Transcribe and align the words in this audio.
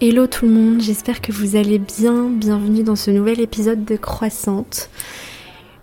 Hello 0.00 0.28
tout 0.28 0.46
le 0.46 0.52
monde, 0.52 0.80
j'espère 0.80 1.20
que 1.20 1.32
vous 1.32 1.56
allez 1.56 1.80
bien. 1.80 2.28
Bienvenue 2.30 2.84
dans 2.84 2.94
ce 2.94 3.10
nouvel 3.10 3.40
épisode 3.40 3.84
de 3.84 3.96
Croissante. 3.96 4.90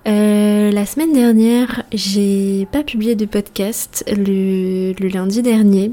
Euh, 0.07 0.71
la 0.71 0.85
semaine 0.85 1.11
dernière, 1.11 1.83
j'ai 1.91 2.65
pas 2.71 2.81
publié 2.83 3.15
de 3.15 3.25
podcast 3.25 4.05
le, 4.07 4.93
lundi 5.09 5.41
dernier. 5.41 5.91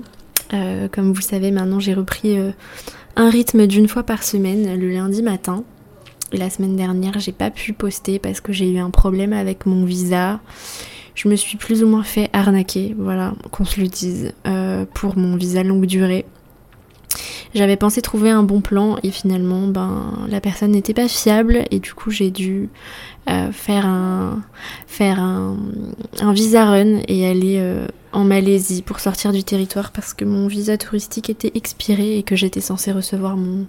Euh, 0.53 0.87
comme 0.87 1.13
vous 1.13 1.21
savez, 1.21 1.51
maintenant 1.51 1.81
j'ai 1.81 1.95
repris 1.95 2.39
euh, 2.39 2.53
un 3.17 3.29
rythme 3.29 3.67
d'une 3.67 3.89
fois 3.89 4.05
par 4.05 4.23
semaine, 4.23 4.79
le 4.79 4.89
lundi 4.91 5.21
matin. 5.21 5.65
La 6.33 6.49
semaine 6.49 6.77
dernière, 6.77 7.19
j'ai 7.19 7.33
pas 7.33 7.51
pu 7.51 7.73
poster 7.73 8.21
parce 8.21 8.41
que 8.41 8.53
j'ai 8.53 8.71
eu 8.71 8.79
un 8.79 8.91
problème 8.91 9.33
avec 9.33 9.67
mon 9.67 9.85
visa. 9.85 10.39
Je 11.17 11.29
me 11.29 11.35
suis 11.35 11.59
plus 11.59 11.83
ou 11.83 11.89
moins 11.89 12.05
fait 12.05 12.31
arnaquer, 12.33 12.95
voilà, 12.97 13.35
qu'on 13.51 13.65
se 13.65 13.81
le 13.81 13.89
dise, 13.89 14.33
pour 14.95 15.19
mon 15.19 15.35
visa 15.35 15.65
longue 15.65 15.87
durée. 15.87 16.25
J'avais 17.55 17.77
pensé 17.77 18.01
trouver 18.01 18.31
un 18.31 18.43
bon 18.43 18.63
plan 18.63 18.97
et 19.03 19.11
finalement, 19.11 19.67
ben, 19.67 20.27
la 20.29 20.41
personne 20.41 20.71
n'était 20.71 20.95
pas 20.95 21.07
fiable 21.07 21.65
et 21.71 21.81
du 21.81 21.93
coup 21.93 22.11
j'ai 22.11 22.31
dû 22.31 22.71
euh, 23.29 23.53
faire 23.53 23.85
un 23.85 24.43
faire 24.87 25.21
un, 25.21 25.57
un, 26.21 26.33
visa 26.33 26.65
run 26.65 27.01
et 27.09 27.27
aller 27.27 27.59
euh, 27.59 27.87
en 28.13 28.25
Malaisie 28.25 28.81
pour 28.81 29.01
sortir 29.01 29.33
du 29.33 29.45
territoire 29.45 29.93
parce 29.93 30.15
que 30.15 30.25
mon 30.25 30.47
visa 30.47 30.79
touristique 30.79 31.29
était 31.29 31.53
expiré 31.55 32.17
et 32.17 32.23
que 32.23 32.37
j'étais 32.37 32.63
censée 32.63 32.91
recevoir 32.91 33.37
mon 33.37 33.67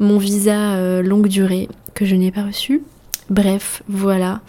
mon 0.00 0.18
visa 0.18 0.74
euh, 0.74 1.02
longue 1.02 1.28
durée 1.28 1.68
que 1.94 2.04
je 2.04 2.14
n'ai 2.14 2.30
pas 2.30 2.44
reçu. 2.44 2.82
Bref, 3.30 3.82
voilà. 3.88 4.40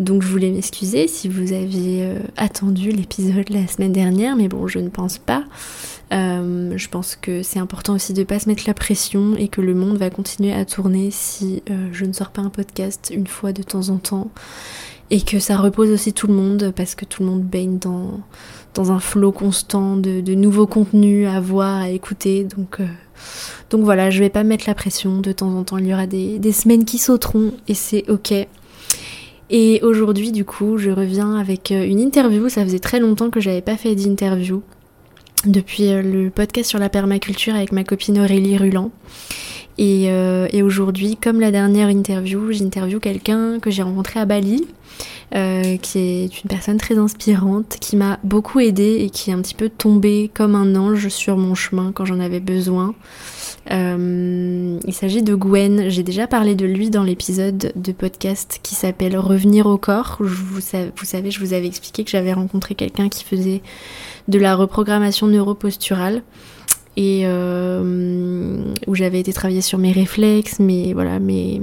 Donc 0.00 0.22
je 0.22 0.28
voulais 0.28 0.50
m'excuser 0.50 1.06
si 1.06 1.28
vous 1.28 1.52
aviez 1.52 2.08
attendu 2.36 2.90
l'épisode 2.90 3.48
la 3.50 3.66
semaine 3.68 3.92
dernière, 3.92 4.34
mais 4.36 4.48
bon, 4.48 4.66
je 4.66 4.80
ne 4.80 4.88
pense 4.88 5.18
pas. 5.18 5.44
Euh, 6.12 6.76
je 6.76 6.88
pense 6.88 7.16
que 7.16 7.42
c'est 7.42 7.58
important 7.58 7.94
aussi 7.94 8.12
de 8.12 8.20
ne 8.20 8.24
pas 8.24 8.38
se 8.38 8.48
mettre 8.48 8.64
la 8.66 8.74
pression 8.74 9.34
et 9.36 9.48
que 9.48 9.60
le 9.60 9.74
monde 9.74 9.96
va 9.96 10.10
continuer 10.10 10.52
à 10.52 10.64
tourner 10.64 11.10
si 11.10 11.62
euh, 11.70 11.88
je 11.92 12.04
ne 12.04 12.12
sors 12.12 12.30
pas 12.30 12.42
un 12.42 12.50
podcast 12.50 13.10
une 13.12 13.26
fois 13.26 13.52
de 13.52 13.62
temps 13.62 13.88
en 13.88 13.96
temps 13.96 14.30
et 15.14 15.20
que 15.20 15.38
ça 15.38 15.56
repose 15.56 15.92
aussi 15.92 16.12
tout 16.12 16.26
le 16.26 16.34
monde 16.34 16.72
parce 16.74 16.96
que 16.96 17.04
tout 17.04 17.22
le 17.22 17.28
monde 17.28 17.42
baigne 17.44 17.78
dans, 17.78 18.18
dans 18.74 18.90
un 18.90 18.98
flot 18.98 19.30
constant 19.30 19.96
de, 19.96 20.34
nouveaux 20.34 20.66
contenus 20.66 21.28
à 21.28 21.38
voir, 21.38 21.82
à 21.82 21.88
écouter. 21.90 22.42
Donc, 22.42 22.80
euh, 22.80 22.86
donc 23.70 23.84
voilà, 23.84 24.10
je 24.10 24.18
vais 24.18 24.28
pas 24.28 24.42
mettre 24.42 24.64
la 24.66 24.74
pression. 24.74 25.20
De 25.20 25.30
temps 25.30 25.56
en 25.56 25.62
temps, 25.62 25.78
il 25.78 25.86
y 25.86 25.94
aura 25.94 26.08
des, 26.08 26.52
semaines 26.52 26.84
qui 26.84 26.98
sauteront 26.98 27.52
et 27.68 27.74
c'est 27.74 28.10
ok. 28.10 28.34
Et 29.50 29.80
aujourd'hui, 29.84 30.32
du 30.32 30.44
coup, 30.44 30.78
je 30.78 30.90
reviens 30.90 31.36
avec 31.36 31.70
une 31.70 32.00
interview. 32.00 32.48
Ça 32.48 32.64
faisait 32.64 32.80
très 32.80 32.98
longtemps 32.98 33.30
que 33.30 33.38
j'avais 33.38 33.62
pas 33.62 33.76
fait 33.76 33.94
d'interview 33.94 34.64
depuis 35.46 35.92
euh, 35.92 36.02
le 36.02 36.30
podcast 36.30 36.68
sur 36.68 36.80
la 36.80 36.88
permaculture 36.88 37.54
avec 37.54 37.70
ma 37.70 37.84
copine 37.84 38.18
Aurélie 38.18 38.56
Ruland. 38.56 38.90
Et, 39.78 40.06
euh, 40.08 40.46
et 40.52 40.62
aujourd'hui, 40.62 41.16
comme 41.16 41.40
la 41.40 41.50
dernière 41.50 41.90
interview, 41.90 42.52
j'interview 42.52 43.00
quelqu'un 43.00 43.58
que 43.58 43.70
j'ai 43.70 43.82
rencontré 43.82 44.20
à 44.20 44.24
Bali, 44.24 44.66
euh, 45.34 45.76
qui 45.78 45.98
est 45.98 46.42
une 46.42 46.48
personne 46.48 46.76
très 46.76 46.96
inspirante, 46.96 47.78
qui 47.80 47.96
m'a 47.96 48.20
beaucoup 48.22 48.60
aidée 48.60 48.98
et 49.00 49.10
qui 49.10 49.30
est 49.30 49.32
un 49.32 49.42
petit 49.42 49.54
peu 49.54 49.68
tombée 49.68 50.30
comme 50.32 50.54
un 50.54 50.76
ange 50.76 51.08
sur 51.08 51.36
mon 51.36 51.56
chemin 51.56 51.90
quand 51.92 52.04
j'en 52.04 52.20
avais 52.20 52.40
besoin. 52.40 52.94
Euh, 53.72 54.78
il 54.86 54.92
s'agit 54.92 55.22
de 55.22 55.34
Gwen. 55.34 55.88
J'ai 55.88 56.02
déjà 56.02 56.28
parlé 56.28 56.54
de 56.54 56.66
lui 56.66 56.90
dans 56.90 57.02
l'épisode 57.02 57.72
de 57.74 57.92
podcast 57.92 58.60
qui 58.62 58.74
s'appelle 58.76 59.16
Revenir 59.16 59.66
au 59.66 59.78
corps. 59.78 60.18
Vous, 60.20 60.26
vous 60.54 60.60
savez, 61.04 61.30
je 61.30 61.40
vous 61.40 61.52
avais 61.52 61.66
expliqué 61.66 62.04
que 62.04 62.10
j'avais 62.10 62.32
rencontré 62.32 62.74
quelqu'un 62.76 63.08
qui 63.08 63.24
faisait 63.24 63.62
de 64.28 64.38
la 64.38 64.54
reprogrammation 64.54 65.26
neuroposturale 65.26 66.22
et 66.96 67.22
euh, 67.24 68.62
où 68.86 68.94
j'avais 68.94 69.20
été 69.20 69.32
travailler 69.32 69.60
sur 69.60 69.78
mes 69.78 69.92
réflexes, 69.92 70.60
mes 70.60 70.92
voilà, 70.92 71.18
mes 71.18 71.60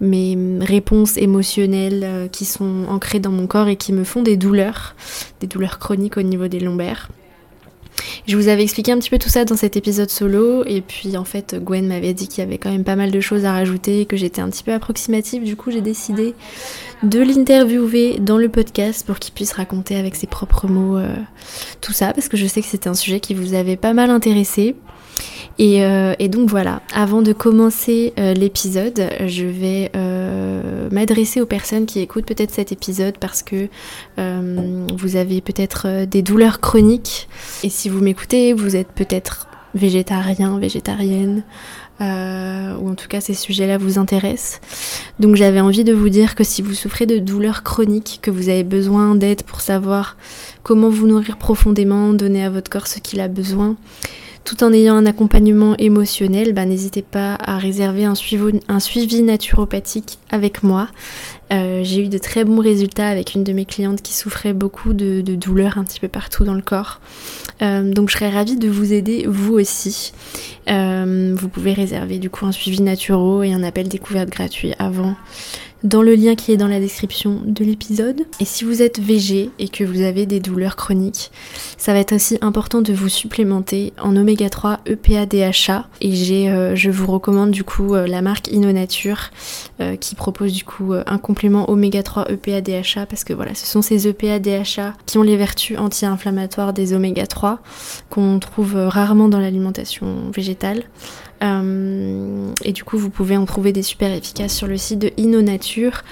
mes 0.00 0.36
réponses 0.60 1.16
émotionnelles 1.16 2.02
euh, 2.04 2.28
qui 2.28 2.44
sont 2.44 2.84
ancrées 2.88 3.20
dans 3.20 3.32
mon 3.32 3.46
corps 3.46 3.68
et 3.68 3.76
qui 3.76 3.92
me 3.92 4.04
font 4.04 4.22
des 4.22 4.36
douleurs, 4.36 4.94
des 5.40 5.46
douleurs 5.46 5.78
chroniques 5.78 6.16
au 6.16 6.22
niveau 6.22 6.48
des 6.48 6.60
lombaires. 6.60 7.08
Je 8.26 8.36
vous 8.36 8.48
avais 8.48 8.62
expliqué 8.62 8.92
un 8.92 8.98
petit 8.98 9.10
peu 9.10 9.18
tout 9.18 9.28
ça 9.28 9.44
dans 9.44 9.56
cet 9.56 9.76
épisode 9.76 10.10
solo, 10.10 10.64
et 10.64 10.80
puis 10.80 11.16
en 11.16 11.24
fait 11.24 11.56
Gwen 11.62 11.86
m'avait 11.86 12.14
dit 12.14 12.28
qu'il 12.28 12.44
y 12.44 12.46
avait 12.46 12.58
quand 12.58 12.70
même 12.70 12.84
pas 12.84 12.96
mal 12.96 13.10
de 13.10 13.20
choses 13.20 13.44
à 13.44 13.52
rajouter, 13.52 14.06
que 14.06 14.16
j'étais 14.16 14.40
un 14.40 14.50
petit 14.50 14.62
peu 14.62 14.72
approximative, 14.72 15.44
du 15.44 15.56
coup 15.56 15.70
j'ai 15.70 15.80
décidé 15.80 16.34
de 17.02 17.20
l'interviewer 17.20 18.18
dans 18.20 18.38
le 18.38 18.48
podcast 18.48 19.06
pour 19.06 19.18
qu'il 19.18 19.32
puisse 19.32 19.52
raconter 19.52 19.96
avec 19.96 20.16
ses 20.16 20.26
propres 20.26 20.66
mots 20.66 20.98
euh, 20.98 21.14
tout 21.80 21.92
ça, 21.92 22.12
parce 22.12 22.28
que 22.28 22.36
je 22.36 22.46
sais 22.46 22.60
que 22.60 22.66
c'était 22.66 22.88
un 22.88 22.94
sujet 22.94 23.20
qui 23.20 23.34
vous 23.34 23.54
avait 23.54 23.76
pas 23.76 23.94
mal 23.94 24.10
intéressé. 24.10 24.74
Euh, 25.60 26.14
et, 26.18 26.28
donc 26.28 26.48
voilà, 26.48 26.82
avant 26.94 27.22
de 27.22 27.32
commencer 27.32 28.12
euh, 28.18 28.32
l'épisode, 28.32 29.08
je 29.26 29.44
vais 29.44 29.90
euh, 29.96 30.88
m'adresser 30.90 31.40
aux 31.40 31.46
personnes 31.46 31.86
qui 31.86 32.00
écoutent 32.00 32.26
peut-être 32.26 32.52
cet 32.52 32.70
épisode 32.72 33.18
parce 33.18 33.42
que 33.42 33.68
vous 34.16 35.16
avez 35.16 35.40
peut-être 35.40 36.04
des 36.06 36.22
douleurs 36.22 36.60
chroniques. 36.60 37.28
Et 37.62 37.70
si 37.70 37.88
vous 37.88 38.00
m'écoutez, 38.00 38.52
vous 38.52 38.76
êtes 38.76 38.88
peut-être 38.88 39.48
végétarien, 39.74 40.58
végétarienne, 40.58 41.42
ou 42.00 42.88
en 42.88 42.94
tout 42.94 43.08
cas 43.08 43.20
ces 43.20 43.34
sujets-là 43.34 43.78
vous 43.78 43.98
intéressent. 43.98 44.60
Donc 45.18 45.36
j'avais 45.36 45.60
envie 45.60 45.84
de 45.84 45.92
vous 45.92 46.08
dire 46.08 46.34
que 46.34 46.44
si 46.44 46.62
vous 46.62 46.74
souffrez 46.74 47.06
de 47.06 47.18
douleurs 47.18 47.62
chroniques, 47.62 48.20
que 48.22 48.30
vous 48.30 48.48
avez 48.48 48.64
besoin 48.64 49.14
d'aide 49.14 49.42
pour 49.42 49.60
savoir 49.60 50.16
comment 50.62 50.90
vous 50.90 51.06
nourrir 51.06 51.36
profondément, 51.36 52.12
donner 52.12 52.44
à 52.44 52.50
votre 52.50 52.70
corps 52.70 52.86
ce 52.86 52.98
qu'il 52.98 53.20
a 53.20 53.28
besoin, 53.28 53.76
tout 54.48 54.64
en 54.64 54.72
ayant 54.72 54.96
un 54.96 55.04
accompagnement 55.04 55.76
émotionnel, 55.76 56.54
bah, 56.54 56.64
n'hésitez 56.64 57.02
pas 57.02 57.34
à 57.34 57.58
réserver 57.58 58.06
un 58.06 58.14
suivi, 58.14 59.22
naturopathique 59.22 60.18
avec 60.30 60.62
moi. 60.62 60.88
Euh, 61.52 61.82
j'ai 61.84 62.04
eu 62.04 62.08
de 62.08 62.16
très 62.16 62.44
bons 62.44 62.60
résultats 62.60 63.08
avec 63.08 63.34
une 63.34 63.44
de 63.44 63.52
mes 63.52 63.66
clientes 63.66 64.00
qui 64.00 64.14
souffrait 64.14 64.54
beaucoup 64.54 64.94
de, 64.94 65.20
douleurs 65.20 65.76
un 65.76 65.84
petit 65.84 66.00
peu 66.00 66.08
partout 66.08 66.44
dans 66.44 66.54
le 66.54 66.62
corps. 66.62 67.02
Euh, 67.60 67.92
donc 67.92 68.08
je 68.08 68.14
serais 68.14 68.30
ravie 68.30 68.56
de 68.56 68.70
vous 68.70 68.94
aider 68.94 69.26
vous 69.28 69.52
aussi. 69.52 70.14
Euh, 70.70 71.34
vous 71.36 71.48
pouvez 71.50 71.74
réserver 71.74 72.18
du 72.18 72.30
coup 72.30 72.46
un 72.46 72.52
suivi 72.52 72.80
naturo 72.80 73.42
et 73.42 73.52
un 73.52 73.62
appel 73.62 73.86
découverte 73.88 74.30
gratuit 74.30 74.72
avant 74.78 75.14
dans 75.84 76.02
le 76.02 76.14
lien 76.14 76.34
qui 76.34 76.52
est 76.52 76.56
dans 76.56 76.66
la 76.66 76.80
description 76.80 77.40
de 77.44 77.64
l'épisode. 77.64 78.26
Et 78.40 78.44
si 78.44 78.64
vous 78.64 78.82
êtes 78.82 78.98
végé 78.98 79.50
et 79.58 79.68
que 79.68 79.84
vous 79.84 80.02
avez 80.02 80.26
des 80.26 80.40
douleurs 80.40 80.76
chroniques, 80.76 81.30
ça 81.76 81.92
va 81.92 82.00
être 82.00 82.14
aussi 82.14 82.38
important 82.40 82.82
de 82.82 82.92
vous 82.92 83.08
supplémenter 83.08 83.92
en 84.00 84.16
oméga 84.16 84.50
3 84.50 84.80
EPA 84.86 85.26
DHA. 85.26 85.88
Et 86.00 86.12
j'ai, 86.12 86.50
euh, 86.50 86.74
je 86.74 86.90
vous 86.90 87.06
recommande 87.06 87.50
du 87.50 87.64
coup 87.64 87.94
euh, 87.94 88.06
la 88.06 88.22
marque 88.22 88.48
InnoNature 88.52 89.30
euh, 89.80 89.96
qui 89.96 90.14
propose 90.14 90.52
du 90.52 90.64
coup 90.64 90.92
un 90.94 91.18
complément 91.18 91.70
oméga 91.70 92.02
3 92.02 92.30
EPA 92.30 92.60
DHA 92.60 93.06
parce 93.06 93.24
que 93.24 93.32
voilà, 93.32 93.54
ce 93.54 93.66
sont 93.66 93.82
ces 93.82 94.08
EPA 94.08 94.38
DHA 94.38 94.94
qui 95.06 95.18
ont 95.18 95.22
les 95.22 95.36
vertus 95.36 95.78
anti-inflammatoires 95.78 96.72
des 96.72 96.92
oméga 96.92 97.26
3 97.26 97.60
qu'on 98.10 98.38
trouve 98.38 98.74
rarement 98.74 99.28
dans 99.28 99.40
l'alimentation 99.40 100.30
végétale. 100.34 100.84
Euh, 101.42 102.52
et 102.64 102.72
du 102.72 102.84
coup, 102.84 102.98
vous 102.98 103.10
pouvez 103.10 103.36
en 103.36 103.44
trouver 103.44 103.72
des 103.72 103.82
super 103.82 104.12
efficaces 104.12 104.54
sur 104.54 104.66
le 104.66 104.76
site 104.76 104.98
de 104.98 105.10
InnoNature 105.18 106.02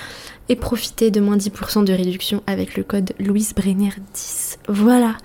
et 0.49 0.57
profiter 0.57 1.11
de 1.11 1.21
moins 1.21 1.37
10% 1.37 1.85
de 1.85 1.93
réduction 1.93 2.43
avec 2.47 2.77
le 2.77 2.85
code 2.85 3.13
Louise 3.19 3.53
Brenner 3.55 3.91
10. 4.15 4.59
Voilà. 4.69 5.17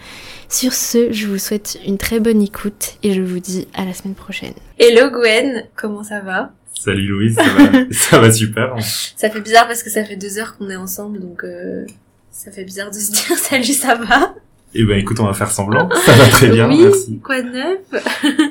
Sur 0.50 0.74
ce, 0.74 1.12
je 1.12 1.28
vous 1.28 1.38
souhaite 1.38 1.80
une 1.86 1.98
très 1.98 2.20
bonne 2.20 2.42
écoute 2.42 2.98
et 3.04 3.14
je 3.14 3.22
vous 3.22 3.40
dis 3.40 3.68
à 3.74 3.86
la 3.86 3.94
semaine 3.94 4.16
prochaine. 4.16 4.54
Hello 4.80 5.10
Gwen, 5.10 5.66
comment 5.76 6.04
ça 6.04 6.20
va? 6.22 6.52
Salut 6.74 7.08
Louise, 7.08 7.36
ça 7.36 7.44
va, 7.44 7.72
ça 7.92 8.20
va 8.20 8.32
super. 8.32 8.76
Ça 9.16 9.30
fait 9.30 9.42
bizarre 9.42 9.68
parce 9.68 9.84
que 9.84 9.90
ça 9.90 10.04
fait 10.04 10.16
deux 10.16 10.40
heures 10.40 10.58
qu'on 10.58 10.70
est 10.70 10.76
ensemble, 10.76 11.20
donc 11.20 11.44
euh, 11.44 11.86
ça 12.32 12.52
fait 12.52 12.64
bizarre 12.64 12.90
de 12.90 12.96
se 12.96 13.12
dire 13.12 13.38
salut, 13.38 13.64
ça 13.66 13.96
va? 13.96 14.34
Eh 14.74 14.84
ben 14.84 14.98
écoute, 14.98 15.20
on 15.20 15.26
va 15.26 15.34
faire 15.34 15.52
semblant. 15.52 15.90
Ça 16.06 16.14
va 16.14 16.28
très 16.28 16.50
bien, 16.50 16.70
oui, 16.70 16.80
merci. 16.84 17.20
Quoi 17.24 17.42
de 17.42 17.50
neuf? 17.50 17.80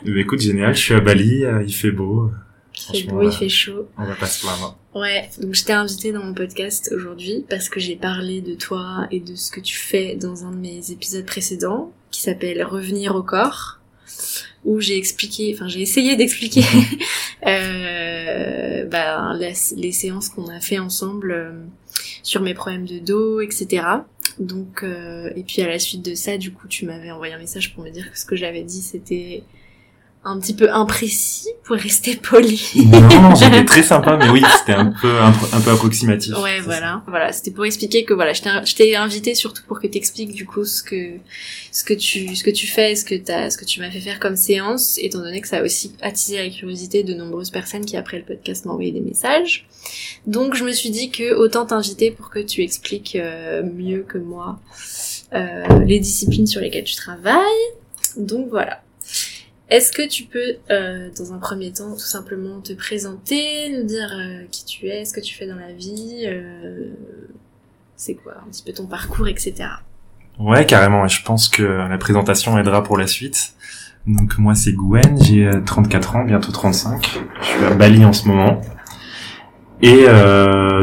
Eh 0.04 0.10
ben, 0.10 0.18
écoute, 0.18 0.40
génial. 0.40 0.74
Je 0.74 0.80
suis 0.80 0.94
à 0.94 1.00
Bali, 1.00 1.44
euh, 1.44 1.62
il 1.66 1.72
fait 1.72 1.90
beau. 1.90 2.30
Il 2.92 3.02
fait 3.02 3.08
beau, 3.08 3.22
il 3.22 3.32
fait 3.32 3.48
chaud. 3.48 3.88
On 3.98 4.04
va 4.04 4.14
pas 4.14 4.26
se 4.26 4.40
plaindre. 4.40 4.76
Ouais, 4.94 5.28
donc 5.40 5.54
je 5.54 5.64
t'ai 5.64 5.72
invité 5.72 6.12
dans 6.12 6.24
mon 6.24 6.34
podcast 6.34 6.92
aujourd'hui 6.94 7.44
parce 7.48 7.68
que 7.68 7.78
j'ai 7.78 7.96
parlé 7.96 8.40
de 8.40 8.54
toi 8.54 9.06
et 9.10 9.20
de 9.20 9.34
ce 9.34 9.50
que 9.50 9.60
tu 9.60 9.76
fais 9.76 10.16
dans 10.16 10.44
un 10.44 10.50
de 10.50 10.56
mes 10.56 10.90
épisodes 10.90 11.26
précédents 11.26 11.92
qui 12.10 12.22
s'appelle 12.22 12.62
Revenir 12.64 13.14
au 13.14 13.22
corps 13.22 13.80
où 14.64 14.80
j'ai 14.80 14.96
expliqué, 14.96 15.52
enfin 15.54 15.68
j'ai 15.68 15.80
essayé 15.80 16.16
d'expliquer 16.16 16.64
euh, 17.46 18.84
bah, 18.86 19.32
les 19.76 19.92
séances 19.92 20.28
qu'on 20.28 20.48
a 20.48 20.60
fait 20.60 20.78
ensemble 20.78 21.32
euh, 21.32 21.52
sur 22.22 22.40
mes 22.40 22.54
problèmes 22.54 22.86
de 22.86 22.98
dos, 22.98 23.40
etc. 23.40 23.84
Donc, 24.38 24.82
euh, 24.82 25.30
et 25.36 25.42
puis 25.42 25.62
à 25.62 25.68
la 25.68 25.78
suite 25.78 26.04
de 26.04 26.14
ça, 26.14 26.38
du 26.38 26.52
coup, 26.52 26.68
tu 26.68 26.86
m'avais 26.86 27.10
envoyé 27.10 27.34
un 27.34 27.38
message 27.38 27.74
pour 27.74 27.84
me 27.84 27.90
dire 27.90 28.10
que 28.10 28.18
ce 28.18 28.24
que 28.24 28.36
j'avais 28.36 28.62
dit, 28.62 28.80
c'était 28.80 29.42
un 30.22 30.38
petit 30.38 30.52
peu 30.52 30.70
imprécis 30.70 31.48
pour 31.64 31.76
rester 31.76 32.14
poli. 32.14 32.60
Non, 32.76 33.22
non, 33.22 33.34
j'étais 33.34 33.64
très 33.64 33.82
sympa, 33.82 34.18
mais 34.18 34.28
oui, 34.28 34.42
c'était 34.58 34.74
un 34.74 34.92
peu 35.00 35.18
un, 35.18 35.32
peu 35.32 35.70
approximatif. 35.70 36.36
Ouais, 36.36 36.60
voilà, 36.60 37.02
voilà, 37.06 37.32
c'était 37.32 37.50
pour 37.50 37.64
expliquer 37.64 38.04
que 38.04 38.12
voilà, 38.12 38.34
je 38.34 38.74
t'ai 38.74 38.96
invité 38.96 39.34
surtout 39.34 39.62
pour 39.66 39.80
que 39.80 39.86
t'expliques 39.86 40.32
du 40.32 40.44
coup 40.44 40.66
ce 40.66 40.82
que 40.82 41.12
ce 41.72 41.84
que 41.84 41.94
tu 41.94 42.36
ce 42.36 42.44
que 42.44 42.50
tu 42.50 42.66
fais, 42.66 42.96
ce 42.96 43.04
que 43.04 43.14
t'as 43.14 43.48
ce 43.48 43.56
que 43.56 43.64
tu 43.64 43.80
m'as 43.80 43.90
fait 43.90 44.00
faire 44.00 44.20
comme 44.20 44.36
séance, 44.36 44.98
étant 44.98 45.20
donné 45.20 45.40
que 45.40 45.48
ça 45.48 45.58
a 45.58 45.62
aussi 45.62 45.94
attisé 46.02 46.36
la 46.36 46.50
curiosité 46.50 47.02
de 47.02 47.14
nombreuses 47.14 47.50
personnes 47.50 47.86
qui 47.86 47.96
après 47.96 48.18
le 48.18 48.24
podcast 48.24 48.66
m'ont 48.66 48.72
envoyé 48.72 48.92
des 48.92 49.00
messages. 49.00 49.66
Donc 50.26 50.54
je 50.54 50.64
me 50.64 50.72
suis 50.72 50.90
dit 50.90 51.10
que 51.10 51.34
autant 51.34 51.64
t'inviter 51.64 52.10
pour 52.10 52.28
que 52.28 52.40
tu 52.40 52.62
expliques 52.62 53.16
euh, 53.16 53.62
mieux 53.62 54.04
que 54.06 54.18
moi 54.18 54.60
euh, 55.32 55.66
les 55.86 55.98
disciplines 55.98 56.46
sur 56.46 56.60
lesquelles 56.60 56.84
tu 56.84 56.96
travailles. 56.96 57.40
Donc 58.18 58.48
voilà. 58.50 58.82
Est-ce 59.70 59.92
que 59.92 60.06
tu 60.06 60.24
peux, 60.24 60.56
euh, 60.72 61.10
dans 61.16 61.32
un 61.32 61.38
premier 61.38 61.72
temps, 61.72 61.92
tout 61.92 62.00
simplement 62.00 62.60
te 62.60 62.72
présenter, 62.72 63.70
nous 63.70 63.84
dire 63.84 64.12
euh, 64.12 64.44
qui 64.50 64.64
tu 64.64 64.88
es, 64.88 65.04
ce 65.04 65.12
que 65.12 65.20
tu 65.20 65.36
fais 65.36 65.46
dans 65.46 65.54
la 65.54 65.72
vie, 65.72 66.24
euh, 66.26 66.88
c'est 67.94 68.14
quoi 68.14 68.32
un 68.44 68.50
petit 68.50 68.64
peu 68.64 68.72
ton 68.72 68.86
parcours, 68.86 69.28
etc. 69.28 69.68
Ouais, 70.40 70.66
carrément. 70.66 71.06
Je 71.06 71.22
pense 71.22 71.48
que 71.48 71.62
la 71.62 71.98
présentation 71.98 72.58
aidera 72.58 72.82
pour 72.82 72.98
la 72.98 73.06
suite. 73.06 73.54
Donc 74.06 74.38
moi 74.38 74.54
c'est 74.54 74.72
Gwen, 74.72 75.22
j'ai 75.22 75.48
34 75.64 76.16
ans, 76.16 76.24
bientôt 76.24 76.50
35. 76.50 77.20
Je 77.40 77.46
suis 77.46 77.64
à 77.64 77.74
Bali 77.74 78.04
en 78.04 78.12
ce 78.12 78.26
moment. 78.26 78.62
Et 79.82 80.06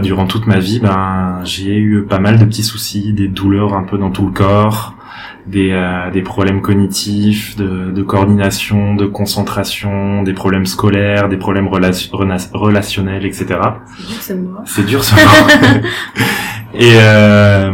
durant 0.03 0.27
toute 0.27 0.45
ma 0.45 0.59
vie, 0.59 0.79
ben 0.79 1.41
j'ai 1.43 1.75
eu 1.75 2.05
pas 2.05 2.19
mal 2.19 2.37
de 2.37 2.45
petits 2.45 2.63
soucis, 2.63 3.13
des 3.13 3.27
douleurs 3.27 3.73
un 3.73 3.83
peu 3.83 3.97
dans 3.97 4.11
tout 4.11 4.27
le 4.27 4.31
corps, 4.31 4.96
des, 5.47 5.71
euh, 5.71 6.11
des 6.11 6.21
problèmes 6.21 6.61
cognitifs, 6.61 7.55
de, 7.55 7.91
de, 7.91 8.03
coordination, 8.03 8.95
de 8.95 9.05
concentration, 9.05 10.23
des 10.23 10.33
problèmes 10.33 10.65
scolaires, 10.65 11.29
des 11.29 11.37
problèmes 11.37 11.67
relationnels, 11.67 13.25
etc. 13.25 13.59
C'est 14.65 14.85
dur 14.85 15.03
ce 15.03 15.15
mot. 15.15 15.81
et 16.73 16.91
euh, 16.95 17.71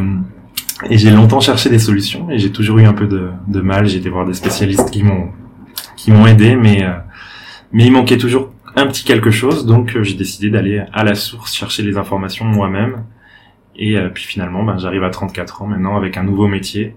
et 0.89 0.97
j'ai 0.97 1.11
longtemps 1.11 1.39
cherché 1.39 1.69
des 1.69 1.79
solutions 1.79 2.29
et 2.29 2.37
j'ai 2.37 2.51
toujours 2.51 2.77
eu 2.77 2.85
un 2.85 2.93
peu 2.93 3.07
de, 3.07 3.29
de 3.47 3.61
mal. 3.61 3.87
J'ai 3.87 3.97
été 3.97 4.09
voir 4.09 4.25
des 4.25 4.33
spécialistes 4.33 4.91
qui 4.91 5.03
m'ont 5.03 5.29
qui 5.95 6.11
m'ont 6.11 6.27
aidé, 6.27 6.55
mais 6.55 6.83
euh, 6.83 6.91
mais 7.71 7.85
il 7.85 7.91
manquait 7.91 8.17
toujours 8.17 8.51
un 8.75 8.85
petit 8.87 9.03
quelque 9.03 9.31
chose, 9.31 9.65
donc 9.65 9.95
euh, 9.95 10.03
j'ai 10.03 10.15
décidé 10.15 10.49
d'aller 10.49 10.83
à 10.93 11.03
la 11.03 11.15
source 11.15 11.53
chercher 11.55 11.81
les 11.83 11.97
informations 11.97 12.45
moi-même. 12.45 13.03
Et 13.75 13.97
puis 14.13 14.23
finalement, 14.25 14.63
ben, 14.63 14.77
j'arrive 14.77 15.03
à 15.03 15.09
34 15.09 15.63
ans 15.63 15.65
maintenant 15.65 15.97
avec 15.97 16.17
un 16.17 16.23
nouveau 16.23 16.47
métier 16.47 16.95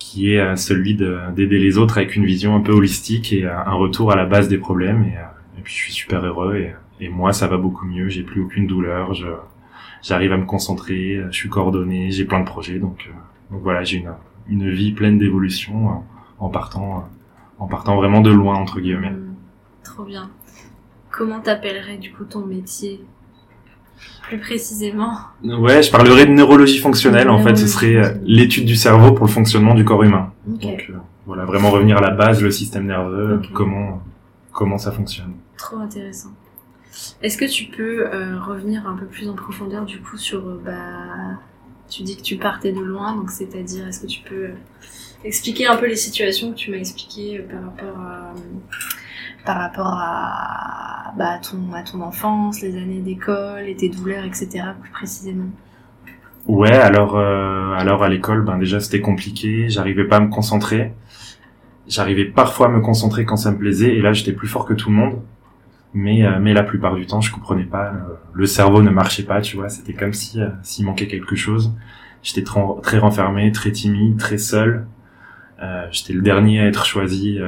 qui 0.00 0.32
est 0.32 0.40
euh, 0.40 0.56
celui 0.56 0.96
d'aider 0.96 1.60
les 1.60 1.78
autres 1.78 1.98
avec 1.98 2.16
une 2.16 2.24
vision 2.24 2.56
un 2.56 2.60
peu 2.60 2.72
holistique 2.72 3.32
et 3.32 3.44
euh, 3.44 3.56
un 3.56 3.74
retour 3.74 4.10
à 4.10 4.16
la 4.16 4.26
base 4.26 4.48
des 4.48 4.58
problèmes. 4.58 5.04
Et, 5.04 5.16
euh, 5.16 5.58
et 5.58 5.62
puis 5.62 5.72
je 5.72 5.78
suis 5.78 5.92
super 5.92 6.24
heureux 6.24 6.56
et, 6.56 6.74
et 6.98 7.08
moi 7.08 7.32
ça 7.32 7.46
va 7.46 7.56
beaucoup 7.56 7.86
mieux. 7.86 8.08
J'ai 8.08 8.24
plus 8.24 8.40
aucune 8.40 8.66
douleur. 8.66 9.12
J'arrive 10.02 10.32
à 10.32 10.36
me 10.36 10.46
concentrer. 10.46 11.20
Je 11.30 11.36
suis 11.36 11.48
coordonné. 11.48 12.10
J'ai 12.10 12.24
plein 12.24 12.40
de 12.40 12.46
projets. 12.46 12.80
Donc, 12.80 13.08
donc 13.52 13.62
voilà, 13.62 13.84
j'ai 13.84 13.98
une 13.98 14.12
une 14.48 14.68
vie 14.68 14.90
pleine 14.90 15.16
d'évolution 15.18 16.02
en 16.40 16.48
partant 16.48 17.08
en 17.58 17.68
partant 17.68 17.94
vraiment 17.94 18.20
de 18.20 18.32
loin 18.32 18.56
entre 18.56 18.80
guillemets. 18.80 19.12
Trop 19.84 20.04
bien. 20.04 20.30
Comment 21.10 21.40
t'appellerais 21.40 21.98
du 21.98 22.10
coup 22.10 22.24
ton 22.24 22.44
métier? 22.46 23.00
Plus 24.22 24.38
précisément 24.38 25.18
Ouais, 25.42 25.82
je 25.82 25.90
parlerai 25.90 26.26
de 26.26 26.32
neurologie 26.32 26.78
fonctionnelle. 26.78 27.28
En 27.28 27.42
fait, 27.42 27.56
ce 27.56 27.66
serait 27.66 27.96
euh, 27.96 28.14
l'étude 28.22 28.64
du 28.64 28.76
cerveau 28.76 29.12
pour 29.12 29.26
le 29.26 29.32
fonctionnement 29.32 29.74
du 29.74 29.84
corps 29.84 30.02
humain. 30.02 30.32
Donc 30.46 30.86
euh, 30.90 30.94
voilà, 31.26 31.44
vraiment 31.44 31.70
revenir 31.70 31.98
à 31.98 32.00
la 32.00 32.10
base, 32.10 32.42
le 32.42 32.50
système 32.50 32.86
nerveux, 32.86 33.40
comment 33.54 34.02
comment 34.52 34.78
ça 34.78 34.92
fonctionne. 34.92 35.32
Trop 35.56 35.78
intéressant. 35.78 36.30
Est-ce 37.22 37.38
que 37.38 37.44
tu 37.44 37.66
peux 37.66 38.06
euh, 38.06 38.38
revenir 38.40 38.86
un 38.86 38.96
peu 38.96 39.06
plus 39.06 39.28
en 39.28 39.34
profondeur 39.34 39.84
du 39.84 40.00
coup 40.00 40.16
sur 40.16 40.42
bah 40.64 41.38
tu 41.88 42.02
dis 42.02 42.16
que 42.16 42.22
tu 42.22 42.36
partais 42.36 42.72
de 42.72 42.80
loin, 42.80 43.16
donc 43.16 43.30
c'est-à-dire 43.30 43.88
est-ce 43.88 44.00
que 44.00 44.06
tu 44.06 44.20
peux 44.22 44.50
expliquer 45.24 45.66
un 45.66 45.76
peu 45.76 45.86
les 45.86 45.96
situations 45.96 46.52
que 46.52 46.56
tu 46.56 46.70
m'as 46.70 46.76
expliquées 46.76 47.40
par 47.40 47.62
rapport 47.64 48.00
à 48.00 48.34
par 49.44 49.56
rapport 49.56 49.98
à, 49.98 51.12
bah, 51.16 51.38
ton, 51.38 51.72
à 51.74 51.82
ton 51.82 52.00
enfance, 52.00 52.60
les 52.62 52.76
années 52.76 53.00
d'école 53.00 53.66
et 53.66 53.76
tes 53.76 53.88
douleurs, 53.88 54.24
etc. 54.24 54.64
plus 54.80 54.90
précisément 54.90 55.50
Ouais, 56.46 56.72
alors, 56.72 57.16
euh, 57.16 57.72
alors 57.74 58.02
à 58.02 58.08
l'école, 58.08 58.42
ben 58.42 58.58
déjà 58.58 58.80
c'était 58.80 59.00
compliqué, 59.00 59.68
j'arrivais 59.68 60.04
pas 60.04 60.16
à 60.16 60.20
me 60.20 60.30
concentrer. 60.30 60.92
J'arrivais 61.86 62.24
parfois 62.24 62.66
à 62.66 62.70
me 62.70 62.80
concentrer 62.80 63.24
quand 63.24 63.36
ça 63.36 63.50
me 63.50 63.58
plaisait, 63.58 63.94
et 63.94 64.00
là 64.00 64.12
j'étais 64.12 64.32
plus 64.32 64.48
fort 64.48 64.64
que 64.64 64.74
tout 64.74 64.90
le 64.90 64.96
monde. 64.96 65.20
Mais, 65.92 66.24
euh, 66.24 66.38
mais 66.40 66.52
la 66.52 66.62
plupart 66.62 66.94
du 66.94 67.06
temps, 67.06 67.20
je 67.20 67.32
comprenais 67.32 67.64
pas. 67.64 67.92
Le, 68.32 68.46
cerveau 68.46 68.82
ne 68.82 68.90
marchait 68.90 69.24
pas, 69.24 69.40
tu 69.40 69.56
vois. 69.56 69.68
C'était 69.68 69.92
comme 69.92 70.12
si 70.12 70.40
euh, 70.40 70.48
s'il 70.62 70.86
manquait 70.86 71.08
quelque 71.08 71.34
chose. 71.34 71.74
J'étais 72.22 72.44
très 72.82 72.98
renfermé, 72.98 73.50
très 73.50 73.72
timide, 73.72 74.18
très 74.18 74.38
seul. 74.38 74.86
Euh, 75.62 75.86
j'étais 75.90 76.12
le 76.12 76.22
dernier 76.22 76.60
à 76.60 76.66
être 76.66 76.84
choisi 76.84 77.38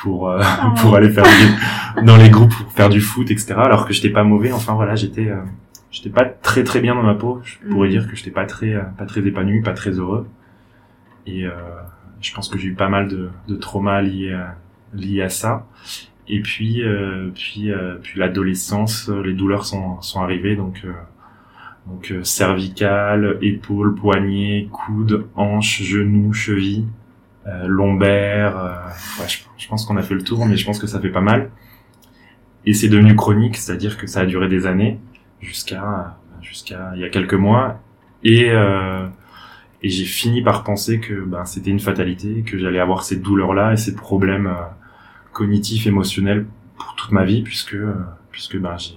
pour 0.00 0.30
euh, 0.30 0.40
ah 0.42 0.74
pour 0.80 0.94
aller 0.96 1.10
faire 1.10 1.24
dans 2.02 2.16
les 2.16 2.30
groupes 2.30 2.54
pour 2.54 2.72
faire 2.72 2.88
du 2.88 3.00
foot 3.00 3.30
etc 3.30 3.54
alors 3.56 3.86
que 3.86 3.92
j'étais 3.92 4.10
pas 4.10 4.24
mauvais. 4.24 4.52
Enfin 4.52 4.74
voilà 4.74 4.94
j'étais 4.94 5.28
euh, 5.28 5.42
j'étais 5.90 6.10
pas 6.10 6.24
très 6.24 6.64
très 6.64 6.80
bien 6.80 6.94
dans 6.94 7.02
ma 7.02 7.14
peau. 7.14 7.40
Je 7.44 7.58
pourrais 7.68 7.88
mm. 7.88 7.92
dire 7.92 8.08
que 8.08 8.16
j'étais 8.16 8.30
pas 8.30 8.46
très 8.46 8.74
euh, 8.74 8.82
pas 8.96 9.06
très 9.06 9.20
épanoui 9.26 9.62
pas 9.62 9.72
très 9.74 9.90
heureux. 9.90 10.26
Et 11.26 11.44
je 12.20 12.34
pense 12.34 12.48
que 12.48 12.58
j'ai 12.58 12.68
eu 12.68 12.74
pas 12.74 12.88
mal 12.88 13.06
de, 13.06 13.30
de 13.46 13.54
traumas 13.54 14.00
liés 14.00 14.32
à, 14.32 14.56
liés 14.94 15.22
à 15.22 15.28
ça. 15.28 15.66
Et 16.26 16.40
puis 16.40 16.82
puis 17.34 17.70
puis 18.02 18.18
l'adolescence 18.18 19.08
les 19.08 19.34
douleurs 19.34 19.64
sont 19.64 20.00
sont 20.00 20.20
arrivées. 20.22 20.56
Donc 20.56 20.84
donc 21.86 22.12
cervical, 22.24 23.38
épaule, 23.42 23.94
poignet, 23.94 24.68
coude, 24.72 25.26
hanche, 25.36 25.82
genou, 25.82 26.32
cheville, 26.32 26.86
euh, 27.46 27.66
lombaire. 27.66 28.58
Euh, 28.58 29.26
je, 29.56 29.66
pense 29.66 29.86
qu'on 29.86 29.96
a 29.96 30.02
fait 30.02 30.14
le 30.14 30.22
tour, 30.22 30.44
mais 30.44 30.58
je 30.58 30.66
pense 30.66 30.78
que 30.78 30.86
ça 30.86 31.00
fait 31.00 31.08
pas 31.08 31.22
mal. 31.22 31.50
Et 32.66 32.74
c'est 32.74 32.88
devenu 32.88 33.16
chronique, 33.16 33.56
c'est-à-dire 33.56 33.96
que 33.96 34.06
ça 34.06 34.20
a 34.20 34.26
duré 34.26 34.46
des 34.48 34.66
années 34.66 34.98
jusqu'à 35.40 36.18
jusqu'à 36.42 36.92
il 36.94 37.00
y 37.00 37.04
a 37.04 37.08
quelques 37.08 37.34
mois. 37.34 37.80
Et 38.24 38.50
euh, 38.50 39.06
et 39.82 39.88
j'ai 39.88 40.04
fini 40.04 40.42
par 40.42 40.64
penser 40.64 41.00
que 41.00 41.14
ben, 41.24 41.46
c'était 41.46 41.70
une 41.70 41.80
fatalité, 41.80 42.42
que 42.42 42.58
j'allais 42.58 42.78
avoir 42.78 43.04
ces 43.04 43.16
douleurs-là 43.16 43.72
et 43.72 43.78
ces 43.78 43.94
problèmes 43.94 44.54
cognitifs, 45.32 45.86
émotionnels 45.86 46.44
pour 46.78 46.94
toute 46.96 47.12
ma 47.12 47.24
vie, 47.24 47.40
puisque 47.40 47.76
puisque 48.30 48.58
ben 48.58 48.76
j'ai 48.76 48.96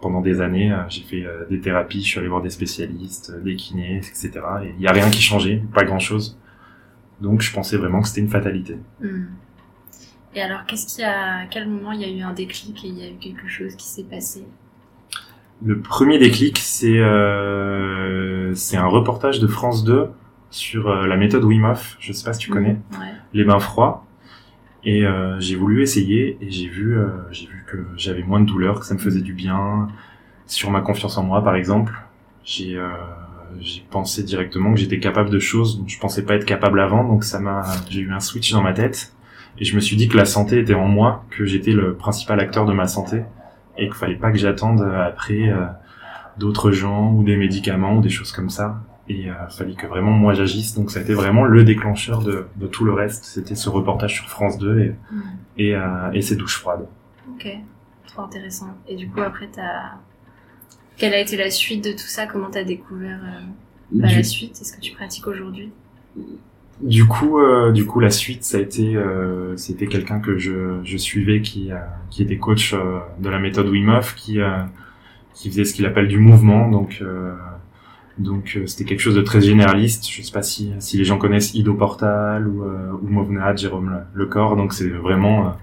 pendant 0.00 0.22
des 0.22 0.40
années 0.40 0.74
j'ai 0.88 1.02
fait 1.02 1.26
des 1.50 1.60
thérapies, 1.60 2.02
je 2.02 2.08
suis 2.08 2.18
allé 2.18 2.28
voir 2.28 2.40
des 2.40 2.48
spécialistes, 2.48 3.38
des 3.44 3.56
kinés, 3.56 3.98
etc. 3.98 4.30
Et 4.64 4.72
il 4.78 4.82
y 4.82 4.86
a 4.86 4.92
rien 4.92 5.10
qui 5.10 5.20
changeait, 5.20 5.62
pas 5.74 5.84
grand-chose. 5.84 6.38
Donc 7.22 7.40
je 7.40 7.52
pensais 7.52 7.78
vraiment 7.78 8.02
que 8.02 8.08
c'était 8.08 8.20
une 8.20 8.28
fatalité. 8.28 8.76
Hmm. 9.00 9.24
Et 10.34 10.42
alors, 10.42 10.64
qu'est-ce 10.66 10.96
qui 10.96 11.02
a, 11.02 11.40
à 11.40 11.46
quel 11.46 11.68
moment 11.68 11.92
il 11.92 12.00
y 12.00 12.04
a 12.04 12.08
eu 12.08 12.22
un 12.22 12.32
déclic 12.32 12.84
et 12.84 12.88
il 12.88 12.98
y 12.98 13.02
a 13.02 13.10
eu 13.10 13.16
quelque 13.16 13.48
chose 13.48 13.74
qui 13.76 13.86
s'est 13.86 14.04
passé? 14.04 14.44
Le 15.64 15.80
premier 15.80 16.18
déclic, 16.18 16.58
c'est 16.58 16.98
euh, 16.98 18.54
c'est 18.54 18.76
un 18.76 18.86
reportage 18.86 19.40
de 19.40 19.46
France 19.46 19.84
2 19.84 20.08
sur 20.50 20.88
euh, 20.88 21.06
la 21.06 21.16
méthode 21.16 21.44
Wim 21.44 21.64
Hof. 21.64 21.96
Je 22.00 22.12
sais 22.12 22.24
pas 22.24 22.32
si 22.32 22.40
tu 22.40 22.50
hmm. 22.50 22.54
connais. 22.54 22.76
Les 23.32 23.44
bains 23.44 23.60
froids. 23.60 24.04
Et 24.84 25.06
euh, 25.06 25.38
j'ai 25.38 25.54
voulu 25.54 25.82
essayer 25.82 26.36
et 26.40 26.50
j'ai 26.50 26.66
vu 26.66 26.98
euh, 26.98 27.06
j'ai 27.30 27.46
vu 27.46 27.64
que 27.68 27.86
j'avais 27.96 28.22
moins 28.22 28.40
de 28.40 28.46
douleur, 28.46 28.80
que 28.80 28.86
ça 28.86 28.94
me 28.94 28.98
faisait 28.98 29.20
du 29.20 29.32
bien 29.32 29.88
sur 30.46 30.70
ma 30.70 30.80
confiance 30.80 31.16
en 31.18 31.22
moi, 31.22 31.42
par 31.44 31.54
exemple. 31.54 31.94
J'ai 32.44 32.76
euh, 32.76 32.90
j'ai 33.60 33.84
pensé 33.90 34.22
directement 34.22 34.72
que 34.74 34.80
j'étais 34.80 34.98
capable 34.98 35.30
de 35.30 35.38
choses 35.38 35.78
dont 35.78 35.88
je 35.88 35.98
pensais 35.98 36.24
pas 36.24 36.34
être 36.34 36.44
capable 36.44 36.80
avant, 36.80 37.04
donc 37.04 37.24
ça 37.24 37.38
m'a, 37.38 37.62
j'ai 37.88 38.00
eu 38.00 38.12
un 38.12 38.20
switch 38.20 38.52
dans 38.52 38.62
ma 38.62 38.72
tête 38.72 39.12
et 39.58 39.64
je 39.64 39.74
me 39.74 39.80
suis 39.80 39.96
dit 39.96 40.08
que 40.08 40.16
la 40.16 40.24
santé 40.24 40.58
était 40.58 40.74
en 40.74 40.88
moi, 40.88 41.24
que 41.30 41.44
j'étais 41.44 41.72
le 41.72 41.94
principal 41.94 42.40
acteur 42.40 42.64
de 42.64 42.72
ma 42.72 42.86
santé 42.86 43.22
et 43.76 43.86
qu'il 43.86 43.94
fallait 43.94 44.16
pas 44.16 44.30
que 44.30 44.38
j'attende 44.38 44.82
après 44.82 45.48
euh, 45.48 45.66
d'autres 46.38 46.72
gens 46.72 47.12
ou 47.12 47.22
des 47.22 47.36
médicaments 47.36 47.96
ou 47.96 48.00
des 48.00 48.08
choses 48.08 48.32
comme 48.32 48.50
ça. 48.50 48.82
Et 49.08 49.30
euh, 49.30 49.48
fallait 49.48 49.74
que 49.74 49.86
vraiment 49.86 50.12
moi 50.12 50.32
j'agisse. 50.32 50.74
Donc 50.74 50.90
ça 50.90 51.00
a 51.00 51.02
été 51.02 51.12
vraiment 51.12 51.44
le 51.44 51.64
déclencheur 51.64 52.22
de, 52.22 52.46
de 52.56 52.66
tout 52.66 52.84
le 52.84 52.92
reste. 52.92 53.24
C'était 53.24 53.54
ce 53.54 53.68
reportage 53.68 54.14
sur 54.14 54.28
France 54.28 54.58
2 54.58 54.80
et, 54.80 54.88
mm. 55.10 55.22
et, 55.58 55.74
euh, 55.74 56.12
et 56.12 56.22
ces 56.22 56.36
douches 56.36 56.58
froides. 56.58 56.86
Ok, 57.34 57.48
trop 58.06 58.22
intéressant. 58.22 58.68
Et 58.88 58.96
du 58.96 59.08
coup 59.08 59.20
après 59.20 59.48
t'as 59.52 59.96
quelle 60.96 61.14
a 61.14 61.20
été 61.20 61.36
la 61.36 61.50
suite 61.50 61.84
de 61.84 61.92
tout 61.92 62.06
ça? 62.06 62.26
Comment 62.26 62.50
t'as 62.50 62.64
découvert 62.64 63.20
euh, 63.24 63.40
bah, 63.92 64.08
la 64.10 64.22
suite 64.22 64.58
Est-ce 64.60 64.76
que 64.76 64.80
tu 64.80 64.92
pratiques 64.92 65.26
aujourd'hui? 65.26 65.70
Du 66.80 67.06
coup, 67.06 67.38
euh, 67.38 67.70
du 67.72 67.86
coup, 67.86 68.00
la 68.00 68.10
suite, 68.10 68.44
ça 68.44 68.58
a 68.58 68.60
été, 68.60 68.96
euh, 68.96 69.56
c'était 69.56 69.86
quelqu'un 69.86 70.20
que 70.20 70.36
je, 70.36 70.80
je 70.82 70.96
suivais 70.96 71.40
qui, 71.40 71.70
qui 72.10 72.22
était 72.22 72.38
coach 72.38 72.74
de 73.20 73.28
la 73.28 73.38
méthode 73.38 73.68
Wim 73.68 73.88
Hof, 73.88 74.14
qui, 74.14 74.38
qui 75.34 75.50
faisait 75.50 75.64
ce 75.64 75.74
qu'il 75.74 75.86
appelle 75.86 76.08
du 76.08 76.18
mouvement. 76.18 76.68
Donc, 76.68 77.02
donc, 78.18 78.58
c'était 78.66 78.84
quelque 78.84 79.00
chose 79.00 79.14
de 79.14 79.22
très 79.22 79.40
généraliste. 79.40 80.10
Je 80.10 80.22
sais 80.22 80.32
pas 80.32 80.42
si, 80.42 80.72
si 80.80 80.98
les 80.98 81.04
gens 81.04 81.18
connaissent 81.18 81.54
Ido 81.54 81.74
Portal 81.74 82.48
ou, 82.48 82.64
ou 82.64 83.08
Movnat, 83.08 83.56
Jérôme 83.56 84.02
le, 84.12 84.26
corps. 84.26 84.56
Donc, 84.56 84.72
c'est 84.72 84.88
vraiment 84.88 85.54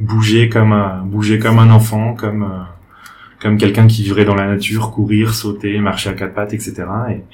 bouger 0.00 0.48
comme 0.48 0.72
un, 0.72 1.02
bouger 1.02 1.38
comme 1.38 1.58
un 1.58 1.70
enfant, 1.70 2.14
comme 2.14 2.42
euh, 2.42 2.62
comme 3.40 3.58
quelqu'un 3.58 3.86
qui 3.86 4.02
vivrait 4.02 4.24
dans 4.24 4.34
la 4.34 4.46
nature, 4.46 4.90
courir, 4.90 5.34
sauter, 5.34 5.78
marcher 5.78 6.10
à 6.10 6.14
quatre 6.14 6.34
pattes, 6.34 6.54
etc. 6.54 6.84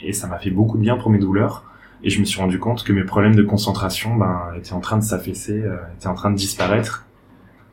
Et, 0.03 0.13
ça 0.13 0.27
m'a 0.27 0.39
fait 0.39 0.51
beaucoup 0.51 0.77
de 0.77 0.83
bien 0.83 0.97
pour 0.97 1.11
mes 1.11 1.19
douleurs. 1.19 1.65
Et 2.03 2.11
je 2.11 2.19
me 2.19 2.25
suis 2.25 2.41
rendu 2.41 2.59
compte 2.59 2.83
que 2.83 2.93
mes 2.93 3.05
problèmes 3.05 3.37
de 3.37 3.43
concentration 3.43 4.17
ben, 4.17 4.51
étaient 4.57 4.73
en 4.73 4.81
train 4.81 4.99
de 4.99 5.05
s'affaisser, 5.05 5.63
euh, 5.63 5.77
étaient 5.97 6.09
en 6.09 6.15
train 6.15 6.31
de 6.31 6.37
disparaître, 6.37 7.07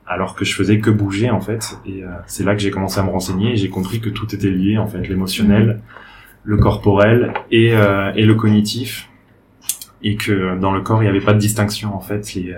alors 0.05 0.35
que 0.35 0.45
je 0.45 0.53
faisais 0.53 0.79
que 0.79 0.91
bouger 0.91 1.31
en 1.31 1.41
fait. 1.41 1.77
Et 1.87 2.03
euh, 2.03 2.09
c'est 2.27 2.43
là 2.43 2.53
que 2.53 2.61
j'ai 2.61 2.69
commencé 2.69 2.99
à 2.99 3.03
me 3.03 3.09
renseigner 3.09 3.53
et 3.53 3.57
j'ai 3.57 3.69
compris 3.69 3.99
que 3.99 4.09
tout 4.09 4.33
était 4.35 4.51
lié 4.51 4.77
en 4.77 4.85
fait, 4.85 5.07
l'émotionnel, 5.07 5.81
le 6.43 6.57
corporel 6.57 7.33
et, 7.49 7.73
euh, 7.73 8.11
et 8.15 8.23
le 8.23 8.35
cognitif, 8.35 9.09
et 10.03 10.15
que 10.15 10.57
dans 10.59 10.71
le 10.71 10.81
corps 10.81 11.01
il 11.01 11.05
n'y 11.05 11.09
avait 11.09 11.25
pas 11.25 11.33
de 11.33 11.39
distinction 11.39 11.95
en 11.95 11.99
fait. 11.99 12.35
Les, 12.35 12.55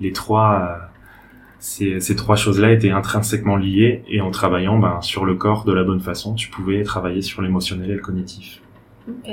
les 0.00 0.12
trois 0.12 0.87
ces, 1.60 2.00
ces 2.00 2.14
trois 2.16 2.36
choses-là 2.36 2.72
étaient 2.72 2.90
intrinsèquement 2.90 3.56
liées 3.56 4.02
et 4.08 4.20
en 4.20 4.30
travaillant 4.30 4.78
ben, 4.78 5.00
sur 5.02 5.24
le 5.24 5.34
corps 5.34 5.64
de 5.64 5.72
la 5.72 5.82
bonne 5.84 6.00
façon, 6.00 6.34
tu 6.34 6.48
pouvais 6.50 6.82
travailler 6.84 7.22
sur 7.22 7.42
l'émotionnel 7.42 7.90
et 7.90 7.94
le 7.94 8.00
cognitif. 8.00 8.60
Ok, 9.08 9.30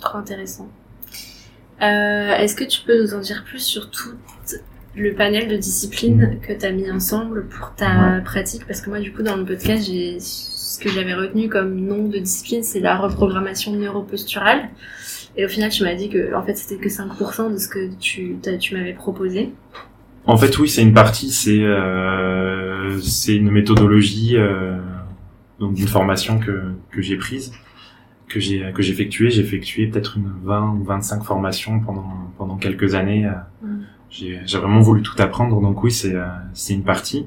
trop 0.00 0.18
intéressant. 0.18 0.68
Euh, 1.82 2.34
Est-ce 2.36 2.54
que 2.54 2.64
tu 2.64 2.82
peux 2.86 3.00
nous 3.02 3.14
en 3.14 3.20
dire 3.20 3.44
plus 3.44 3.60
sur 3.62 3.90
tout 3.90 4.10
le 4.96 5.12
panel 5.12 5.48
de 5.48 5.56
disciplines 5.56 6.38
que 6.46 6.52
tu 6.52 6.64
as 6.64 6.70
mis 6.70 6.88
ensemble 6.90 7.46
pour 7.48 7.74
ta 7.74 8.16
Ouais. 8.18 8.20
pratique? 8.22 8.64
Parce 8.66 8.80
que 8.80 8.90
moi, 8.90 9.00
du 9.00 9.12
coup, 9.12 9.22
dans 9.22 9.36
le 9.36 9.44
podcast, 9.44 9.86
j'ai 9.86 10.18
ce 10.20 10.78
que 10.78 10.88
j'avais 10.88 11.14
retenu 11.14 11.48
comme 11.48 11.74
nom 11.74 12.04
de 12.08 12.18
discipline, 12.18 12.62
c'est 12.62 12.80
la 12.80 12.96
reprogrammation 12.96 13.72
neuroposturale. 13.72 14.68
Et 15.36 15.44
au 15.44 15.48
final, 15.48 15.70
tu 15.70 15.82
m'as 15.82 15.94
dit 15.94 16.08
que 16.08 16.32
en 16.34 16.44
fait, 16.44 16.54
c'était 16.54 16.76
que 16.80 16.88
5% 16.88 17.52
de 17.52 17.56
ce 17.58 17.66
que 17.68 17.90
tu, 17.98 18.36
tu 18.60 18.74
m'avais 18.76 18.92
proposé. 18.92 19.52
En 20.26 20.36
fait, 20.38 20.58
oui, 20.58 20.68
c'est 20.68 20.82
une 20.82 20.94
partie, 20.94 21.30
c'est 21.30 21.62
euh, 21.62 22.98
c'est 23.00 23.36
une 23.36 23.50
méthodologie 23.50 24.36
euh, 24.36 24.78
donc 25.60 25.74
d'une 25.74 25.88
formation 25.88 26.38
que 26.38 26.62
que 26.90 27.02
j'ai 27.02 27.16
prise, 27.16 27.52
que 28.28 28.40
j'ai 28.40 28.72
que 28.74 28.82
j'ai 28.82 28.92
effectuée. 28.92 29.30
J'ai 29.30 29.42
effectué 29.42 29.86
peut-être 29.86 30.16
une 30.16 30.30
20 30.42 30.76
ou 30.80 30.84
25 30.84 31.22
formations 31.24 31.80
pendant 31.80 32.10
pendant 32.38 32.56
quelques 32.56 32.94
années. 32.94 33.26
euh, 33.26 33.32
Mm. 33.62 33.80
J'ai 34.10 34.40
j'ai 34.46 34.58
vraiment 34.58 34.80
voulu 34.80 35.02
tout 35.02 35.20
apprendre, 35.20 35.60
donc 35.60 35.82
oui, 35.82 35.90
c'est 35.90 36.14
euh, 36.14 36.24
c'est 36.52 36.72
une 36.74 36.84
partie. 36.84 37.26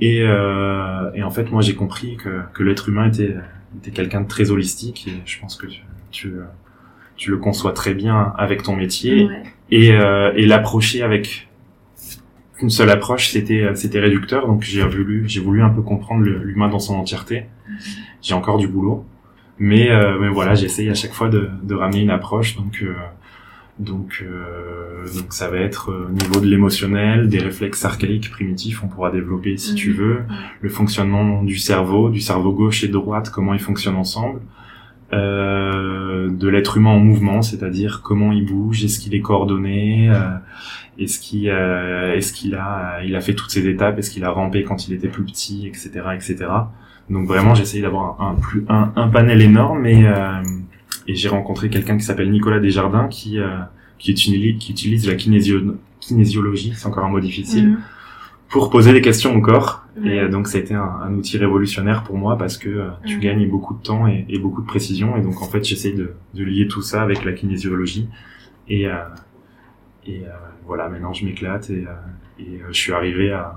Et 0.00 0.22
euh, 0.22 1.10
et 1.14 1.22
en 1.22 1.30
fait, 1.30 1.50
moi, 1.52 1.62
j'ai 1.62 1.74
compris 1.74 2.16
que 2.16 2.40
que 2.52 2.62
l'être 2.62 2.88
humain 2.88 3.06
était 3.08 3.36
était 3.78 3.90
quelqu'un 3.92 4.20
de 4.22 4.28
très 4.28 4.50
holistique 4.50 5.06
et 5.08 5.22
je 5.24 5.38
pense 5.40 5.56
que 5.56 5.66
tu 5.66 5.80
tu, 6.10 6.34
tu 7.16 7.30
le 7.30 7.36
conçois 7.38 7.72
très 7.72 7.94
bien 7.94 8.34
avec 8.36 8.62
ton 8.64 8.74
métier 8.76 9.26
Ouais. 9.26 9.42
et, 9.70 9.92
euh, 9.92 10.32
et 10.34 10.44
l'approcher 10.44 11.02
avec 11.02 11.48
une 12.62 12.70
seule 12.70 12.90
approche 12.90 13.28
c'était 13.30 13.74
c'était 13.74 14.00
réducteur. 14.00 14.46
Donc 14.46 14.62
j'ai 14.62 14.82
voulu 14.82 15.24
j'ai 15.26 15.40
voulu 15.40 15.62
un 15.62 15.70
peu 15.70 15.82
comprendre 15.82 16.24
l'humain 16.24 16.68
dans 16.68 16.78
son 16.78 16.94
entièreté. 16.94 17.44
J'ai 18.22 18.34
encore 18.34 18.58
du 18.58 18.68
boulot. 18.68 19.04
Mais 19.58 19.90
euh, 19.90 20.18
mais 20.20 20.28
voilà 20.28 20.54
j'essaye 20.54 20.88
à 20.90 20.94
chaque 20.94 21.12
fois 21.12 21.28
de, 21.28 21.48
de 21.62 21.74
ramener 21.74 22.00
une 22.00 22.10
approche. 22.10 22.56
Donc 22.56 22.80
euh, 22.82 22.94
donc 23.78 24.22
euh, 24.26 25.04
donc 25.16 25.32
ça 25.32 25.48
va 25.50 25.58
être 25.58 25.90
euh, 25.90 26.06
au 26.08 26.12
niveau 26.12 26.40
de 26.40 26.46
l'émotionnel 26.46 27.28
des 27.28 27.38
réflexes 27.38 27.84
archaïques 27.84 28.30
primitifs 28.30 28.82
on 28.84 28.88
pourra 28.88 29.10
développer 29.10 29.56
si 29.56 29.74
tu 29.74 29.90
Mhm. 29.90 29.96
veux. 29.96 30.18
Le 30.60 30.68
fonctionnement 30.68 31.42
du 31.42 31.56
cerveau 31.56 32.10
du 32.10 32.20
cerveau 32.20 32.52
gauche 32.52 32.82
et 32.84 32.88
droite 32.88 33.30
comment 33.30 33.54
ils 33.54 33.60
fonctionnent 33.60 33.96
ensemble. 33.96 34.40
Euh, 35.14 36.30
de 36.30 36.48
l'être 36.48 36.78
humain 36.78 36.88
en 36.90 36.98
mouvement, 36.98 37.42
c'est-à-dire 37.42 38.00
comment 38.02 38.32
il 38.32 38.46
bouge, 38.46 38.82
est-ce 38.82 38.98
qu'il 38.98 39.14
est 39.14 39.20
coordonné, 39.20 40.08
euh, 40.08 40.30
est-ce 40.98 41.18
qu'il 41.20 41.48
euh, 41.48 42.14
est-ce 42.14 42.32
qu'il 42.32 42.54
a 42.54 43.00
il 43.04 43.14
a 43.16 43.20
fait 43.20 43.34
toutes 43.34 43.50
ces 43.50 43.66
étapes, 43.68 43.98
est-ce 43.98 44.10
qu'il 44.10 44.24
a 44.24 44.30
rampé 44.30 44.62
quand 44.64 44.86
il 44.88 44.94
était 44.94 45.08
plus 45.08 45.24
petit, 45.24 45.66
etc., 45.66 45.90
etc. 46.14 46.36
Donc 47.10 47.26
vraiment, 47.26 47.54
j'essaye 47.54 47.82
d'avoir 47.82 48.20
un, 48.20 48.30
un 48.30 48.34
plus 48.34 48.64
un, 48.68 48.92
un 48.96 49.08
panel 49.08 49.40
énorme 49.42 49.86
et 49.86 50.06
euh, 50.06 50.42
et 51.08 51.14
j'ai 51.14 51.28
rencontré 51.28 51.68
quelqu'un 51.70 51.96
qui 51.96 52.04
s'appelle 52.04 52.30
Nicolas 52.30 52.60
Desjardins 52.60 53.08
qui 53.08 53.38
euh, 53.38 53.58
qui 53.98 54.10
utilise 54.12 54.58
qui 54.58 54.72
utilise 54.72 55.06
la 55.08 55.14
kinésio- 55.14 55.76
kinésiologie, 56.00 56.72
c'est 56.76 56.86
encore 56.86 57.04
un 57.04 57.08
mot 57.10 57.20
difficile, 57.20 57.68
Mhm. 57.70 57.78
pour 58.48 58.70
poser 58.70 58.92
des 58.92 59.00
questions 59.00 59.34
au 59.36 59.40
corps. 59.40 59.84
Et 60.04 60.20
euh, 60.20 60.28
donc 60.28 60.46
ça 60.48 60.58
a 60.58 60.60
été 60.60 60.74
un, 60.74 60.82
un 61.04 61.12
outil 61.14 61.36
révolutionnaire 61.38 62.02
pour 62.02 62.16
moi 62.16 62.38
parce 62.38 62.56
que 62.56 62.68
euh, 62.68 62.88
tu 63.04 63.16
Mhm. 63.16 63.20
gagnes 63.20 63.48
beaucoup 63.50 63.74
de 63.74 63.82
temps 63.82 64.06
et, 64.06 64.24
et 64.28 64.38
beaucoup 64.38 64.62
de 64.62 64.66
précision. 64.66 65.16
Et 65.16 65.22
donc 65.22 65.42
en 65.42 65.46
fait 65.48 65.64
j'essaie 65.64 65.92
de, 65.92 66.14
de 66.34 66.44
lier 66.44 66.66
tout 66.68 66.82
ça 66.82 67.02
avec 67.02 67.24
la 67.24 67.32
kinésiologie. 67.32 68.08
Et, 68.68 68.86
euh, 68.86 68.92
et 70.06 70.22
euh, 70.26 70.30
voilà, 70.66 70.88
maintenant 70.88 71.12
je 71.12 71.24
m'éclate 71.24 71.70
et, 71.70 71.84
euh, 71.86 71.92
et 72.40 72.60
euh, 72.62 72.66
je 72.68 72.72
suis 72.78 72.92
arrivé 72.92 73.32
à, 73.32 73.56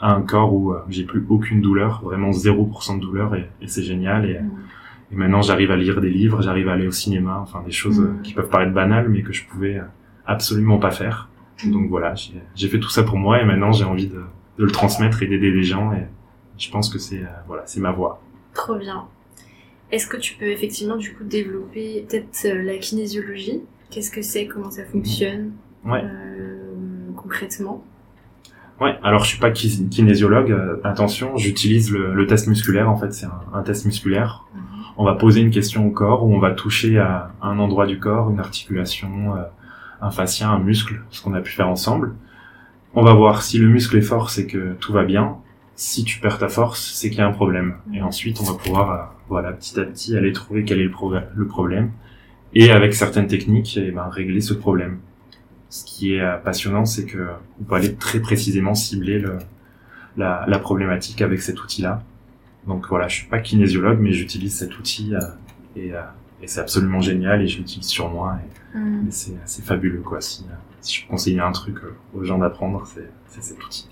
à 0.00 0.12
un 0.14 0.22
corps 0.22 0.52
où 0.54 0.74
j'ai 0.88 1.04
plus 1.04 1.24
aucune 1.28 1.60
douleur, 1.60 2.02
vraiment 2.02 2.30
0% 2.30 2.96
de 2.96 3.00
douleur 3.00 3.34
et, 3.34 3.48
et 3.60 3.68
c'est 3.68 3.82
génial. 3.82 4.28
Et, 4.28 4.38
Mhm. 4.40 4.50
et 5.12 5.16
maintenant 5.16 5.42
j'arrive 5.42 5.70
à 5.70 5.76
lire 5.76 6.00
des 6.00 6.10
livres, 6.10 6.40
j'arrive 6.42 6.68
à 6.68 6.72
aller 6.72 6.86
au 6.86 6.90
cinéma, 6.92 7.38
enfin 7.42 7.62
des 7.64 7.70
choses 7.72 8.00
Mhm. 8.00 8.22
qui 8.22 8.32
peuvent 8.34 8.48
paraître 8.48 8.72
banales 8.72 9.08
mais 9.08 9.22
que 9.22 9.32
je 9.32 9.44
pouvais 9.46 9.80
absolument 10.26 10.78
pas 10.78 10.90
faire. 10.90 11.28
Donc 11.66 11.88
voilà, 11.90 12.14
j'ai 12.56 12.68
fait 12.68 12.80
tout 12.80 12.88
ça 12.90 13.04
pour 13.04 13.18
moi 13.18 13.40
et 13.40 13.44
maintenant 13.44 13.70
j'ai 13.72 13.84
envie 13.84 14.08
de, 14.08 14.22
de 14.58 14.64
le 14.64 14.70
transmettre 14.72 15.22
et 15.22 15.26
d'aider 15.26 15.50
les 15.52 15.62
gens 15.62 15.92
et 15.92 16.06
je 16.58 16.70
pense 16.70 16.88
que 16.88 16.98
c'est 16.98 17.20
euh, 17.20 17.26
voilà, 17.46 17.62
c'est 17.66 17.80
ma 17.80 17.92
voie. 17.92 18.20
Trop 18.54 18.76
bien. 18.76 19.04
Est-ce 19.92 20.06
que 20.08 20.16
tu 20.16 20.34
peux 20.34 20.46
effectivement 20.46 20.96
du 20.96 21.14
coup 21.14 21.22
développer 21.24 22.04
peut-être 22.08 22.48
la 22.64 22.78
kinésiologie? 22.78 23.60
Qu'est-ce 23.90 24.10
que 24.10 24.22
c'est? 24.22 24.46
Comment 24.46 24.70
ça 24.70 24.84
fonctionne? 24.86 25.52
Ouais. 25.84 26.04
euh, 26.04 27.10
concrètement 27.16 27.82
Ouais, 28.80 28.98
alors 29.02 29.22
je 29.22 29.28
suis 29.28 29.38
pas 29.38 29.50
ki- 29.50 29.88
kinésiologue, 29.88 30.50
euh, 30.50 30.76
attention, 30.82 31.36
j'utilise 31.36 31.92
le, 31.92 32.14
le 32.14 32.26
test 32.26 32.48
musculaire 32.48 32.90
en 32.90 32.96
fait, 32.96 33.12
c'est 33.12 33.26
un, 33.26 33.40
un 33.52 33.62
test 33.62 33.84
musculaire. 33.84 34.44
On 34.96 35.04
va 35.04 35.14
poser 35.14 35.40
une 35.40 35.50
question 35.50 35.86
au 35.86 35.90
corps 35.90 36.24
où 36.24 36.34
on 36.34 36.38
va 36.38 36.50
toucher 36.50 36.98
à 36.98 37.30
un 37.42 37.58
endroit 37.58 37.86
du 37.86 37.98
corps, 37.98 38.30
une 38.30 38.40
articulation, 38.40 39.36
euh, 39.36 39.42
un 40.00 40.10
fascia, 40.10 40.48
un 40.48 40.58
muscle, 40.58 41.02
ce 41.10 41.22
qu'on 41.22 41.32
a 41.34 41.40
pu 41.40 41.52
faire 41.52 41.68
ensemble. 41.68 42.14
On 42.94 43.02
va 43.02 43.14
voir 43.14 43.42
si 43.42 43.58
le 43.58 43.68
muscle 43.68 43.96
est 43.96 44.02
fort, 44.02 44.30
c'est 44.30 44.46
que 44.46 44.74
tout 44.80 44.92
va 44.92 45.04
bien. 45.04 45.36
Si 45.76 46.04
tu 46.04 46.20
perds 46.20 46.38
ta 46.38 46.48
force, 46.48 46.92
c'est 46.94 47.08
qu'il 47.08 47.20
y 47.20 47.22
a 47.22 47.26
un 47.26 47.32
problème. 47.32 47.76
Et 47.94 48.02
ensuite, 48.02 48.38
on 48.40 48.44
va 48.44 48.54
pouvoir, 48.58 49.14
voilà, 49.28 49.52
petit 49.52 49.80
à 49.80 49.84
petit, 49.84 50.14
aller 50.16 50.32
trouver 50.32 50.64
quel 50.64 50.80
est 50.80 50.90
le 51.34 51.46
problème. 51.46 51.90
Et 52.54 52.70
avec 52.70 52.92
certaines 52.94 53.28
techniques, 53.28 53.78
eh 53.80 53.90
ben, 53.92 54.08
régler 54.08 54.42
ce 54.42 54.52
problème. 54.52 54.98
Ce 55.72 55.86
qui 55.86 56.12
est 56.12 56.20
euh, 56.20 56.36
passionnant, 56.36 56.84
c'est 56.84 57.06
que 57.06 57.30
on 57.58 57.64
peut 57.64 57.76
aller 57.76 57.94
très 57.94 58.20
précisément 58.20 58.74
cibler 58.74 59.18
le, 59.18 59.38
la, 60.18 60.44
la 60.46 60.58
problématique 60.58 61.22
avec 61.22 61.40
cet 61.40 61.62
outil-là. 61.62 62.02
Donc 62.66 62.88
voilà, 62.90 63.08
je 63.08 63.16
suis 63.16 63.26
pas 63.26 63.38
kinésiologue, 63.38 63.98
mais 63.98 64.12
j'utilise 64.12 64.54
cet 64.54 64.78
outil 64.78 65.14
euh, 65.14 65.20
et, 65.74 65.94
euh, 65.94 66.02
et 66.42 66.46
c'est 66.46 66.60
absolument 66.60 67.00
génial 67.00 67.40
et 67.40 67.48
je 67.48 67.56
l'utilise 67.56 67.86
sur 67.86 68.10
moi 68.10 68.38
et, 68.76 68.78
et 68.78 69.10
c'est 69.10 69.64
fabuleux 69.64 70.02
quoi. 70.02 70.20
Si, 70.20 70.44
si 70.82 71.00
je 71.00 71.08
conseille 71.08 71.40
un 71.40 71.52
truc 71.52 71.78
aux 72.12 72.22
gens 72.22 72.36
d'apprendre, 72.36 72.86
c'est 72.86 73.08
c'est 73.28 73.42
cet 73.42 73.64
outil. 73.64 73.88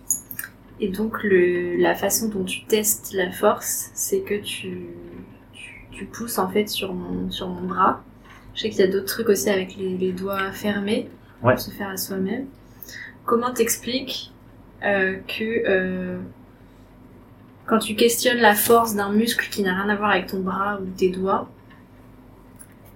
Et 0.81 0.89
donc 0.89 1.23
le, 1.23 1.79
la 1.79 1.95
façon 1.95 2.29
dont 2.29 2.45
tu 2.45 2.67
testes 2.67 3.15
la 3.15 3.33
force, 3.33 3.91
c'est 3.95 4.21
que 4.21 4.35
tu, 4.35 4.89
tu, 5.55 5.87
tu 5.93 6.05
pousses 6.05 6.39
en 6.39 6.51
fait 6.51 6.69
sur 6.69 6.93
mon, 6.93 7.31
sur 7.31 7.49
mon 7.49 7.67
bras. 7.67 8.05
Je 8.55 8.61
sais 8.61 8.69
qu'il 8.69 8.81
y 8.81 8.83
a 8.83 8.89
d'autres 8.89 9.07
trucs 9.07 9.31
aussi 9.31 9.49
avec 9.49 9.79
les, 9.79 9.97
les 9.97 10.13
doigts 10.13 10.53
fermés 10.53 11.09
Se 11.56 11.70
faire 11.70 11.88
à 11.88 11.97
soi-même. 11.97 12.47
Comment 13.25 13.52
t'expliques 13.52 14.32
euh, 14.82 15.18
que 15.26 15.68
euh, 15.68 16.18
quand 17.66 17.78
tu 17.78 17.94
questionnes 17.94 18.38
la 18.38 18.54
force 18.54 18.94
d'un 18.94 19.12
muscle 19.12 19.49
qui 19.50 19.62
n'a 19.62 19.75
rien 19.75 19.88
à 19.88 19.97
voir 19.97 20.11
avec 20.11 20.26
ton 20.26 20.40
bras 20.40 20.78
ou 20.80 20.87
tes 20.97 21.11
doigts, 21.11 21.49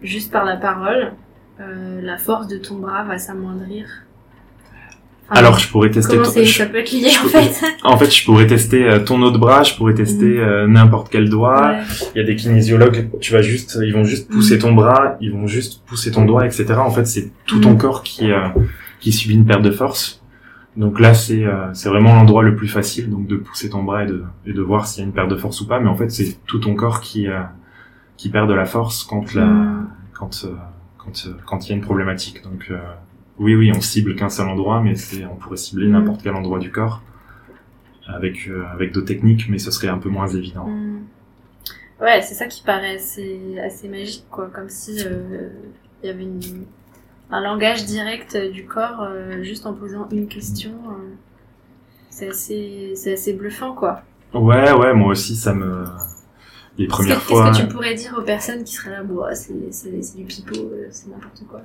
juste 0.03 0.31
par 0.31 0.45
la 0.45 0.57
parole, 0.57 1.13
euh, 1.61 2.01
la 2.03 2.19
force 2.19 2.49
de 2.49 2.59
ton 2.59 2.77
bras 2.77 3.05
va 3.05 3.19
s'amoindrir? 3.19 4.04
Enfin, 5.31 5.41
Alors 5.41 5.59
je 5.59 5.69
pourrais 5.71 5.91
tester. 5.91 6.17
comment 6.17 6.27
ton- 6.27 6.33
c'est- 6.33 6.45
je- 6.45 6.59
ça 6.59 6.67
peut 6.67 6.77
être 6.79 6.93
lié 6.93 7.09
je 7.09 7.19
en 7.25 7.29
fait 7.29 7.65
en 7.85 7.97
fait, 7.97 8.11
je 8.15 8.25
pourrais 8.27 8.47
tester 8.47 8.85
euh, 8.85 8.99
ton 8.99 9.23
autre 9.23 9.39
bras, 9.39 9.63
je 9.63 9.75
pourrais 9.75 9.95
tester 9.95 10.27
Mhm. 10.27 10.39
euh, 10.39 10.67
n'importe 10.67 11.09
quel 11.11 11.29
doigt. 11.31 11.71
Ouais. 11.71 11.79
Il 12.15 12.19
y 12.19 12.21
a 12.23 12.27
des 12.27 12.37
kinésiologues, 12.37 13.09
tu 13.21 13.33
vas 13.33 13.41
juste, 13.41 13.79
ils 13.83 13.93
vont 13.95 14.05
juste 14.05 14.31
pousser 14.31 14.57
Mhm. 14.57 14.61
ton 14.61 14.73
bras, 14.75 15.17
ils 15.21 15.33
vont 15.33 15.47
juste 15.47 15.83
pousser 15.87 16.11
ton 16.11 16.25
doigt, 16.27 16.45
etc. 16.45 16.75
En 16.79 16.91
fait, 16.91 17.07
c'est 17.07 17.31
tout 17.47 17.59
ton 17.61 17.71
Mhm. 17.73 17.79
corps 17.79 18.03
qui 18.03 18.31
euh, 18.33 18.49
qui 19.01 19.13
subit 19.13 19.35
une 19.35 19.47
perte 19.47 19.63
de 19.63 19.71
force. 19.71 20.21
Donc 20.77 20.99
là, 21.01 21.15
c'est 21.15 21.45
euh, 21.45 21.73
c'est 21.73 21.89
vraiment 21.89 22.15
l'endroit 22.15 22.43
le 22.43 22.55
plus 22.57 22.69
facile, 22.69 23.09
donc 23.09 23.27
de 23.27 23.37
pousser 23.37 23.71
ton 23.71 23.83
bras 23.83 24.05
et 24.05 24.07
de 24.07 24.25
et 24.47 24.53
de 24.53 24.61
voir 24.61 24.87
s'il 24.87 25.01
y 25.01 25.05
a 25.05 25.07
une 25.07 25.13
perte 25.15 25.31
de 25.31 25.37
force 25.37 25.61
ou 25.63 25.67
pas. 25.67 25.81
Mais 25.81 25.89
en 25.89 25.97
fait, 25.97 26.11
c'est 26.11 26.37
tout 26.47 26.59
ton 26.59 26.75
corps 26.75 27.01
qui 27.01 27.29
euh, 27.29 27.41
qui 28.19 28.29
perd 28.29 28.49
de 28.49 28.55
la 28.55 28.65
force 28.67 29.05
quand 29.05 29.33
la 29.35 29.49
quand 30.13 30.43
euh, 30.45 30.49
quand 30.99 31.25
euh, 31.27 31.33
quand 31.47 31.67
il 31.67 31.71
y 31.71 31.73
a 31.73 31.77
une 31.77 31.83
problématique. 31.83 32.43
Donc 32.45 32.67
euh, 32.71 32.77
oui, 33.39 33.55
oui, 33.55 33.73
on 33.75 33.81
cible 33.81 34.15
qu'un 34.17 34.29
seul 34.29 34.49
endroit, 34.49 34.81
mais 34.81 34.95
c'est 34.95 35.25
on 35.25 35.37
pourrait 35.37 35.57
cibler 35.57 35.87
Mhm. 35.87 35.93
n'importe 35.93 36.23
quel 36.23 36.35
endroit 36.35 36.59
du 36.59 36.71
corps 36.71 37.03
avec 38.07 38.49
euh, 38.49 38.65
avec 38.73 38.93
d'autres 38.93 39.07
techniques, 39.07 39.49
mais 39.49 39.59
ce 39.59 39.71
serait 39.71 39.89
un 39.89 39.99
peu 39.99 40.09
moins 40.09 40.29
évident. 40.29 40.67
Mm. 40.67 41.05
Ouais, 42.01 42.21
c'est 42.23 42.35
ça 42.35 42.47
qui 42.47 42.63
paraît 42.63 42.97
assez, 42.97 43.59
assez 43.65 43.89
magique, 43.89 44.27
quoi. 44.31 44.49
Comme 44.53 44.69
si 44.69 44.99
euh, 45.07 45.49
il 46.03 46.07
y 46.09 46.11
avait 46.11 46.23
une, 46.25 46.67
un 47.31 47.41
langage 47.41 47.85
direct 47.87 48.37
du 48.37 48.67
corps 48.67 49.01
euh, 49.03 49.43
juste 49.43 49.65
en 49.65 49.73
posant 49.75 50.09
une 50.11 50.27
question. 50.29 50.73
c'est 52.11 52.29
assez, 52.29 52.93
c'est 52.95 53.15
assez 53.15 53.33
bluffant, 53.33 53.75
quoi. 53.75 54.03
Ouais, 54.35 54.73
ouais, 54.73 54.93
moi 54.95 55.09
aussi, 55.13 55.35
ça 55.37 55.55
me... 55.55 55.85
Les 56.77 56.87
premières 56.89 57.17
que- 57.21 57.23
fois... 57.23 57.47
Qu'est-ce 57.47 57.61
que 57.63 57.67
tu 57.67 57.73
pourrais 57.73 57.95
dire 57.95 58.15
aux 58.19 58.23
personnes 58.23 58.65
qui 58.65 58.75
seraient 58.75 58.91
là, 58.91 59.03
bon, 59.05 59.23
c'est, 59.33 59.55
c'est, 59.73 60.03
c'est 60.03 60.17
du 60.19 60.25
pipeau, 60.25 60.71
c'est 60.91 61.09
n'importe 61.09 61.45
quoi. 61.49 61.63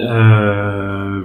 Euh, 0.00 1.22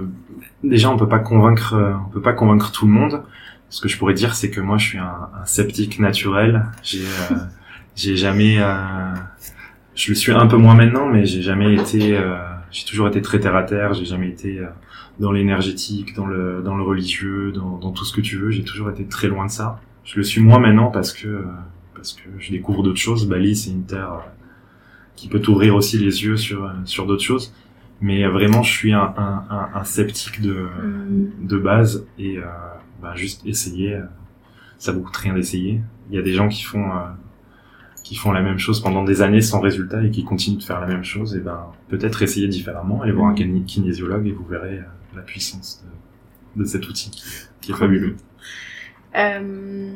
déjà, 0.62 0.90
on 0.90 0.96
peut 0.96 1.08
pas 1.08 1.18
convaincre, 1.18 1.74
on 2.06 2.10
peut 2.10 2.22
pas 2.22 2.32
convaincre 2.32 2.72
tout 2.72 2.86
le 2.86 2.92
monde. 2.92 3.22
Ce 3.70 3.80
que 3.80 3.88
je 3.88 3.98
pourrais 3.98 4.14
dire, 4.14 4.34
c'est 4.34 4.50
que 4.50 4.60
moi, 4.60 4.78
je 4.78 4.86
suis 4.86 4.98
un, 4.98 5.28
sceptique 5.44 5.98
naturel. 5.98 6.66
J'ai, 6.82 7.02
euh, 7.02 7.36
j'ai 7.96 8.16
jamais, 8.16 8.56
euh, 8.58 9.14
je 9.94 10.10
le 10.10 10.14
suis 10.14 10.32
un 10.32 10.46
peu 10.46 10.56
moins 10.56 10.74
maintenant, 10.74 11.08
mais 11.08 11.26
j'ai 11.26 11.42
jamais 11.42 11.74
été, 11.74 12.20
j'ai 12.70 12.84
toujours 12.84 13.08
été 13.08 13.22
très 13.22 13.40
terre 13.40 13.56
à 13.56 13.62
terre. 13.62 13.94
J'ai 13.94 14.04
jamais 14.04 14.28
été 14.28 14.60
dans 15.20 15.32
l'énergétique, 15.32 16.14
dans 16.14 16.26
le, 16.26 16.62
dans 16.62 16.76
le 16.76 16.82
religieux, 16.82 17.52
dans, 17.52 17.90
tout 17.92 18.04
ce 18.04 18.12
que 18.12 18.20
tu 18.20 18.36
veux. 18.36 18.50
J'ai 18.50 18.64
toujours 18.64 18.90
été 18.90 19.06
très 19.06 19.28
loin 19.28 19.46
de 19.46 19.50
ça. 19.50 19.80
Je 20.04 20.16
le 20.16 20.22
suis 20.22 20.40
moins 20.40 20.58
maintenant 20.58 20.90
parce 20.90 21.12
que, 21.12 21.44
parce 21.94 22.12
que 22.12 22.28
je 22.38 22.50
découvre 22.50 22.82
d'autres 22.82 23.00
choses. 23.00 23.26
Bali, 23.28 23.56
c'est 23.56 23.70
une 23.70 23.86
terre 23.86 24.20
qui 25.16 25.28
peut 25.28 25.40
t'ouvrir 25.40 25.76
aussi 25.76 25.96
les 25.96 26.24
yeux 26.24 26.36
sur, 26.36 26.70
sur 26.84 27.06
d'autres 27.06 27.22
choses. 27.22 27.54
Mais 28.06 28.26
vraiment, 28.28 28.62
je 28.62 28.70
suis 28.78 28.92
un, 28.92 29.08
un, 29.16 29.36
un, 29.56 29.64
un 29.80 29.84
sceptique 29.84 30.40
de, 30.48 30.56
Mm. 30.82 31.46
de 31.52 31.58
base 31.58 32.06
et 32.18 32.38
euh, 32.38 32.42
bah, 33.02 33.14
juste 33.16 33.40
essayer. 33.46 33.94
euh, 33.94 34.02
Ça 34.78 34.92
vous 34.92 35.00
coûte 35.02 35.16
rien 35.16 35.34
d'essayer. 35.34 35.80
Il 36.10 36.16
y 36.16 36.18
a 36.18 36.22
des 36.22 36.34
gens 36.38 36.48
qui 36.48 36.62
font 36.64 36.84
euh, 36.90 37.06
qui 38.02 38.16
font 38.16 38.32
la 38.32 38.42
même 38.42 38.58
chose 38.58 38.80
pendant 38.82 39.02
des 39.04 39.22
années 39.22 39.40
sans 39.40 39.60
résultat 39.60 40.04
et 40.04 40.10
qui 40.10 40.24
continuent 40.24 40.58
de 40.58 40.62
faire 40.70 40.80
la 40.80 40.86
même 40.86 41.04
chose. 41.04 41.34
Et 41.36 41.40
ben 41.40 41.60
peut-être 41.88 42.20
essayer 42.22 42.48
différemment, 42.48 43.00
aller 43.02 43.12
voir 43.12 43.28
un 43.30 43.34
kiné- 43.34 43.64
kinésiologue 43.64 44.26
et 44.26 44.32
vous 44.32 44.44
verrez 44.44 44.78
euh, 44.80 45.16
la 45.16 45.22
puissance 45.22 45.82
de, 46.56 46.60
de 46.62 46.66
cet 46.66 46.86
outil 46.86 47.10
qui, 47.62 47.72
est 47.72 47.74
fabuleux. 47.74 48.16
Euh, 49.16 49.92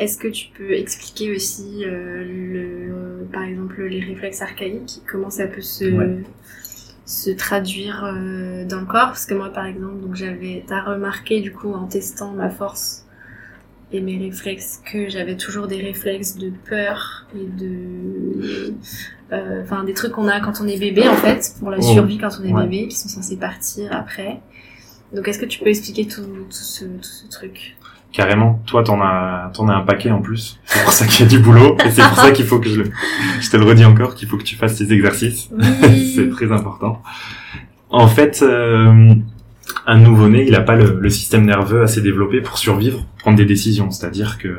est-ce 0.00 0.18
que 0.18 0.28
tu 0.28 0.46
peux 0.56 0.72
expliquer 0.72 1.36
aussi, 1.36 1.84
euh, 1.84 2.24
le, 2.24 3.26
par 3.32 3.42
exemple, 3.44 3.80
les 3.84 4.00
réflexes 4.00 4.42
archaïques, 4.42 5.02
comment 5.10 5.30
ça 5.30 5.46
peut 5.46 5.60
se, 5.60 5.84
Ouais. 5.84 6.22
Se 7.06 7.30
traduire 7.30 8.04
euh, 8.04 8.64
dans 8.66 8.80
le 8.80 8.86
corps 8.86 9.08
Parce 9.08 9.24
que 9.26 9.34
moi, 9.34 9.50
par 9.50 9.64
exemple, 9.66 10.00
donc 10.00 10.14
j'avais, 10.16 10.64
t'as 10.66 10.82
remarqué 10.82 11.40
du 11.40 11.52
coup 11.52 11.72
en 11.72 11.86
testant 11.86 12.32
ma 12.32 12.50
force 12.50 13.06
et 13.92 14.00
mes 14.00 14.18
réflexes 14.18 14.82
que 14.84 15.08
j'avais 15.08 15.36
toujours 15.36 15.68
des 15.68 15.80
réflexes 15.80 16.36
de 16.36 16.50
peur 16.68 17.26
et 17.34 17.46
de, 17.46 18.74
euh, 19.32 19.62
enfin 19.62 19.84
des 19.84 19.94
trucs 19.94 20.10
qu'on 20.12 20.26
a 20.26 20.40
quand 20.40 20.60
on 20.60 20.66
est 20.66 20.78
bébé 20.78 21.06
en 21.08 21.14
fait 21.14 21.54
pour 21.60 21.70
la 21.70 21.80
survie 21.80 22.18
quand 22.18 22.30
on 22.40 22.44
est 22.44 22.52
Ouais. 22.52 22.64
bébé, 22.66 22.88
qui 22.88 22.96
sont 22.98 23.08
censés 23.08 23.36
partir 23.36 23.92
après. 23.94 24.40
Donc 25.12 25.28
est-ce 25.28 25.38
que 25.38 25.46
tu 25.46 25.60
peux 25.60 25.68
expliquer 25.68 26.08
tout, 26.08 26.22
tout 26.24 26.50
ce, 26.50 26.84
tout 26.84 27.02
ce 27.04 27.28
truc? 27.28 27.76
Carrément, 28.12 28.62
toi 28.66 28.82
t'en 28.82 29.00
as 29.02 29.50
t'en 29.52 29.68
as 29.68 29.74
un 29.74 29.82
paquet 29.82 30.10
en 30.10 30.22
plus. 30.22 30.58
C'est 30.64 30.82
pour 30.84 30.92
ça 30.92 31.06
qu'il 31.06 31.26
y 31.26 31.28
a 31.28 31.30
du 31.30 31.38
boulot 31.38 31.76
et 31.84 31.90
c'est 31.90 32.02
pour 32.02 32.16
ça 32.16 32.30
qu'il 32.30 32.46
faut 32.46 32.58
que 32.58 32.68
je 32.68 32.80
le 32.80 32.90
je 33.40 33.50
te 33.50 33.56
le 33.56 33.64
redis 33.64 33.84
encore 33.84 34.14
qu'il 34.14 34.26
faut 34.26 34.38
que 34.38 34.42
tu 34.42 34.56
fasses 34.56 34.76
tes 34.76 34.92
exercices. 34.92 35.50
c'est 36.14 36.30
très 36.30 36.50
important. 36.50 37.02
En 37.90 38.08
fait, 38.08 38.40
euh, 38.42 39.14
un 39.86 39.98
nouveau-né, 39.98 40.44
il 40.46 40.52
n'a 40.52 40.60
pas 40.60 40.76
le, 40.76 40.98
le 40.98 41.10
système 41.10 41.44
nerveux 41.44 41.82
assez 41.82 42.00
développé 42.00 42.40
pour 42.40 42.58
survivre, 42.58 43.04
prendre 43.18 43.36
des 43.36 43.44
décisions. 43.44 43.90
C'est-à-dire 43.90 44.38
que 44.38 44.56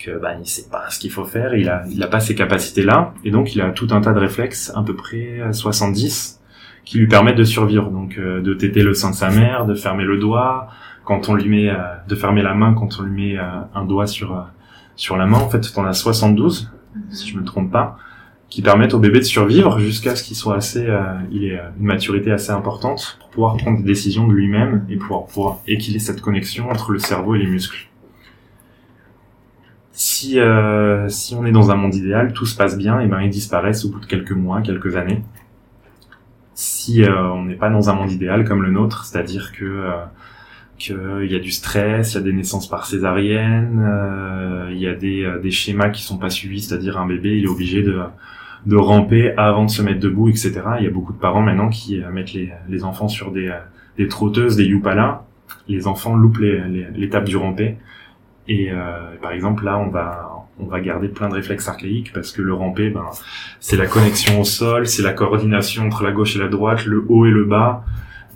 que 0.00 0.18
bah, 0.18 0.34
il 0.40 0.46
sait 0.46 0.68
pas 0.70 0.88
ce 0.88 0.98
qu'il 0.98 1.10
faut 1.10 1.24
faire, 1.24 1.54
il 1.54 1.68
a 1.68 1.84
il 1.90 2.02
a 2.02 2.06
pas 2.06 2.20
ces 2.20 2.34
capacités-là, 2.34 3.14
et 3.24 3.30
donc 3.30 3.54
il 3.54 3.60
a 3.60 3.70
tout 3.70 3.88
un 3.90 4.00
tas 4.00 4.12
de 4.12 4.18
réflexes, 4.18 4.72
à 4.74 4.82
peu 4.82 4.94
près 4.96 5.40
70, 5.52 6.40
qui 6.84 6.98
lui 6.98 7.06
permettent 7.06 7.36
de 7.36 7.44
survivre. 7.44 7.90
Donc 7.90 8.16
euh, 8.18 8.40
de 8.40 8.54
téter 8.54 8.82
le 8.82 8.94
sein 8.94 9.10
de 9.10 9.14
sa 9.14 9.30
mère, 9.30 9.66
de 9.66 9.74
fermer 9.74 10.04
le 10.04 10.16
doigt, 10.18 10.68
quand 11.10 11.28
on 11.28 11.34
lui 11.34 11.48
met, 11.48 11.68
euh, 11.68 11.74
de 12.06 12.14
fermer 12.14 12.40
la 12.40 12.54
main 12.54 12.72
quand 12.72 13.00
on 13.00 13.02
lui 13.02 13.32
met 13.32 13.36
euh, 13.36 13.42
un 13.74 13.84
doigt 13.84 14.06
sur 14.06 14.32
euh, 14.32 14.42
sur 14.94 15.16
la 15.16 15.26
main. 15.26 15.38
En 15.38 15.48
fait, 15.50 15.66
on 15.76 15.84
a 15.84 15.92
72 15.92 16.70
si 17.10 17.28
je 17.28 17.36
me 17.36 17.44
trompe 17.44 17.72
pas, 17.72 17.98
qui 18.48 18.62
permettent 18.62 18.94
au 18.94 19.00
bébé 19.00 19.18
de 19.18 19.24
survivre 19.24 19.80
jusqu'à 19.80 20.14
ce 20.14 20.22
qu'il 20.22 20.36
soit 20.36 20.56
assez, 20.56 20.86
euh, 20.86 21.02
il 21.32 21.44
ait 21.44 21.60
une 21.78 21.86
maturité 21.86 22.30
assez 22.30 22.50
importante 22.50 23.16
pour 23.18 23.30
pouvoir 23.30 23.56
prendre 23.56 23.78
des 23.78 23.84
décisions 23.84 24.28
de 24.28 24.32
lui-même 24.32 24.86
et 24.88 24.96
pouvoir, 24.96 25.26
pouvoir 25.26 25.58
ait 25.66 25.80
cette 25.98 26.20
connexion 26.20 26.70
entre 26.70 26.92
le 26.92 27.00
cerveau 27.00 27.34
et 27.34 27.38
les 27.38 27.46
muscles. 27.46 27.88
Si, 29.92 30.38
euh, 30.38 31.08
si 31.08 31.34
on 31.34 31.44
est 31.44 31.52
dans 31.52 31.70
un 31.70 31.74
monde 31.74 31.94
idéal, 31.94 32.32
tout 32.32 32.46
se 32.46 32.56
passe 32.56 32.78
bien, 32.78 33.00
et 33.00 33.06
ben 33.06 33.20
ils 33.20 33.30
disparaissent 33.30 33.84
au 33.84 33.90
bout 33.90 34.00
de 34.00 34.06
quelques 34.06 34.32
mois, 34.32 34.62
quelques 34.62 34.96
années. 34.96 35.22
Si 36.54 37.02
euh, 37.02 37.32
on 37.32 37.44
n'est 37.44 37.56
pas 37.56 37.70
dans 37.70 37.90
un 37.90 37.94
monde 37.94 38.12
idéal 38.12 38.44
comme 38.44 38.62
le 38.62 38.70
nôtre, 38.70 39.04
c'est-à-dire 39.04 39.52
que 39.52 39.90
qu'il 40.80 41.30
y 41.30 41.36
a 41.36 41.38
du 41.38 41.52
stress, 41.52 42.14
il 42.14 42.14
y 42.16 42.18
a 42.18 42.22
des 42.22 42.32
naissances 42.32 42.68
par 42.68 42.86
césarienne, 42.86 43.80
euh, 43.86 44.70
il 44.72 44.78
y 44.78 44.88
a 44.88 44.94
des, 44.94 45.22
euh, 45.24 45.38
des 45.38 45.52
schémas 45.52 45.90
qui 45.90 46.02
sont 46.02 46.18
pas 46.18 46.30
suivis, 46.30 46.62
c'est-à-dire 46.62 46.98
un 46.98 47.06
bébé 47.06 47.38
il 47.38 47.44
est 47.44 47.48
obligé 47.48 47.82
de, 47.82 48.00
de 48.66 48.76
ramper 48.76 49.32
avant 49.36 49.64
de 49.64 49.70
se 49.70 49.82
mettre 49.82 50.00
debout, 50.00 50.28
etc. 50.28 50.62
Il 50.78 50.84
y 50.84 50.88
a 50.88 50.90
beaucoup 50.90 51.12
de 51.12 51.18
parents 51.18 51.42
maintenant 51.42 51.68
qui 51.68 52.02
euh, 52.02 52.10
mettent 52.10 52.32
les, 52.32 52.52
les 52.68 52.84
enfants 52.84 53.08
sur 53.08 53.30
des, 53.30 53.48
euh, 53.48 53.58
des 53.96 54.08
trotteuses, 54.08 54.56
des 54.56 54.64
youpala. 54.64 55.24
Les 55.68 55.86
enfants 55.86 56.16
loupent 56.16 56.38
l'étape 56.38 57.24
du 57.24 57.36
ramper. 57.36 57.76
Et 58.48 58.70
euh, 58.72 59.16
par 59.22 59.32
exemple 59.32 59.64
là 59.64 59.78
on 59.78 59.88
va 59.88 60.46
on 60.58 60.66
va 60.66 60.80
garder 60.80 61.08
plein 61.08 61.28
de 61.28 61.34
réflexes 61.34 61.68
archaïques 61.68 62.12
parce 62.12 62.32
que 62.32 62.42
le 62.42 62.52
ramper, 62.52 62.90
ben, 62.90 63.06
c'est 63.60 63.76
la 63.76 63.86
connexion 63.86 64.40
au 64.40 64.44
sol, 64.44 64.86
c'est 64.86 65.02
la 65.02 65.14
coordination 65.14 65.86
entre 65.86 66.02
la 66.02 66.12
gauche 66.12 66.36
et 66.36 66.38
la 66.38 66.48
droite, 66.48 66.84
le 66.84 67.06
haut 67.08 67.24
et 67.24 67.30
le 67.30 67.44
bas 67.44 67.84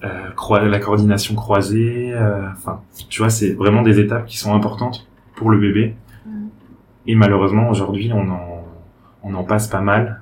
euh, 0.04 0.68
la 0.68 0.78
coordination 0.78 1.34
croisée, 1.34 2.12
euh, 2.12 2.48
enfin, 2.52 2.80
tu 3.08 3.20
vois, 3.22 3.30
c'est 3.30 3.52
vraiment 3.54 3.82
des 3.82 3.98
étapes 4.00 4.26
qui 4.26 4.36
sont 4.38 4.54
importantes 4.54 5.06
pour 5.36 5.50
le 5.50 5.58
bébé. 5.58 5.96
Mhm. 6.26 6.48
Et 7.06 7.14
malheureusement, 7.14 7.68
aujourd'hui, 7.70 8.10
on 8.12 8.30
en, 8.30 8.64
on 9.22 9.34
en 9.34 9.44
passe 9.44 9.66
pas 9.68 9.80
mal. 9.80 10.20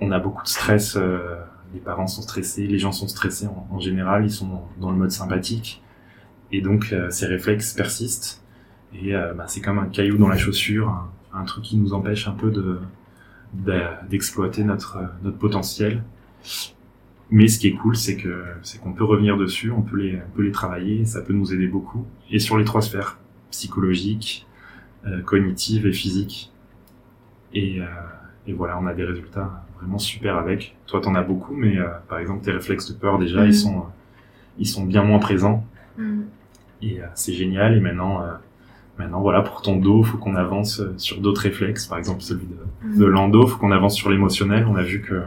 On 0.00 0.10
a 0.10 0.18
beaucoup 0.18 0.42
de 0.42 0.48
stress. 0.48 0.96
euh, 0.96 1.36
les 1.72 1.80
parents 1.80 2.06
sont 2.06 2.22
stressés, 2.22 2.66
les 2.66 2.78
gens 2.78 2.92
sont 2.92 3.08
stressés 3.08 3.46
en, 3.46 3.66
en 3.70 3.80
général. 3.80 4.24
Ils 4.24 4.30
sont 4.30 4.62
dans 4.80 4.90
le 4.90 4.96
mode 4.96 5.10
sympathique, 5.10 5.82
et 6.52 6.60
donc 6.60 6.92
euh, 6.92 7.10
ces 7.10 7.26
réflexes 7.26 7.72
persistent. 7.72 8.42
Et 8.94 9.12
bah, 9.12 9.46
c'est 9.48 9.60
comme 9.60 9.80
un 9.80 9.86
caillou 9.86 10.18
dans 10.18 10.28
la 10.28 10.36
chaussure, 10.36 10.88
un, 10.88 11.40
un 11.40 11.44
truc 11.44 11.64
qui 11.64 11.76
nous 11.76 11.94
empêche 11.94 12.28
un 12.28 12.32
peu 12.32 12.52
de- 12.52 12.78
d'exploiter 14.08 14.62
notre 14.62 14.98
notre 15.24 15.36
potentiel. 15.38 16.02
Mais 17.30 17.48
ce 17.48 17.58
qui 17.58 17.68
est 17.68 17.72
cool, 17.72 17.96
c'est 17.96 18.16
que 18.16 18.44
c'est 18.62 18.80
qu'on 18.80 18.92
peut 18.92 19.04
revenir 19.04 19.36
dessus, 19.36 19.70
on 19.70 19.82
peut 19.82 19.96
les 19.96 20.16
on 20.16 20.36
peut 20.36 20.42
les 20.42 20.52
travailler, 20.52 21.04
ça 21.04 21.20
peut 21.22 21.32
nous 21.32 21.52
aider 21.54 21.66
beaucoup. 21.66 22.04
Et 22.30 22.38
sur 22.38 22.56
les 22.58 22.64
trois 22.64 22.82
sphères 22.82 23.18
psychologique, 23.50 24.46
euh, 25.06 25.20
cognitive 25.22 25.86
et 25.86 25.92
physique. 25.92 26.52
Et, 27.52 27.80
euh, 27.80 27.84
et 28.46 28.52
voilà, 28.52 28.78
on 28.80 28.86
a 28.86 28.94
des 28.94 29.04
résultats 29.04 29.64
vraiment 29.78 29.98
super 29.98 30.36
avec. 30.36 30.76
Toi, 30.86 31.00
t'en 31.00 31.14
as 31.14 31.22
beaucoup, 31.22 31.54
mais 31.54 31.78
euh, 31.78 31.86
par 32.08 32.18
exemple, 32.18 32.44
tes 32.44 32.50
réflexes 32.52 32.90
de 32.92 32.96
peur 32.98 33.18
déjà, 33.18 33.46
ils 33.46 33.54
sont 33.54 33.84
ils 34.58 34.66
sont 34.66 34.84
bien 34.84 35.02
moins 35.02 35.18
présents. 35.18 35.64
Mm. 35.98 36.22
Et 36.82 37.00
euh, 37.00 37.06
c'est 37.14 37.32
génial. 37.32 37.76
Et 37.76 37.80
maintenant, 37.80 38.22
euh, 38.22 38.32
maintenant 38.98 39.20
voilà, 39.20 39.40
pour 39.42 39.62
ton 39.62 39.76
dos, 39.76 40.02
faut 40.02 40.18
qu'on 40.18 40.34
avance 40.36 40.80
euh, 40.80 40.94
sur 40.98 41.20
d'autres 41.20 41.40
réflexes. 41.42 41.86
Par 41.86 41.98
exemple, 41.98 42.20
celui 42.22 42.46
de, 42.46 42.56
Mm. 42.86 42.98
de 42.98 43.04
l'endo, 43.06 43.46
faut 43.46 43.58
qu'on 43.58 43.72
avance 43.72 43.94
sur 43.96 44.10
l'émotionnel. 44.10 44.66
On 44.68 44.76
a 44.76 44.82
vu 44.82 45.00
que- 45.00 45.22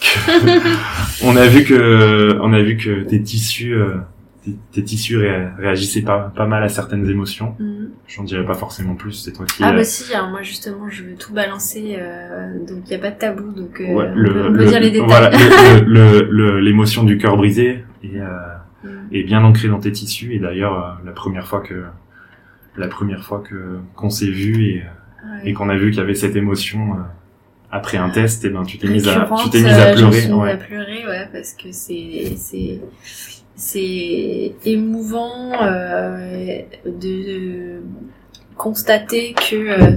on 1.24 1.36
a 1.36 1.46
vu 1.46 1.64
que, 1.64 2.38
on 2.40 2.52
a 2.52 2.62
vu 2.62 2.76
que 2.76 3.02
tes 3.02 3.22
tissus, 3.22 3.74
euh, 3.74 3.94
tes, 4.44 4.54
tes 4.72 4.84
tissus 4.84 5.16
ré- 5.16 5.48
réagissaient 5.58 6.02
pas, 6.02 6.32
pas 6.34 6.46
mal 6.46 6.62
à 6.62 6.68
certaines 6.68 7.08
émotions. 7.08 7.54
Mm. 7.58 7.86
J'en 8.08 8.24
dirais 8.24 8.44
pas 8.44 8.54
forcément 8.54 8.94
plus. 8.94 9.12
C'est 9.12 9.32
toi 9.32 9.46
qui. 9.46 9.62
Ah 9.64 9.70
euh, 9.70 9.76
bah 9.76 9.84
si, 9.84 10.12
alors 10.14 10.28
moi 10.28 10.42
justement 10.42 10.88
je 10.88 11.02
veux 11.04 11.14
tout 11.14 11.32
balancer, 11.32 11.96
euh, 11.98 12.58
donc 12.66 12.78
il 12.86 12.90
n'y 12.90 12.94
a 12.96 12.98
pas 12.98 13.10
de 13.10 13.18
tabou, 13.18 13.52
donc 13.52 13.80
euh, 13.80 13.92
ouais, 13.94 14.10
on, 14.12 14.14
le- 14.16 14.32
peut, 14.32 14.40
on 14.48 14.52
peut 14.52 14.58
le- 14.58 14.66
dire 14.66 14.80
les 14.80 14.90
détails. 14.90 15.08
Voilà, 15.08 15.30
le- 15.86 16.60
l'émotion 16.60 17.02
du 17.04 17.18
cœur 17.18 17.36
brisé 17.36 17.84
et 18.02 18.20
euh, 18.20 18.26
Mm. 18.84 18.88
est 19.10 19.22
bien 19.24 19.42
ancrée 19.42 19.68
dans 19.68 19.80
tes 19.80 19.90
tissus. 19.90 20.34
Et 20.34 20.38
d'ailleurs, 20.38 21.00
la 21.04 21.12
première 21.12 21.46
fois 21.48 21.60
que, 21.60 21.84
la 22.76 22.86
première 22.88 23.24
fois 23.24 23.40
que 23.48 23.78
qu'on 23.96 24.10
s'est 24.10 24.30
vu 24.30 24.62
et, 24.64 24.84
Ouais. 25.24 25.50
et 25.50 25.52
qu'on 25.54 25.70
a 25.70 25.76
vu 25.76 25.90
qu'il 25.90 25.98
y 25.98 26.02
avait 26.02 26.14
cette 26.14 26.36
émotion 26.36 26.98
après 27.70 27.98
un 27.98 28.10
test, 28.10 28.44
et 28.44 28.50
ben 28.50 28.64
tu 28.64 28.78
t'es 28.78 28.88
mise 28.88 29.08
à, 29.08 29.28
tu 29.42 29.50
t'es 29.50 29.58
mise 29.62 29.66
à 29.72 29.86
euh, 29.88 29.92
je 29.92 29.98
pleurer. 29.98 30.20
mise 30.22 30.32
ouais. 30.32 30.50
à 30.52 30.56
pleurer, 30.56 31.06
ouais, 31.06 31.28
parce 31.32 31.52
que 31.52 31.72
c'est 31.72 32.34
c'est 32.36 32.80
c'est 33.56 34.52
émouvant 34.64 35.52
euh, 35.62 36.60
de, 36.84 36.90
de 37.00 37.82
constater 38.56 39.34
que 39.34 39.56
euh, 39.56 39.96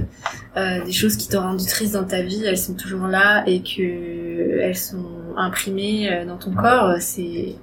euh, 0.56 0.84
des 0.84 0.92
choses 0.92 1.16
qui 1.16 1.28
t'ont 1.28 1.40
rendu 1.40 1.64
triste 1.66 1.92
dans 1.94 2.04
ta 2.04 2.22
vie, 2.22 2.42
elles 2.44 2.58
sont 2.58 2.74
toujours 2.74 3.06
là 3.06 3.44
et 3.46 3.62
que 3.62 4.58
elles 4.60 4.76
sont 4.76 5.04
imprimées 5.36 6.10
euh, 6.12 6.24
dans 6.26 6.36
ton 6.38 6.52
corps. 6.52 6.94
C'est 7.00 7.54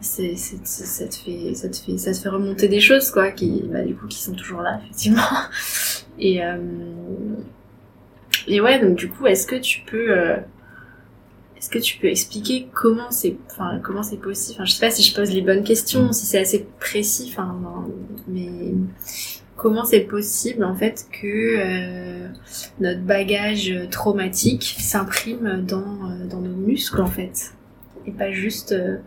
c'est 0.00 0.36
c'est- 0.36 0.58
c'est- 0.64 0.84
ça 0.86 1.06
te 1.08 1.14
fait 1.16 1.54
ça 1.54 1.68
te 1.68 1.76
fait 1.76 1.96
ça 1.98 2.12
te 2.12 2.18
fait 2.18 2.28
remonter 2.28 2.68
des 2.68 2.80
choses 2.80 3.10
quoi 3.10 3.30
qui 3.30 3.64
bah, 3.72 3.82
du 3.82 3.94
coup 3.94 4.06
qui 4.06 4.18
sont 4.22 4.34
toujours 4.34 4.60
là 4.60 4.78
effectivement 4.82 5.22
et 6.18 6.44
euh, 6.44 6.56
et 8.46 8.60
ouais 8.60 8.78
donc 8.80 8.96
du 8.96 9.08
coup 9.08 9.26
est-ce 9.26 9.46
que 9.46 9.56
tu 9.56 9.80
peux 9.86 10.10
euh, 10.10 10.36
Est-ce 11.56 11.70
que 11.70 11.78
tu 11.78 11.98
peux 11.98 12.08
expliquer 12.08 12.68
comment 12.74 13.10
c'est, 13.10 13.36
enfin, 13.50 13.80
comment 13.82 14.02
c'est 14.02 14.20
possible? 14.20 14.56
Enfin, 14.56 14.64
je 14.66 14.72
sais 14.72 14.86
pas 14.86 14.90
si 14.90 15.02
je 15.02 15.14
pose 15.14 15.30
les 15.30 15.40
bonnes 15.40 15.64
questions, 15.64 16.12
si 16.12 16.26
c'est 16.26 16.38
assez 16.38 16.66
précis, 16.78 17.32
enfin, 17.32 17.58
mais 18.28 18.74
comment 19.56 19.86
c'est 19.86 20.00
possible 20.00 20.62
en 20.64 20.74
fait 20.74 21.06
que 21.10 21.56
euh, 21.56 22.28
notre 22.80 23.00
bagage 23.00 23.72
traumatique 23.90 24.76
s'imprime 24.78 25.64
dans, 25.66 26.10
euh, 26.10 26.26
dans 26.28 26.40
nos 26.42 26.54
muscles 26.54 27.00
en 27.00 27.06
fait? 27.06 27.54
Et 28.06 28.10
pas 28.10 28.30
juste 28.30 28.72
euh, 28.72 28.98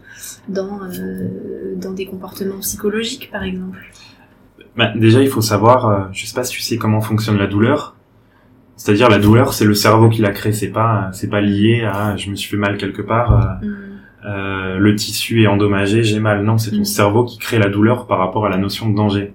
dans, 0.48 0.80
dans 1.76 1.92
des 1.94 2.08
comportements 2.08 2.58
psychologiques 2.62 3.30
par 3.32 3.44
exemple. 3.44 3.78
Bah, 4.76 4.92
Déjà 4.96 5.22
il 5.22 5.30
faut 5.30 5.42
savoir, 5.42 6.12
je 6.12 6.26
sais 6.26 6.34
pas 6.34 6.44
si 6.44 6.54
tu 6.54 6.62
sais 6.62 6.78
comment 6.78 7.02
fonctionne 7.02 7.38
la 7.38 7.46
douleur, 7.46 7.97
c'est-à-dire 8.78 9.10
la 9.10 9.20
douleur 9.20 9.54
c'est 9.54 9.66
le 9.66 9.74
cerveau 9.74 10.08
qui 10.08 10.22
l'a 10.22 10.32
créée, 10.32 10.54
c'est 10.54 10.72
pas, 10.72 11.10
c'est 11.12 11.30
pas 11.30 11.42
lié 11.42 11.84
à 11.84 12.16
je 12.16 12.30
me 12.30 12.36
suis 12.36 12.50
fait 12.50 12.58
mal 12.58 12.78
quelque 12.78 13.02
part. 13.02 13.60
Mm. 13.62 13.68
Euh, 14.26 14.78
le 14.78 14.96
tissu 14.96 15.44
est 15.44 15.48
endommagé, 15.48 16.04
j'ai 16.04 16.20
mal. 16.20 16.44
Non, 16.44 16.58
c'est 16.58 16.72
ton 16.72 16.82
mm. 16.82 16.86
cerveau 16.86 17.26
qui 17.26 17.38
crée 17.38 17.60
la 17.60 17.70
douleur 17.70 18.08
par 18.08 18.20
rapport 18.20 18.46
à 18.46 18.50
la 18.50 18.58
notion 18.58 18.90
de 18.90 18.96
danger. 18.96 19.34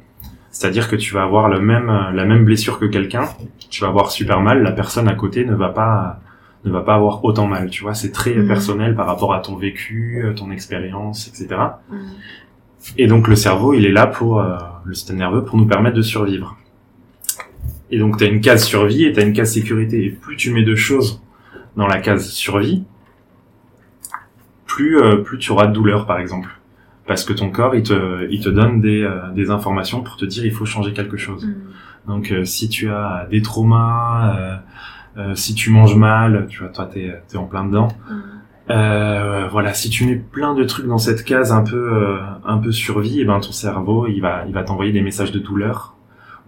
C'est-à-dire 0.50 0.88
que 0.88 0.96
tu 0.96 1.12
vas 1.14 1.22
avoir 1.22 1.48
le 1.48 1.60
même, 1.60 1.90
la 2.14 2.24
même 2.24 2.44
blessure 2.44 2.78
que 2.78 2.84
quelqu'un, 2.84 3.24
tu 3.70 3.82
vas 3.82 3.88
avoir 3.88 4.10
super 4.10 4.40
mal, 4.40 4.62
la 4.62 4.72
personne 4.72 5.08
à 5.08 5.14
côté 5.14 5.44
ne 5.44 5.54
va 5.54 5.70
pas, 5.70 6.20
ne 6.64 6.70
va 6.70 6.82
pas 6.82 6.94
avoir 6.94 7.24
autant 7.24 7.46
mal, 7.46 7.70
tu 7.70 7.82
vois, 7.82 7.94
c'est 7.94 8.12
très 8.12 8.34
mhm. 8.34 8.46
personnel 8.46 8.94
par 8.94 9.06
rapport 9.06 9.32
à 9.32 9.40
ton 9.40 9.56
vécu, 9.56 10.24
ton 10.36 10.50
expérience, 10.50 11.26
etc. 11.26 11.58
Et 12.98 13.06
donc 13.06 13.28
le 13.28 13.36
cerveau, 13.36 13.74
il 13.74 13.86
est 13.86 13.92
là 13.92 14.06
pour, 14.06 14.40
euh, 14.40 14.58
le 14.84 14.94
système 14.94 15.16
nerveux, 15.16 15.44
pour 15.44 15.56
nous 15.56 15.66
permettre 15.66 15.96
de 15.96 16.02
survivre. 16.02 16.56
Et 17.92 17.98
donc 17.98 18.18
tu 18.18 18.24
as 18.24 18.26
une 18.26 18.40
case 18.40 18.64
survie 18.64 19.04
et 19.04 19.12
tu 19.12 19.20
as 19.20 19.22
une 19.22 19.32
case 19.32 19.52
sécurité. 19.52 20.04
Et 20.04 20.10
plus 20.10 20.36
tu 20.36 20.52
mets 20.52 20.64
de 20.64 20.74
choses 20.74 21.22
dans 21.76 21.86
la 21.86 22.00
case 22.00 22.30
survie, 22.30 22.82
plus, 24.66 25.00
euh, 25.00 25.18
plus 25.18 25.38
tu 25.38 25.52
auras 25.52 25.66
de 25.66 25.72
douleur, 25.72 26.06
par 26.06 26.18
exemple 26.18 26.48
parce 27.06 27.24
que 27.24 27.32
ton 27.32 27.50
corps 27.50 27.74
il 27.74 27.82
te 27.82 28.28
il 28.30 28.40
te 28.40 28.48
donne 28.48 28.80
des 28.80 29.02
euh, 29.02 29.30
des 29.34 29.50
informations 29.50 30.02
pour 30.02 30.16
te 30.16 30.24
dire 30.24 30.44
il 30.44 30.52
faut 30.52 30.64
changer 30.64 30.92
quelque 30.92 31.16
chose. 31.16 31.44
Mm. 31.46 31.54
Donc 32.06 32.32
euh, 32.32 32.44
si 32.44 32.68
tu 32.68 32.90
as 32.90 33.26
des 33.30 33.42
traumas, 33.42 34.36
euh, 34.36 34.56
euh, 35.18 35.34
si 35.34 35.54
tu 35.54 35.70
manges 35.70 35.96
mal, 35.96 36.46
tu 36.48 36.60
vois 36.60 36.68
toi 36.68 36.86
t'es 36.86 37.12
es 37.32 37.36
en 37.36 37.44
plein 37.44 37.64
dedans. 37.64 37.88
Mm. 38.08 39.48
voilà, 39.50 39.74
si 39.74 39.90
tu 39.90 40.06
mets 40.06 40.16
plein 40.16 40.54
de 40.54 40.64
trucs 40.64 40.86
dans 40.86 40.98
cette 40.98 41.24
case 41.24 41.52
un 41.52 41.62
peu 41.62 42.18
un 42.44 42.58
peu 42.58 42.72
survie, 42.72 43.18
et 43.18 43.22
eh 43.22 43.24
ben 43.24 43.40
ton 43.40 43.52
cerveau 43.52 44.06
il 44.06 44.20
va 44.20 44.44
il 44.46 44.54
va 44.54 44.62
t'envoyer 44.62 44.92
des 44.92 45.02
messages 45.02 45.32
de 45.32 45.38
douleur 45.38 45.94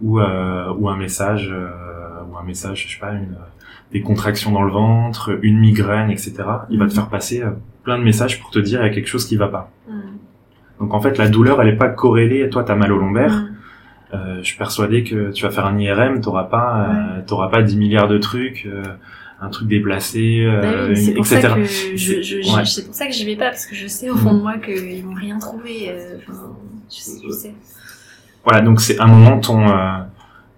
ou 0.01 0.19
ou 0.19 0.89
un 0.89 0.97
message 0.97 1.53
ou 2.29 2.37
un 2.37 2.43
message 2.43 2.87
je 2.87 2.93
sais 2.93 2.99
pas 2.99 3.13
une 3.13 3.35
des 3.91 4.01
contractions 4.01 4.51
dans 4.51 4.63
le 4.63 4.71
ventre, 4.71 5.37
une 5.41 5.57
migraine, 5.59 6.09
etc. 6.09 6.33
Il 6.69 6.79
va 6.79 6.85
te 6.85 6.91
mm. 6.91 6.95
faire 6.95 7.09
passer 7.09 7.43
plein 7.83 7.97
de 7.97 8.03
messages 8.03 8.41
pour 8.41 8.49
te 8.49 8.59
dire 8.59 8.81
il 8.81 8.87
y 8.87 8.89
a 8.89 8.93
quelque 8.93 9.07
chose 9.07 9.25
qui 9.25 9.37
va 9.37 9.47
pas. 9.47 9.71
Donc 10.79 10.93
en 10.93 11.01
fait, 11.01 11.17
la 11.17 11.29
douleur, 11.29 11.61
elle 11.61 11.69
est 11.69 11.77
pas 11.77 11.89
corrélée. 11.89 12.49
Toi, 12.49 12.63
t'as 12.63 12.75
mal 12.75 12.91
au 12.91 12.97
lombaire. 12.97 13.31
Mm. 13.31 13.55
Euh, 14.13 14.37
je 14.39 14.43
suis 14.43 14.57
persuadé 14.57 15.03
que 15.03 15.31
tu 15.31 15.43
vas 15.43 15.51
faire 15.51 15.65
un 15.65 15.77
IRM, 15.77 16.21
t'auras 16.21 16.43
pas, 16.43 16.89
euh, 16.89 17.21
t'auras 17.25 17.49
pas 17.49 17.63
10 17.63 17.75
milliards 17.75 18.07
de 18.07 18.17
trucs, 18.17 18.65
euh, 18.65 18.83
un 19.41 19.49
truc 19.49 19.67
déplacé, 19.67 20.45
euh, 20.45 20.89
bah 20.89 20.95
c'est 20.95 21.13
pour 21.13 21.25
etc. 21.25 21.41
Ça 21.41 21.55
que 21.55 21.63
je, 21.63 22.21
je, 22.21 22.63
C'est 22.65 22.85
pour 22.85 22.93
ça 22.93 23.07
que 23.07 23.13
j'y 23.13 23.25
vais 23.25 23.35
pas 23.35 23.49
parce 23.49 23.65
que 23.65 23.75
je 23.75 23.87
sais 23.87 24.09
au 24.09 24.15
fond 24.15 24.33
de 24.33 24.41
moi 24.41 24.57
qu'ils 24.57 25.03
vont 25.03 25.15
rien 25.15 25.39
trouver. 25.39 25.89
Euh, 25.89 26.17
je, 26.89 26.95
sais, 26.95 27.21
je 27.25 27.31
sais. 27.31 27.53
Voilà, 28.45 28.61
donc 28.61 28.79
c'est 28.79 28.99
un 28.99 29.07
moment 29.07 29.39
ton 29.39 29.65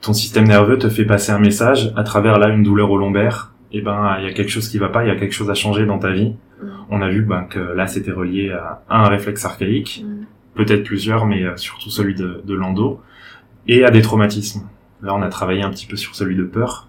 ton 0.01 0.13
système 0.13 0.47
nerveux 0.47 0.77
te 0.77 0.89
fait 0.89 1.05
passer 1.05 1.31
un 1.31 1.39
message 1.39 1.91
à 1.95 2.03
travers 2.03 2.37
là 2.37 2.49
une 2.49 2.63
douleur 2.63 2.91
au 2.91 2.97
lombaire. 2.97 3.53
Et 3.71 3.79
eh 3.79 3.81
ben 3.81 4.15
il 4.19 4.25
y 4.25 4.29
a 4.29 4.33
quelque 4.33 4.49
chose 4.49 4.69
qui 4.69 4.77
va 4.77 4.87
pas, 4.87 5.03
il 5.03 5.07
y 5.07 5.11
a 5.11 5.15
quelque 5.15 5.33
chose 5.33 5.49
à 5.49 5.53
changer 5.53 5.85
dans 5.85 5.99
ta 5.99 6.11
vie. 6.11 6.35
Mm. 6.61 6.67
On 6.89 7.01
a 7.01 7.09
vu 7.09 7.21
ben, 7.21 7.43
que 7.43 7.59
là, 7.59 7.87
c'était 7.87 8.11
relié 8.11 8.51
à 8.51 8.81
un 8.89 9.09
réflexe 9.09 9.43
archaïque, 9.43 10.05
mm. 10.05 10.25
peut-être 10.55 10.83
plusieurs, 10.83 11.25
mais 11.25 11.43
euh, 11.43 11.57
surtout 11.57 11.89
celui 11.89 12.15
de, 12.15 12.41
de 12.45 12.53
l'endo, 12.53 13.01
et 13.67 13.83
à 13.83 13.91
des 13.91 14.01
traumatismes. 14.01 14.69
Là, 15.01 15.13
on 15.13 15.21
a 15.21 15.27
travaillé 15.27 15.63
un 15.63 15.69
petit 15.69 15.85
peu 15.85 15.97
sur 15.97 16.15
celui 16.15 16.35
de 16.35 16.43
peur, 16.43 16.87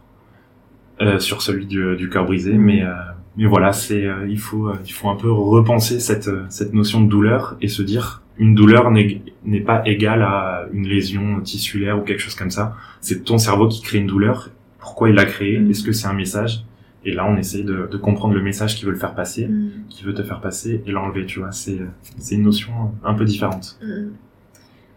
euh, 1.00 1.18
sur 1.18 1.42
celui 1.42 1.66
du, 1.66 1.96
du 1.96 2.08
cœur 2.08 2.26
brisé, 2.26 2.54
mm. 2.54 2.60
mais 2.60 2.82
euh, 2.84 2.92
mais 3.36 3.46
voilà, 3.46 3.72
c'est 3.72 4.04
euh, 4.04 4.26
il 4.28 4.38
faut 4.38 4.72
il 4.86 4.92
faut 4.92 5.08
un 5.08 5.16
peu 5.16 5.30
repenser 5.30 5.98
cette 6.00 6.30
cette 6.48 6.74
notion 6.74 7.00
de 7.00 7.08
douleur 7.08 7.56
et 7.60 7.68
se 7.68 7.82
dire 7.82 8.22
une 8.38 8.54
douleur 8.54 8.90
n'est 8.90 9.60
pas 9.60 9.82
égale 9.86 10.22
à 10.22 10.66
une 10.72 10.86
lésion 10.86 11.40
tissulaire 11.40 11.98
ou 11.98 12.02
quelque 12.02 12.20
chose 12.20 12.34
comme 12.34 12.50
ça. 12.50 12.76
C'est 13.00 13.24
ton 13.24 13.38
cerveau 13.38 13.68
qui 13.68 13.82
crée 13.82 13.98
une 13.98 14.06
douleur. 14.06 14.50
Pourquoi 14.78 15.10
il 15.10 15.14
l'a 15.14 15.24
créée? 15.24 15.56
Est-ce 15.68 15.82
que 15.82 15.92
c'est 15.92 16.06
un 16.06 16.14
message? 16.14 16.64
Et 17.04 17.12
là, 17.12 17.26
on 17.26 17.36
essaye 17.36 17.64
de, 17.64 17.88
de 17.90 17.96
comprendre 17.96 18.34
le 18.34 18.42
message 18.42 18.76
qu'il 18.76 18.86
veut 18.86 18.92
le 18.92 18.98
faire 18.98 19.14
passer, 19.14 19.46
mm. 19.46 19.70
qu'il 19.88 20.06
veut 20.06 20.14
te 20.14 20.22
faire 20.22 20.40
passer, 20.40 20.82
et 20.84 20.90
l'enlever, 20.90 21.26
tu 21.26 21.38
vois. 21.38 21.52
C'est, 21.52 21.80
c'est 22.18 22.34
une 22.34 22.42
notion 22.42 22.72
un 23.04 23.14
peu 23.14 23.24
différente. 23.24 23.78
Mm. 23.82 24.08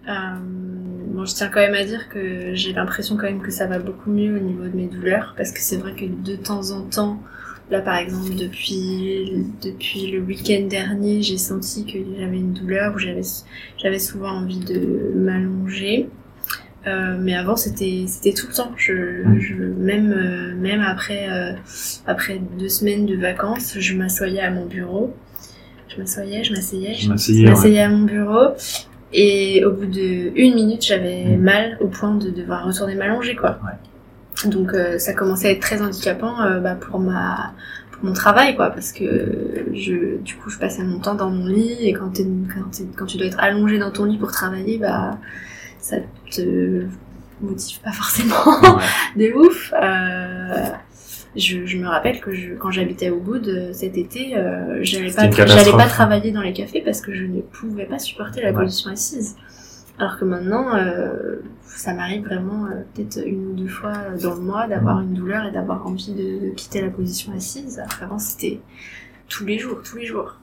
Euh, 0.10 0.12
bon, 1.13 1.25
je 1.25 1.36
tiens 1.36 1.49
quand 1.49 1.60
même 1.60 1.75
à 1.75 1.86
dire 1.86 2.10
que 2.10 2.54
j'ai 2.56 2.73
l'impression 2.73 3.17
quand 3.17 3.27
même 3.27 3.41
que 3.41 3.51
ça 3.51 3.67
va 3.67 3.77
beaucoup 3.77 4.10
mieux 4.12 4.36
au 4.36 4.39
niveau 4.39 4.63
de 4.63 4.75
mes 4.75 4.88
douleurs, 4.88 5.36
parce 5.38 5.51
que 5.51 5.60
c'est 5.60 5.77
vrai 5.77 5.93
que 5.93 6.06
de 6.06 6.36
temps 6.36 6.71
en 6.71 6.82
temps, 6.82 7.21
là 7.71 7.81
par 7.81 7.95
exemple 7.95 8.36
depuis 8.36 9.45
depuis 9.63 10.12
le 10.12 10.19
week-end 10.19 10.67
dernier, 10.67 11.23
j'ai 11.23 11.38
senti 11.38 11.86
que 11.86 11.97
j'avais 12.19 12.38
une 12.38 12.53
douleur, 12.53 12.93
où 12.95 12.99
j'avais 12.99 13.21
j'avais 13.77 13.99
souvent 13.99 14.31
envie 14.31 14.60
de 14.60 15.13
m'allonger. 15.15 16.10
Euh, 16.88 17.17
mais 17.19 17.36
avant 17.36 17.55
c'était 17.55 18.05
c'était 18.07 18.34
tout 18.34 18.47
le 18.47 18.53
temps. 18.53 18.71
Je, 18.75 19.23
je 19.39 19.55
même 19.55 20.12
euh, 20.12 20.55
même 20.55 20.81
après 20.81 21.29
euh, 21.29 21.53
après 22.05 22.41
deux 22.60 22.69
semaines 22.69 23.05
de 23.05 23.15
vacances, 23.15 23.75
je 23.79 23.95
m'assoyais 23.95 24.41
à 24.41 24.51
mon 24.51 24.65
bureau. 24.65 25.15
Je 25.88 25.97
m'assoyais, 25.97 26.43
je 26.43 26.53
m'asseyais, 26.53 26.93
je 26.93 27.10
m'asseyais 27.10 27.81
à 27.81 27.89
mon 27.89 28.05
bureau. 28.05 28.53
Et 29.13 29.63
au 29.65 29.71
bout 29.71 29.88
de 29.88 30.31
une 30.36 30.55
minute, 30.55 30.86
j'avais 30.86 31.25
mm. 31.25 31.41
mal 31.41 31.77
au 31.81 31.88
point 31.88 32.15
de 32.15 32.29
devoir 32.29 32.65
retourner 32.65 32.95
m'allonger 32.95 33.36
quoi. 33.36 33.60
Ouais. 33.63 33.90
Donc 34.47 34.71
ça 34.97 35.13
commençait 35.13 35.47
à 35.47 35.51
être 35.51 35.62
très 35.62 35.82
handicapant 35.82 36.38
bah, 36.60 36.75
pour 36.75 36.99
ma 36.99 37.54
pour 37.91 38.06
mon 38.06 38.13
travail 38.13 38.56
quoi 38.56 38.69
parce 38.69 38.91
que 38.91 39.65
je 39.73 40.17
du 40.17 40.36
coup 40.36 40.49
je 40.49 40.58
passais 40.58 40.84
mon 40.84 40.99
temps 40.99 41.15
dans 41.15 41.30
mon 41.30 41.45
lit 41.45 41.88
et 41.88 41.93
quand, 41.93 42.12
quand, 42.17 42.84
quand 42.95 43.06
tu 43.06 43.17
dois 43.17 43.27
être 43.27 43.39
allongé 43.39 43.77
dans 43.77 43.91
ton 43.91 44.06
lit 44.06 44.17
pour 44.17 44.32
travailler 44.32 44.77
bah 44.77 45.17
ça 45.80 45.97
te 46.32 46.86
motive 47.41 47.80
pas 47.82 47.91
forcément 47.91 48.36
de 49.15 49.34
ouf. 49.34 49.73
Euh, 49.73 50.69
je, 51.36 51.65
je, 51.65 51.77
me 51.77 51.88
rappelle 51.88 52.19
que 52.19 52.34
je, 52.34 52.54
quand 52.54 52.71
j'habitais 52.71 53.10
au 53.10 53.19
bout 53.19 53.39
de 53.39 53.71
cet 53.73 53.97
été, 53.97 54.36
euh, 54.36 54.80
j'allais 54.82 55.12
pas, 55.12 55.30
j'allais 55.32 55.71
pas 55.71 55.88
travailler 55.88 56.32
dans 56.32 56.41
les 56.41 56.54
cafés 56.54 56.82
parce 56.82 57.01
que 57.01 57.13
je 57.13 57.25
ne 57.25 57.41
pouvais 57.41 57.86
pas 57.86 57.99
supporter 57.99 58.41
la 58.41 58.54
position 58.54 58.91
assise. 58.91 59.36
Alors 60.02 60.18
que 60.18 60.26
maintenant, 60.26 60.76
euh, 60.76 61.36
ça 61.64 61.94
m'arrive 61.94 62.26
vraiment 62.26 62.66
euh, 62.66 62.82
peut-être 62.92 63.20
une 63.24 63.52
ou 63.52 63.54
deux 63.54 63.68
fois 63.68 63.94
dans 64.20 64.34
le 64.34 64.42
mois 64.42 64.68
d'avoir 64.68 65.00
une 65.00 65.14
douleur 65.14 65.46
et 65.46 65.52
d'avoir 65.52 65.86
envie 65.86 66.16
de, 66.16 66.48
de, 66.48 66.50
quitter 66.56 66.82
la 66.82 66.90
position 66.90 67.32
assise. 67.34 67.78
Alors 67.78 68.00
qu'avant, 68.00 68.18
c'était 68.18 68.62
tous 69.30 69.46
les 69.46 69.60
jours, 69.60 69.78
tous 69.84 69.98
les 69.98 70.08
jours. 70.08 70.38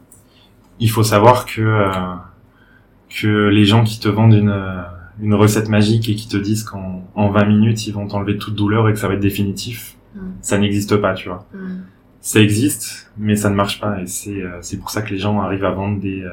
Il 0.79 0.88
faut 0.88 1.03
savoir 1.03 1.44
que 1.44 1.61
euh, 1.61 1.90
que 3.11 3.49
les 3.49 3.64
gens 3.64 3.83
qui 3.83 3.99
te 3.99 4.09
vendent 4.09 4.35
une 4.35 4.85
une 5.21 5.35
recette 5.35 5.68
magique 5.68 6.09
et 6.09 6.14
qui 6.14 6.29
te 6.29 6.37
disent 6.37 6.62
qu'en 6.62 7.03
en 7.16 7.31
20 7.31 7.44
minutes 7.47 7.85
ils 7.88 7.92
vont 7.92 8.07
t'enlever 8.07 8.38
toute 8.38 8.55
douleur 8.55 8.88
et 8.88 8.92
que 8.92 8.99
ça 9.01 9.09
va 9.09 9.14
être 9.14 9.21
définitif, 9.21 9.97
mm. 10.14 10.21
ça 10.40 10.57
n'existe 10.59 10.97
pas, 10.99 11.14
tu 11.14 11.31
vois. 11.31 11.49
Mm. 11.53 11.81
Ça 12.21 12.40
existe, 12.40 13.11
mais 13.18 13.35
ça 13.35 13.51
ne 13.51 13.57
marche 13.57 13.81
pas 13.81 14.01
et 14.01 14.07
c'est 14.07 14.77
pour 14.77 14.90
ça 14.90 15.03
que 15.03 15.11
les 15.11 15.18
gens 15.18 15.40
arrivent 15.40 15.64
à 15.64 15.73
vendre 15.73 15.99
des 15.99 16.25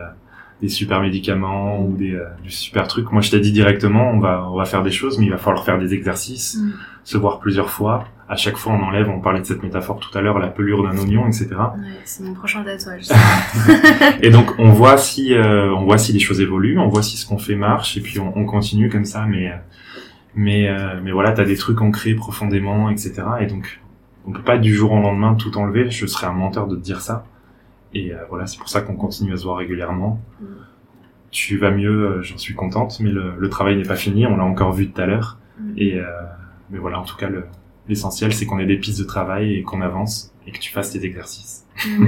des 0.62 0.70
super 0.70 1.02
médicaments 1.02 1.82
ou 1.82 1.96
des 1.96 2.13
euh, 2.13 2.26
du 2.44 2.50
super 2.50 2.88
truc. 2.88 3.12
Moi, 3.12 3.22
je 3.22 3.32
t'ai 3.32 3.39
dit 3.39 3.52
directement, 3.52 4.10
on 4.12 4.20
va 4.20 4.48
on 4.50 4.56
va 4.56 4.65
faire 4.65 4.84
des 4.84 4.91
choses, 4.91 5.20
mais 5.20 5.26
il 5.26 5.32
va 5.32 5.38
falloir 5.38 5.65
faire 5.65 5.80
des 5.80 5.94
exercices, 5.94 6.58
mm. 6.58 6.72
se 7.04 7.18
voir 7.18 7.39
plusieurs 7.39 7.70
fois. 7.70 8.06
À 8.28 8.36
chaque 8.36 8.58
fois, 8.58 8.74
on 8.74 8.82
enlève. 8.82 9.10
On 9.10 9.20
parlait 9.20 9.41
de 9.41 9.46
cette 9.46 9.62
métaphore 9.62 10.00
tout 10.00 10.18
à 10.18 10.22
l'heure, 10.22 10.39
la 10.39 10.48
pelure 10.48 10.84
d'un 10.84 10.98
oignon, 10.98 11.28
etc. 11.28 11.50
Ouais, 11.52 12.00
c'est 12.06 12.24
mon 12.24 12.34
prochain 12.34 12.63
tatouage. 12.63 13.06
et 14.22 14.30
donc, 14.30 14.56
on 14.58 14.70
voit 14.70 14.98
si 14.98 15.34
euh, 15.34 15.74
on 15.76 15.84
voit 15.84 15.98
si 15.98 16.13
les 16.13 16.20
choses 16.20 16.41
évoluent, 16.41 16.80
on 16.80 16.88
voit 16.88 17.04
si 17.04 17.18
ce 17.18 17.28
qu'on 17.28 17.38
fait 17.38 17.56
marche, 17.56 17.98
et 17.98 18.02
puis 18.02 18.20
on, 18.20 18.36
on 18.38 18.46
continue 18.46 18.89
comme 18.89 19.06
ça. 19.06 19.26
Mais 19.26 19.52
mais 20.36 20.70
euh, 20.70 21.00
mais 21.04 21.12
voilà, 21.12 21.32
t'as 21.32 21.46
des 21.46 21.58
trucs 21.58 21.82
ancrés 21.82 22.13
profondément, 22.13 22.89
etc. 22.89 23.24
Et 23.41 23.46
donc, 23.46 23.82
on 24.26 24.32
peut 24.32 24.41
pas 24.41 24.58
du 24.58 24.74
jour 24.74 24.94
au 24.94 25.00
lendemain 25.02 25.36
tout 25.36 25.58
enlever. 25.58 25.89
Je 25.91 26.06
serais 26.08 26.28
un 26.28 26.34
menteur 26.34 26.68
de 26.68 26.76
te 26.76 26.82
dire 26.82 27.02
ça. 27.02 27.26
Et 27.95 28.13
euh, 28.13 28.17
voilà, 28.29 28.45
c'est 28.45 28.60
pour 28.60 28.69
ça 28.69 28.81
qu'on 28.81 28.95
continue 28.95 29.34
à 29.34 29.38
se 29.38 29.43
voir 29.43 29.58
régulièrement. 29.58 30.21
Mm. 30.39 30.45
Tu 31.31 31.58
vas 31.58 31.71
mieux, 31.71 31.89
euh, 31.89 32.21
j'en 32.21 32.38
suis 32.38 32.53
contente, 32.53 32.99
mais 32.99 33.10
le, 33.10 33.36
le 33.38 33.49
travail 33.49 33.77
n'est 33.77 33.84
pas 33.84 33.95
fini, 33.95 34.27
on 34.27 34.38
l'a 34.38 34.43
encore 34.43 34.73
vu 34.73 34.91
tout 34.91 35.01
à 35.01 35.05
l'heure. 35.05 35.39
Mm. 35.60 35.73
Et 35.77 35.95
euh, 35.95 36.05
mais 36.69 36.77
voilà, 36.77 36.99
en 36.99 37.03
tout 37.03 37.15
cas, 37.15 37.29
l'essentiel, 37.88 38.34
c'est 38.34 38.45
qu'on 38.45 38.60
ait 38.60 38.65
des 38.65 38.77
pistes 38.77 38.99
de 38.99 39.05
travail 39.05 39.55
et 39.55 39.63
qu'on 39.63 39.81
avance 39.81 40.34
et 40.45 40.51
que 40.51 40.60
tu 40.60 40.71
fasses 40.71 40.91
tes 40.91 41.05
exercices. 41.05 41.65
Mm. 41.88 42.08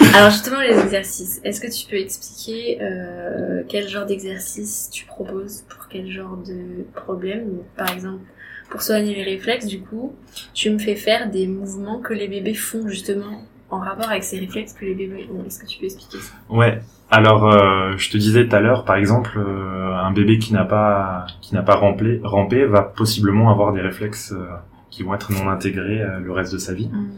Alors 0.14 0.30
justement, 0.30 0.60
les 0.60 0.78
exercices, 0.78 1.40
est-ce 1.42 1.60
que 1.60 1.70
tu 1.70 1.88
peux 1.88 1.96
expliquer 1.96 2.82
euh, 2.82 3.62
quel 3.68 3.88
genre 3.88 4.06
d'exercice 4.06 4.90
tu 4.92 5.06
proposes 5.06 5.64
pour 5.68 5.88
quel 5.88 6.10
genre 6.10 6.36
de 6.36 6.84
problème? 6.94 7.60
Par 7.76 7.90
exemple, 7.92 8.24
pour 8.68 8.82
soigner 8.82 9.14
les 9.14 9.24
réflexes, 9.24 9.66
du 9.66 9.80
coup, 9.80 10.14
tu 10.52 10.70
me 10.70 10.78
fais 10.78 10.96
faire 10.96 11.30
des 11.30 11.46
mouvements 11.46 12.00
que 12.00 12.12
les 12.12 12.28
bébés 12.28 12.54
font 12.54 12.88
justement 12.88 13.42
en 13.70 13.78
rapport 13.78 14.08
avec 14.08 14.24
ces 14.24 14.38
réflexes 14.38 14.72
que 14.72 14.84
les 14.84 14.94
bébés 14.94 15.28
ont. 15.32 15.44
Est-ce 15.46 15.60
que 15.60 15.66
tu 15.66 15.78
peux 15.78 15.84
expliquer 15.86 16.18
ça? 16.18 16.34
Ouais. 16.48 16.80
Alors, 17.10 17.46
euh, 17.46 17.94
je 17.96 18.10
te 18.10 18.16
disais 18.16 18.46
tout 18.46 18.54
à 18.54 18.60
l'heure, 18.60 18.84
par 18.84 18.96
exemple, 18.96 19.36
euh, 19.36 19.96
un 19.96 20.12
bébé 20.12 20.38
qui 20.38 20.52
n'a 20.52 20.64
pas 20.64 21.26
qui 21.40 21.54
n'a 21.54 21.62
pas 21.62 21.74
rampé, 21.74 22.20
rampé 22.22 22.64
va 22.64 22.82
possiblement 22.82 23.50
avoir 23.50 23.72
des 23.72 23.80
réflexes 23.80 24.32
euh, 24.32 24.46
qui 24.90 25.02
vont 25.02 25.14
être 25.14 25.32
non 25.32 25.48
intégrés 25.48 26.00
euh, 26.00 26.20
le 26.20 26.32
reste 26.32 26.52
de 26.52 26.58
sa 26.58 26.72
vie. 26.72 26.88
Mm. 26.88 27.10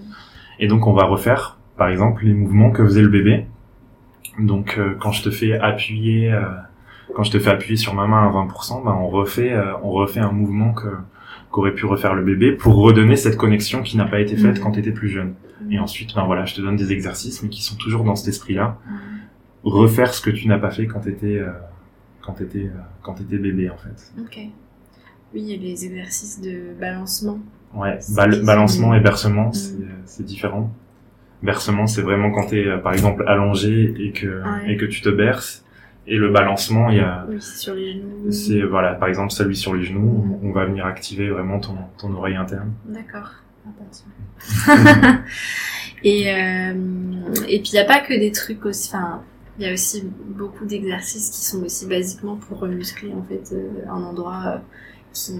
Et 0.61 0.69
donc, 0.69 0.87
on 0.87 0.93
va 0.93 1.05
refaire, 1.05 1.59
par 1.77 1.89
exemple, 1.89 2.25
les 2.25 2.35
mouvements 2.35 2.71
que 2.71 2.85
faisait 2.85 3.03
le 3.03 3.09
bébé. 3.09 3.47
Donc, 4.39 4.77
euh, 4.79 4.95
quand 4.99 5.13
je 5.13 5.23
te 5.23 5.31
fais 5.31 5.59
appuyer, 5.59 6.33
euh, 6.33 6.43
quand 7.15 7.23
je 7.23 7.31
te 7.31 7.39
fais 7.39 7.51
appuyer 7.51 7.77
sur 7.77 7.95
ma 7.95 8.07
main 8.07 8.29
à 8.29 8.31
20%, 8.31 8.85
ben 8.85 8.93
on 8.93 9.09
refait, 9.09 9.53
euh, 9.53 9.77
on 9.83 9.91
refait 9.91 10.21
un 10.21 10.33
mouvement 10.33 10.73
que 10.73 10.89
qu'aurait 11.53 11.75
pu 11.75 11.87
refaire 11.87 12.15
le 12.15 12.25
bébé 12.25 12.53
pour 12.53 12.75
redonner 12.77 13.15
cette 13.15 13.37
connexion 13.37 13.83
qui 13.83 13.97
n'a 13.97 14.07
pas 14.07 14.21
été 14.21 14.37
faite 14.37 14.57
Mhm. 14.59 14.63
quand 14.65 14.73
tu 14.73 14.81
étais 14.81 14.91
plus 14.91 15.09
jeune. 15.09 15.35
Et 15.71 15.79
ensuite, 15.79 16.15
ben 16.17 16.25
voilà, 16.25 16.45
je 16.45 16.55
te 16.57 16.61
donne 16.61 16.75
des 16.77 16.91
exercices, 16.93 17.43
mais 17.43 17.49
qui 17.49 17.63
sont 17.63 17.77
toujours 17.77 18.03
dans 18.03 18.17
cet 18.17 18.27
esprit-là. 18.29 18.79
Mm. 18.85 18.91
Refaire 19.65 20.13
ce 20.13 20.21
que 20.21 20.31
tu 20.31 20.49
n'as 20.49 20.59
pas 20.59 20.71
fait 20.73 20.87
quand 20.87 21.01
t'étais, 21.01 21.39
euh, 21.39 21.51
quand 22.21 22.33
t'étais, 22.33 22.65
euh, 22.65 22.81
quand 23.03 23.15
t'étais 23.15 23.39
bébé, 23.39 23.71
en 23.71 23.77
fait. 23.77 24.13
Ok. 24.21 24.39
Oui, 25.35 25.41
il 25.41 25.45
y 25.51 25.55
a 25.55 25.57
les 25.57 25.85
exercices 25.87 26.41
de 26.41 26.75
balancement. 26.81 27.39
Ouais, 27.75 27.99
bal- 28.17 28.45
balancement 28.45 28.93
et 28.95 29.01
bercement, 29.01 29.47
Mhm. 29.49 29.89
c'est, 30.05 30.25
différent. 30.27 30.73
Bercement, 31.43 31.87
c'est 31.87 32.03
vraiment 32.03 32.31
quand 32.33 32.47
t'es, 32.47 32.67
euh, 32.67 32.79
par 32.79 32.93
exemple, 32.93 33.25
allongé 33.29 33.95
et 33.99 34.11
que, 34.13 34.27
Ouais. 34.43 34.73
et 34.73 34.77
que 34.77 34.85
tu 34.85 35.01
te 35.01 35.09
berces. 35.11 35.65
Et 36.07 36.17
le 36.17 36.31
balancement, 36.31 36.91
il 36.91 36.97
y 36.97 37.01
a, 37.01 37.25
Oui, 37.29 37.37
c'est 37.41 37.59
sur 37.59 37.75
les 37.75 37.93
genoux. 37.93 38.31
c'est, 38.33 38.63
voilà, 38.63 38.95
par 38.95 39.09
exemple, 39.09 39.31
celui 39.33 39.55
sur 39.57 39.75
les 39.75 39.85
genoux, 39.85 40.39
on 40.43 40.51
va 40.51 40.65
venir 40.67 40.85
activer 40.85 41.29
vraiment 41.31 41.61
ton, 41.61 41.77
ton 41.99 42.13
oreille 42.15 42.35
interne. 42.37 42.73
D'accord. 42.87 43.31
Attention. 43.65 44.07
et 46.05 46.35
euh, 46.35 46.75
et 47.49 47.61
puis 47.61 47.71
il 47.71 47.75
n'y 47.75 47.79
a 47.79 47.85
pas 47.85 48.01
que 48.01 48.13
des 48.19 48.33
trucs 48.33 48.65
aussi. 48.67 48.91
Enfin, 48.93 49.23
il 49.59 49.65
y 49.67 49.69
a 49.69 49.73
aussi 49.73 50.03
beaucoup 50.31 50.65
d'exercices 50.65 51.31
qui 51.31 51.45
sont 51.45 51.63
aussi 51.63 51.87
basiquement 51.87 52.37
pour 52.37 52.59
remuscler 52.59 53.13
en 53.13 53.23
fait 53.23 53.55
euh, 53.55 53.69
un 53.89 54.03
endroit 54.03 54.43
euh, 54.47 54.59
qui, 55.13 55.33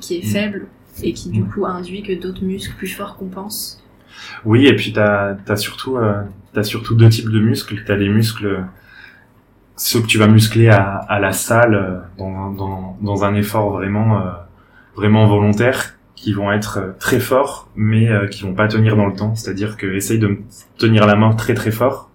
qui 0.00 0.16
est 0.18 0.24
Mm. 0.24 0.28
faible 0.28 0.66
et 1.02 1.12
qui 1.14 1.30
du 1.30 1.42
Mm. 1.42 1.48
coup 1.50 1.64
induit 1.64 2.02
que 2.02 2.12
d'autres 2.20 2.44
muscles 2.44 2.74
plus 2.76 2.88
forts 2.88 3.16
compensent. 3.16 3.78
Oui, 4.44 4.66
et 4.66 4.76
puis 4.76 4.92
t'as 4.92 5.36
as 5.48 5.56
surtout 5.56 5.96
euh, 5.96 6.20
t'as 6.52 6.64
surtout 6.64 6.94
deux 6.94 7.08
types 7.08 7.30
de 7.30 7.40
muscles. 7.40 7.82
T'as 7.86 7.96
des 7.96 8.08
muscles 8.10 8.62
ceux 9.82 10.00
que 10.02 10.06
tu 10.06 10.18
vas 10.18 10.26
muscler 10.26 10.68
à, 10.68 10.82
à 11.08 11.18
la 11.20 11.32
salle 11.32 11.74
euh, 11.74 11.98
dans, 12.18 12.50
dans, 12.50 12.98
dans 13.00 13.24
un 13.24 13.34
effort 13.34 13.70
vraiment 13.70 14.18
euh, 14.20 14.30
vraiment 14.94 15.26
volontaire 15.26 15.94
qui 16.16 16.34
vont 16.34 16.52
être 16.52 16.78
euh, 16.78 16.90
très 16.98 17.18
forts 17.18 17.68
mais 17.76 18.08
euh, 18.10 18.26
qui 18.26 18.42
vont 18.42 18.52
pas 18.54 18.68
tenir 18.68 18.94
dans 18.96 19.06
le 19.06 19.14
temps. 19.14 19.34
C'est-à-dire 19.34 19.76
que 19.78 19.86
essaye 19.86 20.18
de 20.18 20.26
me 20.26 20.38
tenir 20.78 21.06
la 21.06 21.16
main 21.16 21.32
très 21.32 21.54
très 21.54 21.70
fort. 21.70 22.10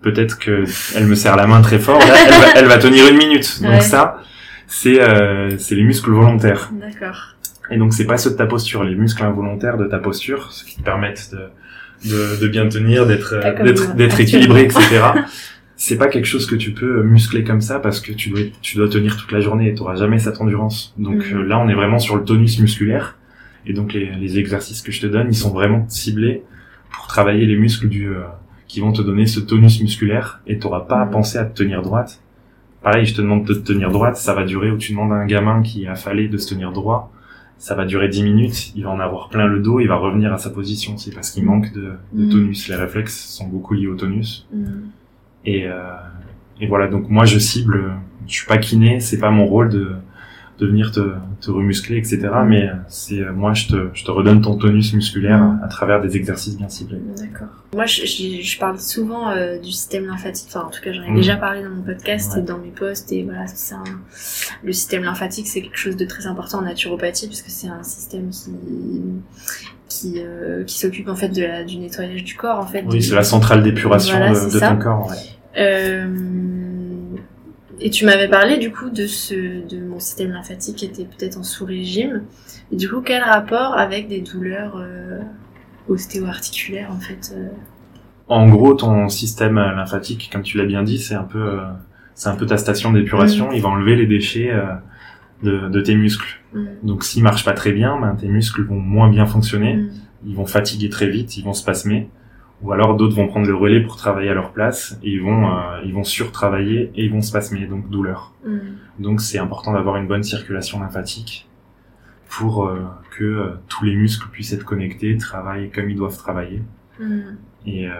Peut-être 0.00 0.38
que 0.38 0.64
elle 0.96 1.06
me 1.06 1.14
serre 1.14 1.36
la 1.36 1.46
main 1.46 1.60
très 1.60 1.78
fort. 1.78 1.98
Là, 1.98 2.14
elle, 2.26 2.32
va, 2.34 2.46
elle 2.56 2.66
va 2.66 2.78
tenir 2.78 3.06
une 3.08 3.18
minute. 3.18 3.58
Donc 3.62 3.70
Ouais. 3.72 3.80
ça, 3.80 4.18
c'est 4.66 5.00
euh, 5.00 5.56
c'est 5.58 5.74
les 5.74 5.84
muscles 5.84 6.10
volontaires. 6.10 6.70
D'accord. 6.72 7.34
Et 7.70 7.76
donc 7.76 7.92
c'est 7.92 8.06
pas 8.06 8.16
ceux 8.16 8.30
de 8.30 8.36
ta 8.36 8.46
posture, 8.46 8.82
les 8.82 8.94
muscles 8.96 9.22
involontaires 9.22 9.76
de 9.76 9.86
ta 9.86 9.98
posture, 9.98 10.50
ceux 10.52 10.66
qui 10.66 10.76
te 10.76 10.82
permettent 10.82 11.30
de, 11.32 12.10
de, 12.10 12.40
de 12.40 12.48
bien 12.48 12.66
tenir, 12.68 13.06
d'être 13.06 13.34
d'être 13.62 13.94
d'être 13.94 14.18
équilibré, 14.20 14.62
etc. 14.64 14.80
c'est 15.84 15.96
pas 15.98 16.06
quelque 16.06 16.26
chose 16.26 16.46
que 16.46 16.54
tu 16.54 16.70
peux 16.72 17.02
muscler 17.02 17.42
comme 17.42 17.60
ça 17.60 17.80
parce 17.80 17.98
que 18.00 18.12
tu 18.12 18.30
dois 18.30 18.40
tu 18.60 18.76
dois 18.76 18.88
tenir 18.88 19.16
toute 19.16 19.32
la 19.32 19.40
journée 19.40 19.68
et 19.68 19.74
t'auras 19.74 19.96
jamais 19.96 20.18
cette 20.20 20.40
endurance. 20.40 20.94
Donc 20.96 21.20
Mhm. 21.26 21.38
euh, 21.38 21.42
là 21.44 21.58
on 21.58 21.68
est 21.68 21.74
vraiment 21.74 21.98
sur 21.98 22.14
le 22.16 22.22
tonus 22.24 22.60
musculaire 22.60 23.18
et 23.66 23.72
donc 23.72 23.92
les, 23.92 24.06
les 24.24 24.38
exercices 24.38 24.80
que 24.82 24.92
je 24.92 25.00
te 25.00 25.06
donne 25.08 25.26
ils 25.28 25.34
sont 25.44 25.50
vraiment 25.52 25.84
ciblés 25.88 26.42
pour 26.94 27.08
travailler 27.08 27.46
les 27.46 27.56
muscles 27.56 27.88
du 27.88 28.08
euh, 28.08 28.20
qui 28.68 28.78
vont 28.78 28.92
te 28.92 29.02
donner 29.02 29.26
ce 29.26 29.40
tonus 29.40 29.80
musculaire 29.82 30.40
et 30.46 30.58
t'auras 30.60 30.82
pas 30.82 31.00
à 31.00 31.04
Mhm. 31.06 31.10
penser 31.12 31.38
à 31.38 31.44
te 31.44 31.54
tenir 31.62 31.82
droite. 31.82 32.20
Pareil, 32.82 33.04
je 33.04 33.14
te 33.14 33.20
demande 33.20 33.44
de 33.44 33.54
te 33.54 33.72
tenir 33.72 33.90
droite, 33.90 34.16
ça 34.16 34.34
va 34.34 34.44
durer, 34.44 34.70
ou 34.70 34.76
tu 34.76 34.92
demandes 34.92 35.12
à 35.12 35.16
un 35.16 35.26
gamin 35.26 35.62
qui 35.62 35.86
a 35.88 35.94
fallu 35.96 36.28
de 36.28 36.36
se 36.36 36.48
tenir 36.52 36.72
droit, 36.72 37.12
ça 37.58 37.74
va 37.76 37.84
durer 37.86 38.08
10 38.08 38.22
minutes, 38.24 38.72
il 38.76 38.82
va 38.84 38.90
en 38.90 38.98
avoir 38.98 39.28
plein 39.28 39.46
le 39.46 39.60
dos, 39.60 39.78
il 39.78 39.86
va 39.88 39.96
revenir 39.96 40.32
à 40.32 40.38
sa 40.38 40.50
position, 40.50 40.96
c'est 40.96 41.12
parce 41.14 41.30
qu'il 41.30 41.44
manque 41.44 41.72
de, 41.72 41.92
de 42.12 42.24
Mhm. 42.24 42.28
tonus. 42.30 42.68
Les 42.68 42.74
réflexes 42.76 43.16
sont 43.36 43.46
beaucoup 43.46 43.74
liés 43.74 43.86
au 43.88 43.94
tonus. 43.94 44.46
Et, 45.44 45.66
euh, 45.66 45.96
et 46.60 46.66
voilà, 46.66 46.86
donc 46.86 47.08
moi 47.08 47.24
je 47.24 47.38
cible, 47.38 47.92
je 48.26 48.32
suis 48.32 48.46
pas 48.46 48.58
kiné, 48.58 49.00
c'est 49.00 49.18
pas 49.18 49.30
mon 49.30 49.46
rôle 49.46 49.68
de, 49.68 49.96
de 50.58 50.66
venir 50.66 50.92
te, 50.92 51.00
te 51.40 51.50
remuscler, 51.50 51.96
etc. 51.96 52.28
Mais 52.46 52.70
c'est 52.88 53.20
euh, 53.20 53.32
moi 53.32 53.52
je 53.54 53.66
te, 53.68 53.88
je 53.94 54.04
te 54.04 54.10
redonne 54.10 54.40
ton 54.42 54.56
tonus 54.56 54.92
musculaire 54.94 55.38
Mhm. 55.40 55.60
à 55.64 55.68
travers 55.68 56.00
des 56.00 56.16
exercices 56.16 56.56
bien 56.56 56.68
ciblés. 56.68 57.00
D'accord. 57.18 57.48
Moi, 57.74 57.86
je, 57.86 58.02
je, 58.04 58.42
je 58.42 58.58
parle 58.58 58.78
souvent 58.78 59.30
euh, 59.30 59.58
du 59.58 59.70
système 59.72 60.06
lymphatique. 60.06 60.48
Enfin, 60.48 60.66
en 60.66 60.70
tout 60.70 60.80
cas, 60.82 60.92
j'en 60.92 61.02
ai 61.04 61.10
Mm. 61.10 61.16
déjà 61.16 61.36
parlé 61.36 61.62
dans 61.62 61.70
mon 61.70 61.82
podcast 61.82 62.34
Ouais. 62.34 62.40
et 62.40 62.42
dans 62.42 62.58
mes 62.58 62.68
posts. 62.70 63.10
Et 63.12 63.22
voilà, 63.24 63.46
c'est 63.46 63.74
un... 63.74 63.82
le 64.62 64.72
système 64.72 65.02
lymphatique, 65.04 65.46
c'est 65.48 65.62
quelque 65.62 65.78
chose 65.78 65.96
de 65.96 66.04
très 66.04 66.26
important 66.26 66.58
en 66.58 66.62
naturopathie 66.62 67.26
parce 67.28 67.40
que 67.42 67.50
c'est 67.50 67.68
un 67.68 67.82
système 67.82 68.28
qui 68.30 68.50
qui, 69.88 70.14
euh, 70.24 70.64
qui 70.64 70.78
s'occupe 70.78 71.08
en 71.08 71.14
fait 71.16 71.28
de 71.28 71.42
la, 71.42 71.64
du 71.64 71.76
nettoyage 71.78 72.24
du 72.24 72.34
corps 72.34 72.58
en 72.58 72.66
fait. 72.66 72.84
Oui, 72.88 73.02
c'est 73.02 73.14
la 73.14 73.24
centrale 73.24 73.62
d'épuration 73.62 74.16
Voilà, 74.16 74.32
de, 74.32 74.58
ton 74.58 74.76
corps. 74.78 75.08
ouais. 75.10 75.16
Euh, 75.58 76.06
Et 77.80 77.90
tu 77.90 78.04
m'avais 78.04 78.28
parlé 78.28 78.58
du 78.58 78.70
coup 78.70 78.90
de 78.90 79.06
ce 79.06 79.34
de 79.66 79.80
mon 79.84 79.98
système 79.98 80.30
lymphatique 80.32 80.76
qui 80.76 80.84
était 80.84 81.04
peut-être 81.04 81.38
en 81.38 81.42
sous-régime. 81.42 82.22
Et 82.70 82.76
du 82.76 82.88
coup, 82.88 83.00
quel 83.00 83.22
rapport 83.22 83.76
avec 83.76 84.08
des 84.08 84.20
douleurs 84.20 84.76
euh, 84.76 85.20
ostéo-articulaires 85.88 86.90
en 86.92 87.00
fait 87.00 87.34
euh, 87.36 87.48
En 88.28 88.48
gros, 88.48 88.74
ton 88.74 89.08
système 89.08 89.58
euh, 89.58 89.74
lymphatique, 89.74 90.30
comme 90.32 90.42
tu 90.42 90.58
l'as 90.58 90.64
bien 90.66 90.82
dit, 90.82 90.98
c'est 90.98 91.14
un 91.14 91.24
peu, 91.24 91.42
euh, 91.42 91.64
c'est 92.14 92.28
un 92.28 92.36
peu 92.36 92.46
ta 92.46 92.56
station 92.56 92.92
d'épuration. 92.92 93.50
Mm. 93.50 93.54
Il 93.54 93.62
va 93.62 93.68
enlever 93.70 93.96
les 93.96 94.06
déchets 94.06 94.52
de, 95.42 95.68
de 95.68 95.80
tes 95.80 95.94
muscles. 95.96 96.40
mm, 96.54 96.66
Donc, 96.84 97.04
s'ils 97.04 97.22
marchent 97.22 97.44
pas 97.44 97.52
très 97.54 97.72
bien, 97.72 97.98
ben, 98.00 98.14
tes 98.14 98.28
muscles 98.28 98.62
vont 98.62 98.78
moins 98.80 99.08
bien 99.10 99.26
fonctionner. 99.26 99.76
mm, 99.76 99.90
Ils 100.26 100.36
vont 100.36 100.46
fatiguer 100.46 100.88
très 100.88 101.08
vite, 101.08 101.36
ils 101.36 101.44
vont 101.44 101.54
spasmer. 101.54 102.08
Ou 102.62 102.72
alors 102.72 102.96
d'autres 102.96 103.16
vont 103.16 103.26
prendre 103.26 103.46
le 103.46 103.54
relais 103.54 103.80
pour 103.80 103.96
travailler 103.96 104.30
à 104.30 104.34
leur 104.34 104.52
place 104.52 104.98
et 105.02 105.10
ils 105.10 105.20
vont, 105.20 105.48
euh, 105.48 105.80
ils 105.84 105.92
vont 105.92 106.04
surtravailler 106.04 106.92
et 106.94 107.04
ils 107.04 107.10
vont 107.10 107.20
spasmer, 107.20 107.66
donc 107.66 107.90
douleur. 107.90 108.32
mm. 108.46 108.58
Donc, 109.00 109.20
c'est 109.20 109.38
important 109.38 109.72
d'avoir 109.72 109.96
une 109.96 110.06
bonne 110.06 110.22
circulation 110.22 110.80
lymphatique 110.80 111.48
pour 112.38 112.64
euh, 112.64 112.80
que 113.16 113.24
euh, 113.24 113.50
tous 113.68 113.84
les 113.84 113.94
muscles 113.94 114.28
puissent 114.30 114.52
être 114.52 114.64
connectés, 114.64 115.16
travaillent 115.18 115.70
comme 115.70 115.90
ils 115.90 115.96
doivent 115.96 116.16
travailler. 116.16 116.62
Mm. 116.98 117.20
Et, 117.66 117.88
euh, 117.88 117.92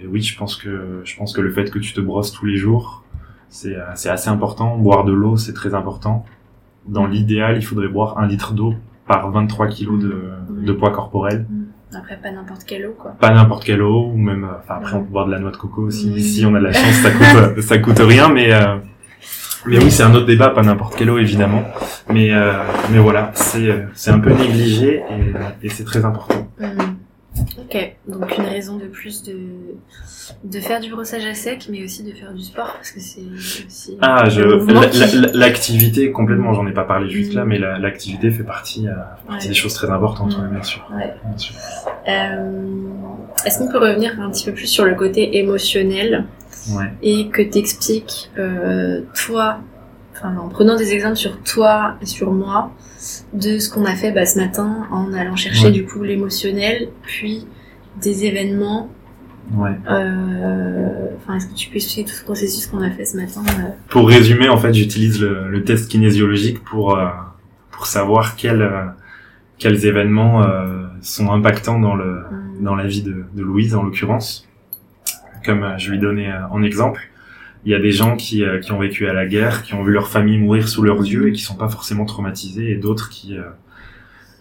et 0.00 0.06
oui, 0.06 0.22
je 0.22 0.36
pense 0.38 0.56
que 0.56 1.02
je 1.04 1.16
pense 1.16 1.32
que 1.34 1.40
le 1.40 1.50
fait 1.50 1.70
que 1.70 1.78
tu 1.78 1.92
te 1.92 2.00
brosses 2.00 2.32
tous 2.32 2.46
les 2.46 2.56
jours, 2.56 3.04
c'est 3.48 3.76
c'est 3.94 4.08
assez 4.08 4.28
important. 4.28 4.76
Boire 4.78 5.04
de 5.04 5.12
l'eau, 5.12 5.36
c'est 5.36 5.52
très 5.52 5.74
important. 5.74 6.24
Dans 6.86 7.06
l'idéal, 7.06 7.56
il 7.56 7.62
faudrait 7.62 7.88
boire 7.88 8.18
un 8.18 8.26
litre 8.26 8.54
d'eau 8.54 8.74
par 9.06 9.30
23 9.30 9.68
kilos 9.68 10.00
de, 10.00 10.30
de 10.50 10.72
poids 10.72 10.90
corporel. 10.90 11.46
Après, 11.98 12.16
pas 12.16 12.30
n'importe 12.30 12.64
quelle 12.64 12.86
eau, 12.86 12.94
quoi. 12.98 13.12
Pas 13.20 13.30
n'importe 13.30 13.64
quelle 13.64 13.82
eau, 13.82 14.10
ou 14.12 14.16
même, 14.16 14.44
euh, 14.44 14.58
enfin 14.62 14.76
après 14.76 14.94
on 14.94 15.00
peut 15.02 15.10
boire 15.10 15.26
de 15.26 15.32
la 15.32 15.38
noix 15.38 15.50
de 15.50 15.56
coco 15.56 15.82
aussi. 15.82 16.20
Si 16.22 16.44
on 16.44 16.54
a 16.54 16.58
de 16.58 16.64
la 16.64 16.72
chance, 16.72 16.94
ça 17.02 17.10
coûte 17.10 17.60
ça 17.60 17.78
coûte 17.78 17.98
rien, 18.00 18.28
mais 18.28 18.52
euh, 18.52 18.76
mais 19.66 19.78
oui, 19.78 19.90
c'est 19.90 20.02
un 20.02 20.14
autre 20.14 20.26
débat, 20.26 20.50
pas 20.50 20.62
n'importe 20.62 20.96
quelle 20.96 21.10
eau 21.10 21.18
évidemment. 21.18 21.64
Mais 22.12 22.32
euh, 22.32 22.52
mais 22.92 22.98
voilà, 22.98 23.32
c'est 23.34 23.68
euh, 23.68 23.86
c'est 23.94 24.10
un 24.10 24.20
peu 24.20 24.30
négligé 24.32 25.02
et, 25.62 25.66
et 25.66 25.68
c'est 25.68 25.84
très 25.84 26.04
important. 26.04 26.48
Mm. 26.60 26.95
Ok, 27.58 27.96
donc 28.08 28.36
une 28.38 28.44
raison 28.44 28.76
de 28.76 28.86
plus 28.86 29.22
de, 29.22 29.36
de 30.44 30.60
faire 30.60 30.80
du 30.80 30.90
brossage 30.90 31.24
à 31.26 31.34
sec, 31.34 31.68
mais 31.70 31.82
aussi 31.84 32.02
de 32.02 32.12
faire 32.12 32.32
du 32.32 32.42
sport, 32.42 32.72
parce 32.74 32.90
que 32.90 33.00
c'est 33.00 33.20
aussi 33.66 33.98
Ah, 34.00 34.28
je, 34.28 35.36
l'activité, 35.36 36.12
complètement, 36.12 36.52
j'en 36.54 36.66
ai 36.66 36.72
pas 36.72 36.84
parlé 36.84 37.10
juste 37.10 37.34
là, 37.34 37.44
Mm. 37.44 37.48
mais 37.48 37.58
la- 37.58 37.78
l'activité 37.78 38.30
fait 38.30 38.42
partie, 38.44 38.88
euh, 38.88 38.92
partie 39.26 39.46
Ouais. 39.46 39.48
des 39.48 39.54
choses 39.54 39.74
très 39.74 39.90
importantes, 39.90 40.36
Mm. 40.38 40.42
ouais, 40.42 40.48
bien 40.50 40.62
sûr. 40.62 40.86
Ouais. 40.94 41.14
Bien 41.24 41.38
sûr. 41.38 41.54
Euh, 42.08 42.62
Est-ce 43.44 43.58
qu'on 43.58 43.68
peut 43.68 43.78
revenir 43.78 44.18
un 44.20 44.30
petit 44.30 44.46
peu 44.46 44.52
plus 44.52 44.66
sur 44.66 44.84
le 44.84 44.94
côté 44.94 45.36
émotionnel 45.38 46.24
Ouais. 46.70 46.90
et 47.02 47.28
que 47.28 47.42
t'expliques, 47.42 48.30
euh, 48.38 49.02
toi, 49.14 49.58
enfin, 50.18 50.36
en 50.36 50.48
prenant 50.48 50.76
des 50.76 50.92
exemples 50.92 51.16
sur 51.16 51.40
toi 51.42 51.96
et 52.00 52.06
sur 52.06 52.32
moi, 52.32 52.72
de 53.32 53.58
ce 53.58 53.70
qu'on 53.70 53.84
a 53.84 53.94
fait 53.94 54.12
bah, 54.12 54.26
ce 54.26 54.38
matin 54.38 54.86
en 54.90 55.12
allant 55.12 55.36
chercher 55.36 55.66
Ouais. 55.66 55.72
du 55.72 55.84
coup 55.84 56.02
l'émotionnel, 56.02 56.88
puis 57.02 57.46
des 58.00 58.24
événements. 58.24 58.90
Ouais. 59.54 59.70
euh, 59.88 61.06
est-ce 61.36 61.46
que 61.46 61.54
tu 61.54 61.68
peux 61.70 61.76
expliquer 61.76 62.04
tout 62.10 62.16
ce 62.16 62.24
processus 62.24 62.66
qu'on 62.66 62.82
a 62.82 62.90
fait 62.90 63.04
ce 63.04 63.16
matin 63.16 63.42
euh, 63.60 63.68
Pour 63.88 64.08
résumer, 64.08 64.48
en 64.48 64.56
fait, 64.56 64.72
j'utilise 64.74 65.20
le, 65.20 65.48
le 65.48 65.62
test 65.64 65.88
kinésiologique 65.90 66.64
pour, 66.64 66.98
euh, 66.98 67.06
pour 67.70 67.86
savoir 67.86 68.34
quels, 68.36 68.62
euh, 68.62 68.86
quels 69.58 69.86
événements 69.86 70.42
sont 71.00 71.30
impactants 71.30 71.78
dans, 71.78 71.94
le, 71.94 72.24
hum, 72.30 72.56
dans 72.60 72.74
la 72.74 72.86
vie 72.86 73.02
de, 73.02 73.24
de 73.34 73.42
Louise, 73.42 73.74
en 73.76 73.82
l'occurrence. 73.84 74.48
Comme 75.44 75.74
je 75.78 75.90
lui 75.92 75.98
donnais 76.00 76.28
en 76.50 76.62
exemple, 76.64 77.00
il 77.66 77.72
y 77.72 77.74
a 77.74 77.80
des 77.80 77.92
gens 77.92 78.16
qui, 78.16 78.42
euh, 78.42 78.60
qui 78.60 78.72
ont 78.72 78.78
vécu 78.78 79.08
à 79.08 79.12
la 79.12 79.26
guerre, 79.26 79.62
qui 79.62 79.74
ont 79.74 79.82
vu 79.82 79.92
leur 79.92 80.08
famille 80.08 80.38
mourir 80.38 80.68
sous 80.68 80.82
leurs 80.82 81.00
yeux 81.00 81.28
et 81.28 81.32
qui 81.32 81.42
sont 81.42 81.56
pas 81.56 81.68
forcément 81.68 82.06
traumatisés, 82.06 82.70
et 82.70 82.76
d'autres 82.76 83.10
qui, 83.10 83.36
euh, 83.36 83.42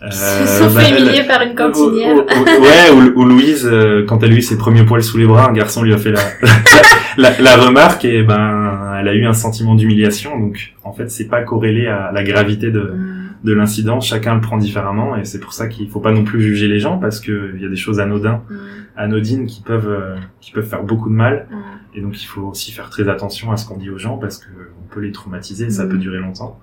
Euh, 0.04 0.12
se 0.12 0.64
sont 0.64 0.76
bah, 0.76 0.82
fait 0.82 1.02
humilier 1.02 1.24
par 1.24 1.42
une 1.42 1.56
cantinière. 1.56 2.16
ouais, 2.18 3.12
ou, 3.16 3.24
Louise, 3.24 3.66
euh, 3.66 4.06
quand 4.06 4.22
elle 4.24 4.34
a 4.34 4.36
eu 4.36 4.42
ses 4.42 4.58
premiers 4.58 4.84
poils 4.84 5.04
sous 5.04 5.18
les 5.18 5.26
bras, 5.26 5.50
un 5.50 5.54
garçon 5.54 5.84
lui 5.84 5.94
a 5.94 5.98
fait 5.98 6.12
la, 6.12 6.20
la, 7.18 7.40
la, 7.40 7.58
remarque 7.58 8.04
et 8.04 8.22
ben, 8.22 8.98
elle 9.00 9.08
a 9.08 9.14
eu 9.14 9.26
un 9.26 9.34
sentiment 9.34 9.74
d'humiliation. 9.74 10.38
Donc, 10.38 10.74
en 10.84 10.92
fait, 10.92 11.10
c'est 11.10 11.28
pas 11.28 11.42
corrélé 11.44 11.88
à 11.88 12.12
la 12.12 12.24
gravité 12.24 12.72
de, 12.72 12.82
mm. 12.82 13.30
de 13.46 13.54
l'incident. 13.54 14.02
Chacun 14.02 14.36
le 14.36 14.42
prend 14.42 14.58
différemment 14.58 15.16
et 15.16 15.24
c'est 15.24 15.40
pour 15.40 15.54
ça 15.54 15.68
qu'il 15.68 15.90
faut 15.90 16.02
pas 16.02 16.12
non 16.12 16.24
plus 16.24 16.42
juger 16.42 16.68
les 16.68 16.80
gens 16.80 16.98
parce 16.98 17.22
que 17.22 17.54
il 17.56 17.62
y 17.62 17.66
a 17.66 17.70
des 17.70 17.76
choses 17.78 18.02
anodines, 18.02 18.42
mm. 18.50 18.56
anodines 18.98 19.46
qui 19.46 19.62
peuvent, 19.62 19.90
euh, 19.90 20.16
qui 20.42 20.52
peuvent 20.52 20.68
faire 20.68 20.84
beaucoup 20.84 21.10
de 21.10 21.16
mal. 21.16 21.48
Mm. 21.50 21.56
Et 21.96 22.02
donc, 22.02 22.22
il 22.22 22.26
faut 22.26 22.42
aussi 22.42 22.72
faire 22.72 22.90
très 22.90 23.08
attention 23.08 23.52
à 23.52 23.58
ce 23.58 23.66
qu'on 23.66 23.78
dit 23.78 23.90
aux 23.90 23.98
gens 23.98 24.18
parce 24.18 24.38
que 24.38 24.50
on 24.84 24.94
peut 24.94 25.00
les 25.00 25.14
traumatiser, 25.14 25.70
ça 25.70 25.88
peut 25.88 25.98
durer 25.98 26.20
longtemps. 26.20 26.60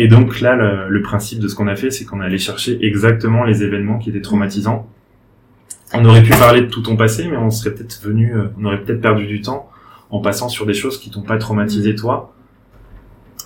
Et 0.00 0.08
donc 0.08 0.40
là, 0.40 0.54
le, 0.88 1.02
principe 1.02 1.40
de 1.40 1.48
ce 1.48 1.54
qu'on 1.54 1.66
a 1.66 1.76
fait, 1.76 1.90
c'est 1.90 2.04
qu'on 2.04 2.22
est 2.22 2.24
allé 2.24 2.38
chercher 2.38 2.78
exactement 2.86 3.44
les 3.44 3.62
événements 3.62 3.98
qui 3.98 4.10
étaient 4.10 4.20
traumatisants. 4.20 4.88
On 5.92 6.04
aurait 6.04 6.22
pu 6.22 6.30
parler 6.30 6.60
de 6.60 6.66
tout 6.66 6.82
ton 6.82 6.96
passé, 6.96 7.26
mais 7.28 7.36
on 7.36 7.50
serait 7.50 7.74
peut-être 7.74 8.00
venu, 8.02 8.32
euh, 8.32 8.48
on 8.58 8.66
aurait 8.66 8.80
peut-être 8.80 9.00
perdu 9.00 9.26
du 9.26 9.40
temps 9.40 9.70
en 10.10 10.20
passant 10.20 10.48
sur 10.48 10.66
des 10.66 10.74
choses 10.74 11.00
qui 11.00 11.10
t'ont 11.10 11.22
pas 11.22 11.36
traumatisé 11.36 11.92
mm. 11.92 11.96
toi. 11.96 12.34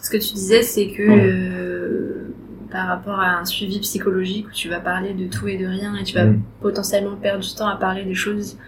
Ce 0.03 0.11
que 0.11 0.19
tu 0.19 0.35
disais, 0.35 0.63
c'est 0.63 0.89
que 0.89 1.03
euh, 1.03 2.35
par 2.71 2.87
rapport 2.89 3.19
à 3.19 3.39
un 3.39 3.45
suivi 3.45 3.79
psychologique 3.81 4.49
où 4.49 4.53
tu 4.53 4.69
vas 4.69 4.81
parler 4.81 5.15
de 5.15 5.27
tout 5.29 5.49
et 5.49 5.57
de 5.57 5.67
rien 5.67 5.97
et 5.97 6.05
tu 6.05 6.15
vas 6.15 6.27
mm. 6.27 6.43
potentiellement 6.61 7.17
perdre 7.17 7.43
du 7.43 7.55
temps 7.55 7.69
à 7.69 7.77
parler 7.77 8.05
des 8.05 8.15
choses 8.15 8.59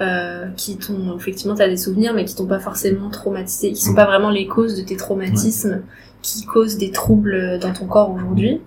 euh, 0.00 0.48
qui 0.56 0.76
t'ont 0.78 1.16
effectivement 1.16 1.54
t'as 1.54 1.68
des 1.68 1.76
souvenirs 1.76 2.14
mais 2.14 2.24
qui 2.24 2.34
t'ont 2.34 2.46
pas 2.46 2.58
forcément 2.58 3.10
traumatisé 3.10 3.72
qui 3.72 3.82
sont 3.82 3.92
mm. 3.92 3.96
pas 3.96 4.06
vraiment 4.06 4.30
les 4.30 4.46
causes 4.46 4.76
de 4.76 4.82
tes 4.82 4.96
traumatismes 4.96 5.82
qui 6.22 6.44
causent 6.44 6.78
des 6.78 6.90
troubles 6.90 7.58
dans 7.60 7.72
ton 7.72 7.86
corps 7.86 8.10
aujourd'hui. 8.10 8.60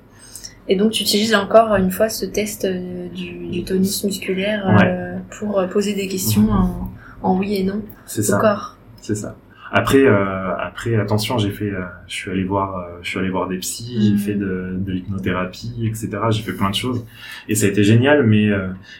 Et 0.68 0.76
donc 0.76 0.92
tu 0.92 1.04
utilises 1.04 1.36
encore 1.36 1.76
une 1.76 1.92
fois 1.92 2.10
ce 2.10 2.26
test 2.26 2.66
euh, 2.66 3.08
du, 3.10 3.48
du 3.48 3.64
tonus 3.64 4.04
musculaire 4.04 4.68
euh, 4.84 5.18
pour 5.40 5.66
poser 5.72 5.94
des 5.94 6.08
questions 6.08 6.50
en, 6.50 6.90
en 7.22 7.38
oui 7.38 7.56
et 7.56 7.64
non 7.64 7.82
au 8.18 8.38
corps. 8.40 8.78
C'est 9.02 9.16
ça. 9.16 9.36
Après, 9.78 10.06
euh, 10.06 10.56
après, 10.58 10.96
attention, 10.96 11.38
j'ai 11.38 11.50
fait, 11.50 11.70
euh, 11.70 11.82
je 12.08 12.14
suis 12.14 12.32
allé 12.32 12.46
voir, 12.46 12.78
euh, 12.78 13.00
je 13.02 13.10
suis 13.10 13.20
allé 13.20 13.30
voir 13.30 13.50
des 13.50 13.58
psys, 13.58 14.08
j'ai 14.08 14.14
mm. 14.14 14.18
fait 14.20 14.34
de, 14.36 14.74
de 14.78 14.92
l'hypnothérapie, 14.94 15.86
etc. 15.86 16.12
J'ai 16.30 16.44
fait 16.44 16.54
plein 16.54 16.70
de 16.70 16.76
choses 16.76 17.06
et 17.50 17.56
ça 17.56 17.66
a 17.66 17.70
été 17.70 17.84
génial, 17.84 18.26
mais 18.26 18.52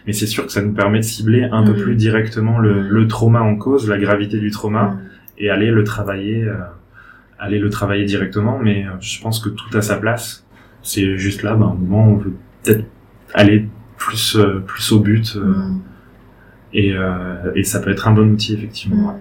mais 0.06 0.12
c'est 0.12 0.28
sûr 0.28 0.46
que 0.46 0.52
ça 0.52 0.62
nous 0.62 0.74
permet 0.74 1.00
de 1.00 1.06
cibler 1.06 1.46
un 1.50 1.64
peu 1.64 1.72
mm. 1.72 1.82
plus 1.82 1.96
directement 1.96 2.60
le, 2.60 2.84
mm. 2.84 2.88
le, 2.90 3.08
trauma 3.08 3.40
en 3.40 3.56
cause, 3.56 3.88
la 3.88 3.98
gravité 3.98 4.38
du 4.38 4.52
trauma 4.52 4.98
et 5.38 5.50
aller 5.50 5.72
le 5.72 5.86
travailler 5.86 6.46
aller 7.40 7.60
le 7.60 7.70
travailler 7.70 8.04
directement, 8.04 8.60
mais 8.60 8.86
je 9.00 9.22
pense 9.22 9.40
que 9.40 9.48
tout 9.48 9.78
a 9.78 9.82
sa 9.82 9.96
place. 9.96 10.46
C'est 10.82 11.18
juste 11.18 11.42
là, 11.44 11.56
ben, 11.56 11.68
un 11.68 11.74
moment, 11.74 12.06
on 12.06 12.18
veut 12.18 12.34
peut-être 12.64 12.84
aller 13.34 13.70
plus 13.98 14.36
euh, 14.36 14.60
plus 14.68 14.92
au 14.92 15.00
but, 15.00 15.38
et, 16.74 16.94
et 17.56 17.64
ça 17.64 17.80
peut 17.80 17.92
être 17.92 18.10
un 18.10 18.12
bon 18.12 18.30
outil 18.30 18.56
effectivement. 18.56 19.18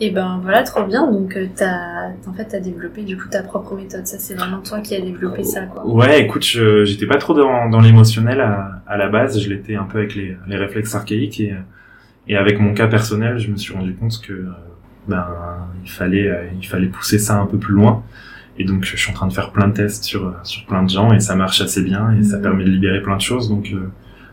Et 0.00 0.10
ben 0.10 0.40
voilà, 0.42 0.62
trop 0.62 0.84
bien. 0.84 1.10
Donc 1.10 1.38
t'as 1.54 2.08
en 2.26 2.32
fait 2.32 2.46
t'as 2.46 2.60
développé 2.60 3.02
du 3.02 3.16
coup 3.16 3.28
ta 3.28 3.42
propre 3.42 3.74
méthode. 3.76 4.06
Ça 4.06 4.18
c'est 4.18 4.34
vraiment 4.34 4.60
toi 4.60 4.80
qui 4.80 4.94
as 4.96 5.00
développé 5.00 5.44
ça 5.44 5.62
quoi. 5.62 5.86
Ouais, 5.86 6.22
écoute, 6.22 6.42
j'étais 6.42 7.06
pas 7.06 7.18
trop 7.18 7.34
dans, 7.34 7.68
dans 7.68 7.80
l'émotionnel 7.80 8.40
à, 8.40 8.82
à, 8.86 8.96
la 8.96 9.08
base. 9.08 9.40
Je 9.40 9.48
l'étais 9.48 9.76
un 9.76 9.84
peu 9.84 9.98
avec 9.98 10.14
les, 10.14 10.36
les 10.46 10.56
réflexes 10.56 10.94
archaïques 10.94 11.40
et 11.40 11.54
et 12.26 12.36
avec 12.36 12.58
mon 12.58 12.72
cas 12.72 12.86
personnel, 12.86 13.38
je 13.38 13.50
me 13.50 13.56
suis 13.56 13.74
rendu 13.74 13.94
compte 13.94 14.20
que 14.22 14.46
ben 15.08 15.26
il 15.82 15.90
fallait 15.90 16.28
euh, 16.28 16.46
il 16.58 16.66
fallait 16.66 16.88
pousser 16.88 17.18
ça 17.18 17.38
un 17.38 17.46
peu 17.46 17.58
plus 17.58 17.74
loin 17.74 18.02
et 18.58 18.64
donc 18.64 18.84
je 18.84 18.96
suis 18.96 19.10
en 19.10 19.14
train 19.14 19.26
de 19.26 19.32
faire 19.34 19.50
plein 19.50 19.68
de 19.68 19.74
tests 19.74 20.04
sur 20.04 20.34
sur 20.42 20.64
plein 20.64 20.82
de 20.82 20.88
gens 20.88 21.12
et 21.12 21.20
ça 21.20 21.36
marche 21.36 21.60
assez 21.60 21.82
bien 21.82 22.12
et 22.12 22.22
ça 22.22 22.38
mhm. 22.38 22.42
permet 22.42 22.64
de 22.64 22.70
libérer 22.70 23.02
plein 23.02 23.16
de 23.16 23.20
choses 23.20 23.50
donc 23.50 23.70
euh, 23.74 23.90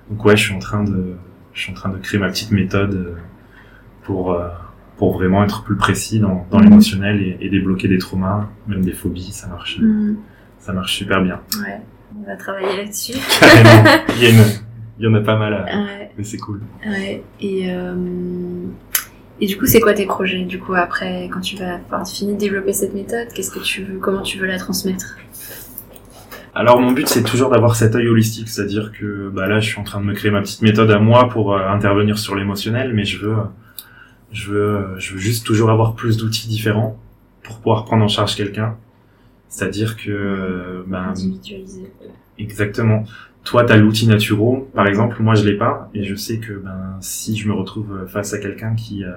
donc 0.10 0.24
ouais 0.24 0.38
je 0.38 0.44
suis 0.44 0.56
en 0.56 0.60
train 0.60 0.86
de 0.86 1.16
je 1.54 1.62
suis 1.62 1.72
en 1.72 1.76
train 1.76 1.90
de 1.90 1.98
créer 1.98 2.22
ma 2.22 2.30
petite 2.30 2.52
méthode 2.52 2.94
euh, 4.10 4.48
pour 5.02 5.14
vraiment 5.14 5.44
être 5.44 5.64
plus 5.64 5.78
précis 5.78 6.20
dans, 6.20 6.46
dans 6.52 6.60
mhm. 6.60 6.66
l'émotionnel 6.66 7.22
et, 7.24 7.38
et, 7.42 7.50
débloquer 7.50 7.88
des 7.88 7.98
traumas 7.98 8.48
même 8.68 8.86
des 8.86 8.92
phobies 8.92 9.32
ça 9.32 9.48
marche 9.48 9.80
mhm. 9.80 10.18
ça 10.60 10.74
marche 10.74 10.96
super 10.96 11.24
bien. 11.24 11.40
Ouais 11.60 11.82
on 12.16 12.28
va 12.28 12.36
travailler 12.36 12.78
là-dessus. 12.78 13.14
Il 14.16 14.24
y 14.24 14.28
a 14.28 14.30
une 14.30 14.44
il 15.00 15.06
y 15.06 15.08
en 15.08 15.16
a 15.16 15.22
pas 15.22 15.38
mal 15.38 15.66
mais 16.16 16.24
c'est 16.24 16.38
cool. 16.38 16.62
Ouais 16.86 17.24
et 17.40 17.72
euh, 17.72 17.96
et 19.44 19.48
du 19.48 19.58
coup, 19.58 19.66
c'est 19.66 19.80
quoi 19.80 19.94
tes 19.96 20.06
projets 20.06 20.44
Du 20.44 20.60
coup, 20.60 20.76
après, 20.76 21.28
quand 21.34 21.40
tu 21.40 21.56
vas 21.56 21.80
avoir 21.90 22.08
fini 22.08 22.36
de 22.36 22.38
développer 22.38 22.74
cette 22.74 22.94
méthode, 22.94 23.28
qu'est-ce 23.34 23.50
que 23.50 23.58
tu 23.58 23.82
veux 23.82 23.98
Comment 23.98 24.22
tu 24.22 24.38
veux 24.38 24.46
la 24.46 24.60
transmettre? 24.60 25.18
Alors 26.54 26.80
mon 26.80 26.92
but 26.92 27.08
c'est 27.08 27.24
toujours 27.24 27.50
d'avoir 27.50 27.76
cet 27.76 27.96
œil 27.96 28.08
holistique, 28.08 28.50
c'est-à-dire 28.50 28.92
que 28.92 29.30
bah 29.34 29.48
là 29.48 29.62
je 29.62 29.70
suis 29.70 29.80
en 29.80 29.84
train 29.84 30.02
de 30.02 30.06
me 30.06 30.14
créer 30.14 30.32
ma 30.32 30.42
petite 30.42 30.62
méthode 30.62 30.92
à 30.92 31.00
moi 31.00 31.30
pour 31.30 31.56
euh, 31.56 31.68
intervenir 31.70 32.20
sur 32.20 32.36
l'émotionnel, 32.36 32.92
mais 32.94 33.06
je 33.06 33.26
veux, 33.26 33.36
je 34.32 34.52
veux, 34.52 34.88
je 34.98 35.14
veux 35.14 35.20
juste 35.20 35.46
toujours 35.46 35.70
avoir 35.70 35.96
plus 35.96 36.18
d'outils 36.18 36.48
différents 36.48 36.98
pour 37.44 37.58
pouvoir 37.58 37.86
prendre 37.86 38.04
en 38.04 38.08
charge 38.08 38.36
quelqu'un. 38.36 38.78
C'est-à-dire 39.50 39.98
que 39.98 40.86
ben, 40.88 41.14
exactement. 42.38 43.04
Toi 43.44 43.66
t'as 43.66 43.76
l'outil 43.76 44.08
naturel 44.08 44.64
par 44.74 44.88
exemple. 44.88 45.22
Moi 45.22 45.36
je 45.36 45.44
l'ai 45.44 45.58
pas. 45.58 45.90
Et 45.94 46.04
je 46.04 46.16
sais 46.16 46.38
que 46.38 46.54
ben 46.54 46.98
si 47.02 47.36
je 47.36 47.48
me 47.50 47.54
retrouve 47.54 48.06
face 48.08 48.34
à 48.34 48.40
quelqu'un 48.40 48.76
qui 48.76 49.04
euh, 49.04 49.12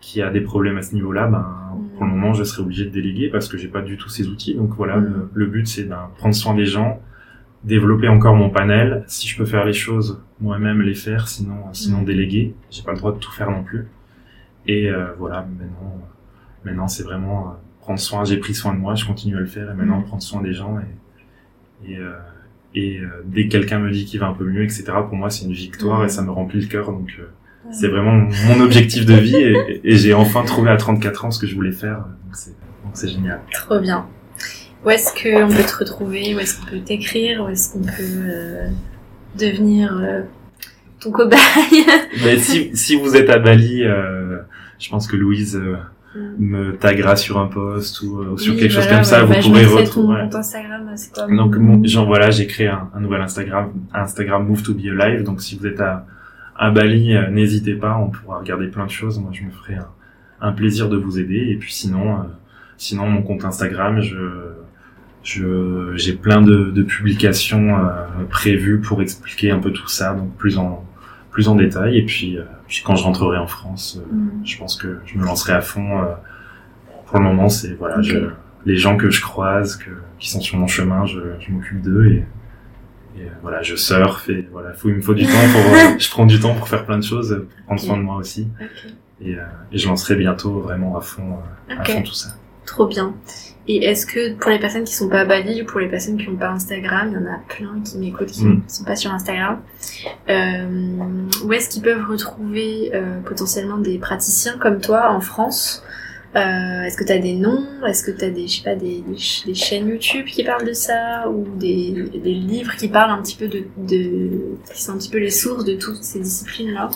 qui 0.00 0.20
a 0.20 0.30
des 0.30 0.42
problèmes 0.42 0.76
à 0.76 0.82
ce 0.82 0.94
niveau-là 0.94 1.26
ben 1.26 1.46
pour 1.94 2.04
le 2.04 2.10
moment 2.10 2.34
je 2.34 2.44
serai 2.44 2.62
obligé 2.62 2.84
de 2.84 2.90
déléguer 2.90 3.30
parce 3.30 3.48
que 3.48 3.56
j'ai 3.56 3.68
pas 3.68 3.80
du 3.80 3.96
tout 3.96 4.10
ces 4.10 4.28
outils. 4.28 4.54
Donc 4.54 4.74
voilà 4.76 4.98
mm. 4.98 5.30
le, 5.32 5.46
but 5.46 5.66
c'est 5.66 5.84
ben, 5.84 6.10
prendre 6.18 6.34
soin 6.34 6.54
des 6.54 6.66
gens 6.66 7.00
développer 7.64 8.08
encore 8.08 8.36
mon 8.36 8.50
panel. 8.50 9.04
Si 9.06 9.26
je 9.26 9.38
peux 9.38 9.46
faire 9.46 9.64
les 9.64 9.72
choses 9.72 10.20
moi-même 10.38 10.82
les 10.82 10.94
faire 10.94 11.28
sinon 11.28 11.72
sinon 11.72 12.02
mm. 12.02 12.04
déléguer 12.04 12.54
j'ai 12.70 12.82
pas 12.82 12.92
le 12.92 12.98
droit 12.98 13.12
de 13.12 13.18
tout 13.18 13.32
faire 13.32 13.50
non 13.50 13.62
plus 13.62 13.86
et 14.66 14.90
euh, 14.90 15.12
voilà 15.18 15.46
maintenant 15.58 16.08
maintenant 16.64 16.88
c'est 16.88 17.02
vraiment 17.02 17.48
euh, 17.48 17.50
prendre 17.80 18.00
soin 18.00 18.24
j'ai 18.24 18.38
pris 18.38 18.54
soin 18.54 18.74
de 18.74 18.78
moi 18.78 18.94
je 18.94 19.04
continue 19.04 19.36
à 19.36 19.40
le 19.40 19.46
faire 19.46 19.70
et 19.70 19.74
maintenant 19.74 20.00
mm. 20.00 20.04
prendre 20.04 20.22
soin 20.22 20.42
des 20.42 20.52
gens 20.52 20.78
et, 21.86 21.92
et 21.92 21.98
et 22.76 22.98
euh, 22.98 23.22
dès 23.24 23.44
que 23.44 23.52
quelqu'un 23.52 23.78
me 23.78 23.90
dit 23.90 24.04
qu'il 24.04 24.20
va 24.20 24.26
un 24.26 24.34
peu 24.34 24.44
mieux, 24.44 24.62
etc., 24.62 24.84
pour 25.08 25.16
moi, 25.16 25.30
c'est 25.30 25.46
une 25.46 25.52
victoire 25.52 26.04
et 26.04 26.10
ça 26.10 26.22
me 26.22 26.30
remplit 26.30 26.60
le 26.60 26.66
cœur. 26.66 26.92
Donc, 26.92 27.18
c'est 27.72 27.88
vraiment 27.88 28.28
mon 28.46 28.60
objectif 28.60 29.06
de 29.06 29.14
vie 29.14 29.80
et, 29.82 29.96
j'ai 29.96 30.12
enfin 30.12 30.44
trouvé 30.44 30.70
à 30.70 30.76
34 30.76 31.24
ans 31.24 31.30
ce 31.30 31.40
que 31.40 31.46
je 31.46 31.54
voulais 31.54 31.72
faire. 31.72 32.04
Donc, 32.84 32.92
c'est 32.92 33.08
génial. 33.08 33.40
Trop 33.50 33.80
bien. 33.80 34.06
Où 34.84 34.90
est-ce 34.90 35.10
qu'on 35.14 35.48
peut 35.48 35.64
te 35.64 35.76
retrouver? 35.78 36.34
Où 36.36 36.38
est-ce 36.38 36.60
qu'on 36.60 36.66
peut 36.66 36.80
t'écrire? 36.80 37.44
Où 37.44 37.48
est-ce 37.48 37.72
qu'on 37.72 37.82
peut 37.82 37.92
euh, 38.02 38.68
devenir 39.38 39.98
ton 41.00 41.10
cobaye 41.10 41.38
ben, 42.24 42.38
si, 42.38 42.76
si 42.76 42.96
vous 42.96 43.16
êtes 43.16 43.30
à 43.30 43.38
Bali, 43.38 43.82
je 44.78 44.90
pense 44.90 45.06
que 45.06 45.16
Louise 45.16 45.60
Mm. 46.16 46.34
me 46.38 46.76
taguera 46.76 47.16
sur 47.16 47.38
un 47.38 47.46
post 47.46 48.00
ou, 48.02 48.20
euh, 48.20 48.36
sur 48.36 48.56
quelque 48.56 48.70
chose 48.70 48.86
comme 48.86 49.04
ça, 49.04 49.22
vous 49.24 49.32
bah, 49.32 49.38
pourrez 49.42 49.66
retrouver. 49.66 50.20
Instagram, 50.32 50.90
c'est 50.94 51.12
quoi 51.12 51.26
Donc, 51.26 51.56
genre 51.84 52.06
voilà, 52.06 52.30
j'ai 52.30 52.46
créé 52.46 52.68
un, 52.68 52.88
nouvel 53.00 53.20
Instagram, 53.20 53.72
Instagram 53.92 54.46
Move 54.46 54.62
to 54.62 54.74
Be 54.74 54.86
Alive. 54.98 55.24
Donc, 55.24 55.42
si 55.42 55.58
vous 55.58 55.66
êtes 55.66 55.80
à, 55.80 56.06
à 56.56 56.70
Bali, 56.70 57.14
euh, 57.14 57.28
n'hésitez 57.30 57.74
pas, 57.74 57.98
on 57.98 58.08
pourra 58.08 58.38
regarder 58.38 58.68
plein 58.68 58.86
de 58.86 58.90
choses. 58.90 59.18
Moi, 59.18 59.30
je 59.32 59.42
me 59.42 59.50
ferai 59.50 59.74
un, 59.74 59.88
un 60.40 60.52
plaisir 60.52 60.88
de 60.88 60.96
vous 60.96 61.18
aider. 61.18 61.48
Et 61.50 61.56
puis, 61.56 61.72
sinon, 61.72 62.14
euh, 62.14 62.22
sinon, 62.78 63.06
mon 63.08 63.22
compte 63.22 63.44
Instagram, 63.44 64.00
je, 64.00 64.16
j'ai 65.26 66.12
plein 66.12 66.40
de, 66.40 66.70
de 66.70 66.82
publications 66.82 67.76
prévues 68.30 68.80
pour 68.80 69.02
expliquer 69.02 69.50
un 69.50 69.58
peu 69.58 69.72
tout 69.72 69.88
ça, 69.88 70.14
donc 70.14 70.34
plus 70.36 70.58
en, 70.58 70.84
plus 71.30 71.48
en 71.48 71.54
détail. 71.54 71.98
Et 71.98 72.02
puis, 72.04 72.38
puis 72.66 72.82
quand 72.84 72.96
je 72.96 73.04
rentrerai 73.04 73.38
en 73.38 73.46
France, 73.46 73.98
euh, 74.00 74.14
mm. 74.14 74.46
je 74.46 74.58
pense 74.58 74.76
que 74.76 74.98
je 75.04 75.18
me 75.18 75.24
lancerai 75.24 75.52
à 75.52 75.60
fond. 75.60 76.02
Euh, 76.02 76.06
pour 77.06 77.18
le 77.18 77.24
moment, 77.24 77.48
c'est 77.48 77.74
voilà, 77.74 78.00
je, 78.02 78.30
les 78.64 78.76
gens 78.76 78.96
que 78.96 79.10
je 79.10 79.20
croise, 79.20 79.76
que, 79.76 79.90
qui 80.18 80.30
sont 80.30 80.40
sur 80.40 80.58
mon 80.58 80.66
chemin, 80.66 81.06
je, 81.06 81.20
je 81.38 81.52
m'occupe 81.52 81.82
d'eux 81.82 82.06
et, 82.06 82.24
et, 83.18 83.22
euh, 83.22 83.30
voilà, 83.42 83.62
je 83.62 83.76
surfe 83.76 84.28
et 84.28 84.48
voilà, 84.50 84.72
faut, 84.72 84.88
il 84.88 84.96
me 84.96 85.00
faut 85.00 85.14
du 85.14 85.24
temps 85.24 85.30
pour, 85.52 85.98
je 85.98 86.10
prends 86.10 86.26
du 86.26 86.40
temps 86.40 86.54
pour 86.54 86.68
faire 86.68 86.84
plein 86.84 86.98
de 86.98 87.04
choses, 87.04 87.44
pour 87.48 87.64
prendre 87.66 87.80
soin 87.80 87.96
de 87.96 88.02
moi 88.02 88.16
aussi. 88.16 88.48
Et, 89.20 89.32
et, 89.32 89.78
je 89.78 89.88
lancerai 89.88 90.16
bientôt 90.16 90.60
vraiment 90.60 90.96
à 90.96 91.00
fond, 91.00 91.38
à 91.68 91.84
fond 91.84 92.02
tout 92.02 92.12
ça. 92.12 92.30
Trop 92.66 92.86
bien. 92.86 93.14
Et 93.68 93.84
est-ce 93.84 94.06
que 94.06 94.34
pour 94.34 94.50
les 94.50 94.58
personnes 94.58 94.84
qui 94.84 94.94
sont 94.94 95.08
pas 95.08 95.20
à 95.20 95.24
Bali 95.24 95.62
ou 95.62 95.64
pour 95.64 95.80
les 95.80 95.88
personnes 95.88 96.18
qui 96.18 96.28
n'ont 96.28 96.36
pas 96.36 96.50
Instagram, 96.50 97.08
il 97.10 97.14
y 97.14 97.16
en 97.16 97.26
a 97.26 97.38
plein 97.48 97.80
qui 97.84 97.98
m'écoutent 97.98 98.30
qui 98.30 98.44
mm. 98.44 98.62
sont 98.68 98.84
pas 98.84 98.94
sur 98.94 99.12
Instagram, 99.12 99.60
euh, 100.28 100.66
où 101.44 101.52
est-ce 101.52 101.68
qu'ils 101.68 101.82
peuvent 101.82 102.04
retrouver 102.08 102.92
euh, 102.94 103.20
potentiellement 103.22 103.78
des 103.78 103.98
praticiens 103.98 104.56
comme 104.58 104.80
toi 104.80 105.10
en 105.10 105.20
France? 105.20 105.82
Euh, 106.36 106.82
Est-ce 106.82 106.96
que 106.96 107.04
tu 107.04 107.12
as 107.12 107.18
des 107.18 107.34
noms? 107.34 107.64
Est-ce 107.86 108.04
que 108.04 108.10
tu 108.10 108.24
as 108.24 108.30
des, 108.30 108.46
je 108.46 108.58
sais 108.58 108.62
pas, 108.62 108.74
des, 108.76 109.02
des, 109.46 109.54
chaînes 109.54 109.88
YouTube 109.88 110.26
qui 110.26 110.44
parlent 110.44 110.66
de 110.66 110.74
ça 110.74 111.28
ou 111.30 111.46
des, 111.56 111.92
des 112.12 112.34
livres 112.34 112.76
qui 112.76 112.88
parlent 112.88 113.10
un 113.10 113.22
petit 113.22 113.36
peu 113.36 113.48
de, 113.48 113.64
de, 113.78 114.30
qui 114.72 114.82
sont 114.82 114.92
un 114.92 114.98
petit 114.98 115.08
peu 115.08 115.18
les 115.18 115.30
sources 115.30 115.64
de 115.64 115.74
toutes 115.74 116.04
ces 116.04 116.20
disciplines-là? 116.20 116.90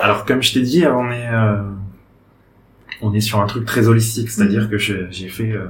Alors 0.00 0.24
comme 0.24 0.42
je 0.42 0.54
t'ai 0.54 0.62
dit, 0.62 0.84
on 0.86 1.10
est 1.12 1.28
on 3.02 3.12
est 3.12 3.20
sur 3.20 3.40
un 3.40 3.46
truc 3.46 3.64
très 3.64 3.88
holistique, 3.88 4.30
c'est-à-dire 4.30 4.64
mm. 4.64 4.70
que 4.70 4.78
j'ai 4.78 5.28
fait 5.28 5.52
euh, 5.52 5.66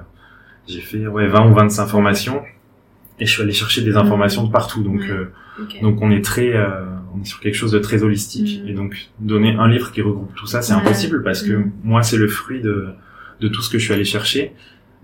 j'ai 0.68 0.80
fait 0.80 1.07
ouais 1.07 1.26
20 1.26 1.51
ou 1.51 1.55
25 1.55 1.87
formations 1.87 2.43
et 3.18 3.26
je 3.26 3.33
suis 3.33 3.43
allé 3.43 3.53
chercher 3.53 3.83
des 3.83 3.97
informations 3.97 4.45
de 4.45 4.51
partout. 4.51 4.83
Donc, 4.83 5.03
euh, 5.03 5.30
donc 5.80 6.01
on 6.03 6.11
est 6.11 6.24
très, 6.24 6.55
euh, 6.55 6.85
on 7.14 7.20
est 7.20 7.24
sur 7.24 7.41
quelque 7.41 7.55
chose 7.55 7.72
de 7.72 7.78
très 7.78 8.03
holistique. 8.03 8.62
Mhm. 8.62 8.68
Et 8.68 8.74
donc 8.74 9.11
donner 9.20 9.55
un 9.55 9.68
livre 9.68 9.93
qui 9.93 10.03
regroupe 10.03 10.35
tout 10.35 10.47
ça, 10.47 10.62
c'est 10.62 10.72
impossible 10.72 11.22
parce 11.22 11.43
que 11.43 11.64
moi 11.85 12.03
c'est 12.03 12.16
le 12.16 12.28
fruit 12.28 12.61
de 12.61 12.89
de 13.41 13.49
tout 13.49 13.61
ce 13.61 13.70
que 13.70 13.78
je 13.78 13.85
suis 13.85 13.95
allé 13.95 14.05
chercher. 14.05 14.53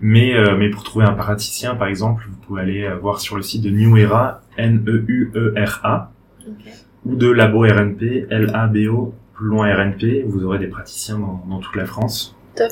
Mais 0.01 0.33
euh, 0.35 0.55
mais 0.57 0.69
pour 0.69 0.83
trouver 0.83 1.05
un 1.05 1.13
praticien, 1.13 1.75
par 1.75 1.87
exemple, 1.87 2.25
vous 2.29 2.37
pouvez 2.37 2.61
aller 2.61 2.83
euh, 2.83 2.95
voir 2.95 3.19
sur 3.19 3.35
le 3.35 3.41
site 3.41 3.61
de 3.61 3.69
New 3.69 3.97
Era, 3.97 4.41
N 4.57 4.83
E 4.87 5.03
U 5.07 5.31
E 5.35 5.53
R 5.57 5.81
A, 5.83 6.11
ou 7.05 7.15
de 7.15 7.29
Labo 7.29 7.61
RNP, 7.61 8.27
L 8.29 8.51
A 8.53 8.67
B 8.67 8.87
O 8.89 9.13
plus 9.39 9.47
loin 9.47 9.73
RNP. 9.73 10.23
Vous 10.27 10.43
aurez 10.43 10.59
des 10.59 10.67
praticiens 10.67 11.17
dans, 11.17 11.43
dans 11.49 11.59
toute 11.59 11.75
la 11.77 11.85
France. 11.85 12.35
Top. 12.55 12.71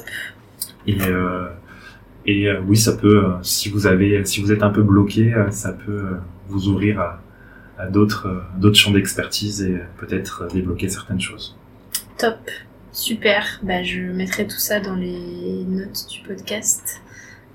Et 0.85 0.97
euh, 1.03 1.47
et 2.25 2.49
euh, 2.49 2.59
oui, 2.67 2.75
ça 2.75 2.91
peut, 2.97 3.23
euh, 3.25 3.29
si 3.41 3.69
vous 3.69 3.87
avez, 3.87 4.25
si 4.25 4.41
vous 4.41 4.51
êtes 4.51 4.61
un 4.63 4.69
peu 4.69 4.83
bloqué, 4.83 5.33
ça 5.49 5.71
peut 5.71 6.17
vous 6.49 6.67
ouvrir 6.67 6.99
à, 6.99 7.21
à 7.77 7.87
d'autres, 7.87 8.43
d'autres 8.57 8.75
champs 8.77 8.91
d'expertise 8.91 9.61
et 9.61 9.77
peut-être 9.97 10.47
débloquer 10.53 10.89
certaines 10.89 11.21
choses. 11.21 11.57
Top. 12.17 12.37
Super. 12.91 13.59
Bah, 13.63 13.81
je 13.83 14.01
mettrai 14.01 14.45
tout 14.45 14.57
ça 14.57 14.79
dans 14.81 14.95
les 14.95 15.63
notes 15.67 16.05
du 16.09 16.19
podcast. 16.27 17.01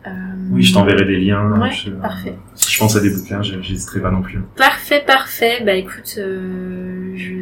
Euh, 0.06 0.10
Oui, 0.50 0.62
je 0.62 0.72
t'enverrai 0.72 1.04
des 1.04 1.18
liens. 1.20 1.60
Ouais, 1.60 1.70
je- 1.70 1.90
euh, 1.90 1.94
parfait. 2.00 2.34
si 2.54 2.72
je 2.72 2.78
pense 2.78 2.96
à 2.96 3.00
des 3.00 3.10
bouquins, 3.10 3.42
je- 3.42 3.60
j'hésiterai 3.60 4.00
pas 4.00 4.10
non 4.10 4.22
plus. 4.22 4.40
Parfait, 4.56 5.02
parfait. 5.06 5.62
Bah 5.66 5.74
écoute, 5.74 6.14
euh, 6.18 7.12
je, 7.14 7.34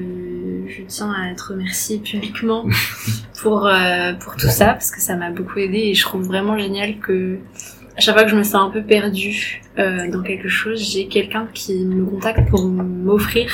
je 0.71 0.83
tiens 0.83 1.13
à 1.13 1.35
te 1.35 1.43
remercier 1.43 1.99
publiquement 1.99 2.65
pour, 3.43 3.67
euh, 3.67 4.13
pour 4.15 4.37
tout 4.37 4.49
ça, 4.49 4.67
parce 4.67 4.91
que 4.91 5.01
ça 5.01 5.17
m'a 5.17 5.31
beaucoup 5.31 5.59
aidé 5.59 5.79
et 5.79 5.95
je 5.95 6.03
trouve 6.03 6.27
vraiment 6.27 6.59
génial 6.59 6.99
que 6.99 7.39
à 7.97 8.01
chaque 8.01 8.15
fois 8.15 8.25
que 8.25 8.31
je 8.31 8.37
me 8.37 8.45
sens 8.45 8.69
un 8.69 8.71
peu 8.71 8.83
perdue 8.83 9.63
euh, 9.79 10.11
dans 10.11 10.23
quelque 10.23 10.49
chose, 10.49 10.81
j'ai 10.81 11.07
quelqu'un 11.07 11.49
qui 11.53 11.85
me 11.85 12.05
contacte 12.07 12.49
pour 12.49 12.65
m'offrir 12.67 13.51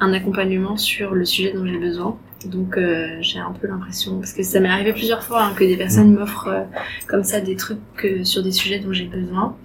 un 0.00 0.12
accompagnement 0.12 0.76
sur 0.76 1.14
le 1.14 1.24
sujet 1.24 1.52
dont 1.52 1.66
j'ai 1.66 1.78
besoin. 1.78 2.16
Donc 2.46 2.76
euh, 2.76 3.16
j'ai 3.22 3.38
un 3.38 3.52
peu 3.52 3.66
l'impression, 3.66 4.18
parce 4.18 4.34
que 4.34 4.42
ça 4.42 4.60
m'est 4.60 4.68
arrivé 4.68 4.92
plusieurs 4.92 5.22
fois 5.22 5.44
hein, 5.44 5.54
que 5.56 5.64
des 5.64 5.78
personnes 5.78 6.12
m'offrent 6.14 6.48
euh, 6.48 6.64
comme 7.06 7.24
ça 7.24 7.40
des 7.40 7.56
trucs 7.56 7.78
euh, 8.04 8.22
sur 8.22 8.42
des 8.42 8.52
sujets 8.52 8.80
dont 8.80 8.92
j'ai 8.92 9.06
besoin. 9.06 9.56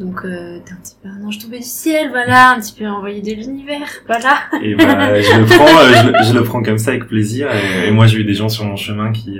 Donc 0.00 0.22
t'es 0.22 0.72
un 0.72 0.76
petit 0.82 0.96
peu 1.02 1.08
un 1.08 1.22
ange 1.24 1.38
tombé 1.38 1.58
du 1.58 1.64
ciel, 1.64 2.08
voilà, 2.08 2.50
un 2.52 2.60
petit 2.60 2.72
peu 2.76 2.86
envoyé 2.86 3.20
de 3.22 3.30
l'univers, 3.30 3.86
voilà. 4.06 4.38
Et 4.62 4.74
bah, 4.74 5.20
je 5.22 5.38
le 5.38 5.44
prends, 5.44 5.66
je, 5.66 6.08
le- 6.08 6.24
je 6.24 6.34
le 6.38 6.42
prends 6.42 6.62
comme 6.64 6.78
ça 6.78 6.90
avec 6.90 7.06
plaisir. 7.06 7.48
Et, 7.54 7.88
et 7.88 7.90
moi, 7.92 8.06
j'ai 8.08 8.18
eu 8.18 8.24
des 8.24 8.34
gens 8.34 8.48
sur 8.48 8.64
mon 8.64 8.74
chemin 8.74 9.12
qui, 9.12 9.38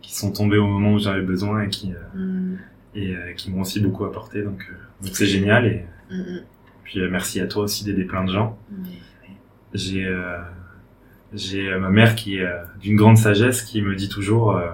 qui 0.00 0.14
sont 0.14 0.32
tombés 0.32 0.56
au 0.56 0.66
moment 0.66 0.92
où 0.94 0.98
j'avais 0.98 1.20
besoin 1.20 1.62
et 1.64 1.68
qui, 1.68 1.92
Mm, 2.14 2.54
et 2.94 3.14
qui 3.36 3.50
m'ont 3.50 3.60
aussi 3.60 3.80
beaucoup 3.80 4.06
apporté. 4.06 4.40
Donc, 4.42 4.66
donc 5.02 5.14
c'est 5.14 5.26
génial. 5.26 5.66
Et 5.66 5.84
mm, 6.10 6.16
mm. 6.18 6.40
puis 6.84 7.00
merci 7.10 7.38
à 7.40 7.46
toi 7.46 7.64
aussi 7.64 7.84
d'aider 7.84 8.04
plein 8.04 8.24
de 8.24 8.32
gens. 8.32 8.56
J'ai 9.74 10.04
euh, 10.06 10.38
j'ai 11.34 11.68
euh, 11.68 11.78
ma 11.78 11.90
mère 11.90 12.14
qui 12.14 12.36
est 12.38 12.42
euh, 12.42 12.56
d'une 12.80 12.96
grande 12.96 13.18
sagesse 13.18 13.62
qui 13.62 13.82
me 13.82 13.94
dit 13.94 14.08
toujours, 14.08 14.56
euh, 14.56 14.66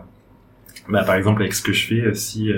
bah, 0.89 1.03
par 1.05 1.17
exemple 1.17 1.43
avec 1.43 1.53
ce 1.55 1.63
que 1.63 1.73
je 1.73 1.87
fais, 1.87 2.15
si 2.15 2.51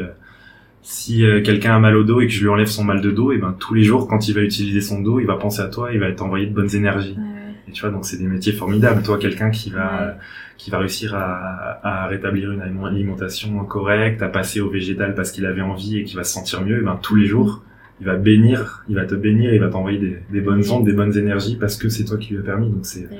si 0.83 1.25
quelqu'un 1.45 1.75
a 1.77 1.79
mal 1.81 1.97
au 1.97 2.05
dos 2.05 2.21
et 2.21 2.27
que 2.29 2.33
je 2.33 2.41
lui 2.43 2.49
enlève 2.49 2.69
son 2.69 2.85
mal 2.85 3.01
de 3.01 3.11
dos, 3.11 3.33
et 3.33 3.39
ben 3.39 3.57
tous 3.59 3.75
les 3.75 3.83
jours 3.83 4.07
quand 4.07 4.29
il 4.29 4.35
va 4.35 4.43
utiliser 4.43 4.81
son 4.81 5.01
dos, 5.01 5.19
il 5.19 5.27
va 5.27 5.35
penser 5.37 5.61
à 5.61 5.67
toi, 5.67 5.93
il 5.93 5.99
va 5.99 6.13
t'envoyer 6.13 6.47
de 6.47 6.55
bonnes 6.55 6.75
énergies. 6.75 7.17
ouais. 7.19 7.25
Et 7.69 7.73
tu 7.73 7.81
vois, 7.81 7.91
donc 7.91 8.05
c'est 8.07 8.19
des 8.19 8.27
métiers 8.27 8.53
formidables. 8.53 9.03
Toi, 9.03 9.19
quelqu'un 9.19 9.51
qui 9.51 9.71
va 9.71 10.07
Ouais. 10.07 10.13
qui 10.57 10.71
va 10.71 10.79
réussir 10.79 11.15
à, 11.17 11.81
à 11.83 12.07
rétablir 12.07 12.53
une 12.53 12.63
alimentation 12.63 13.65
correcte, 13.65 14.23
à 14.23 14.29
passer 14.29 14.61
au 14.61 14.71
végétal 14.71 15.15
parce 15.15 15.33
qu'il 15.33 15.45
avait 15.47 15.61
envie 15.63 15.99
et 15.99 16.05
qui 16.05 16.15
va 16.17 16.23
se 16.25 16.33
sentir 16.33 16.63
mieux, 16.63 16.79
et 16.79 16.83
ben 16.85 16.99
tous 17.03 17.17
les 17.17 17.27
jours, 17.27 17.63
il 18.01 18.07
va 18.07 18.17
bénir, 18.17 18.85
il 18.89 18.95
va 18.97 19.05
te 19.07 19.15
bénir, 19.15 19.55
il 19.55 19.61
va 19.61 19.69
t'envoyer 19.69 19.99
des, 19.99 20.19
des 20.31 20.41
bonnes 20.41 20.69
ondes, 20.71 20.85
des 20.85 20.93
bonnes 20.93 21.17
énergies 21.17 21.57
parce 21.57 21.77
que 21.77 21.89
c'est 21.89 22.05
toi 22.05 22.19
qui 22.19 22.35
lui 22.35 22.41
as 22.41 22.43
permis. 22.45 22.71
Donc 22.71 22.85
c'est 22.85 23.09
Eh 23.11 23.17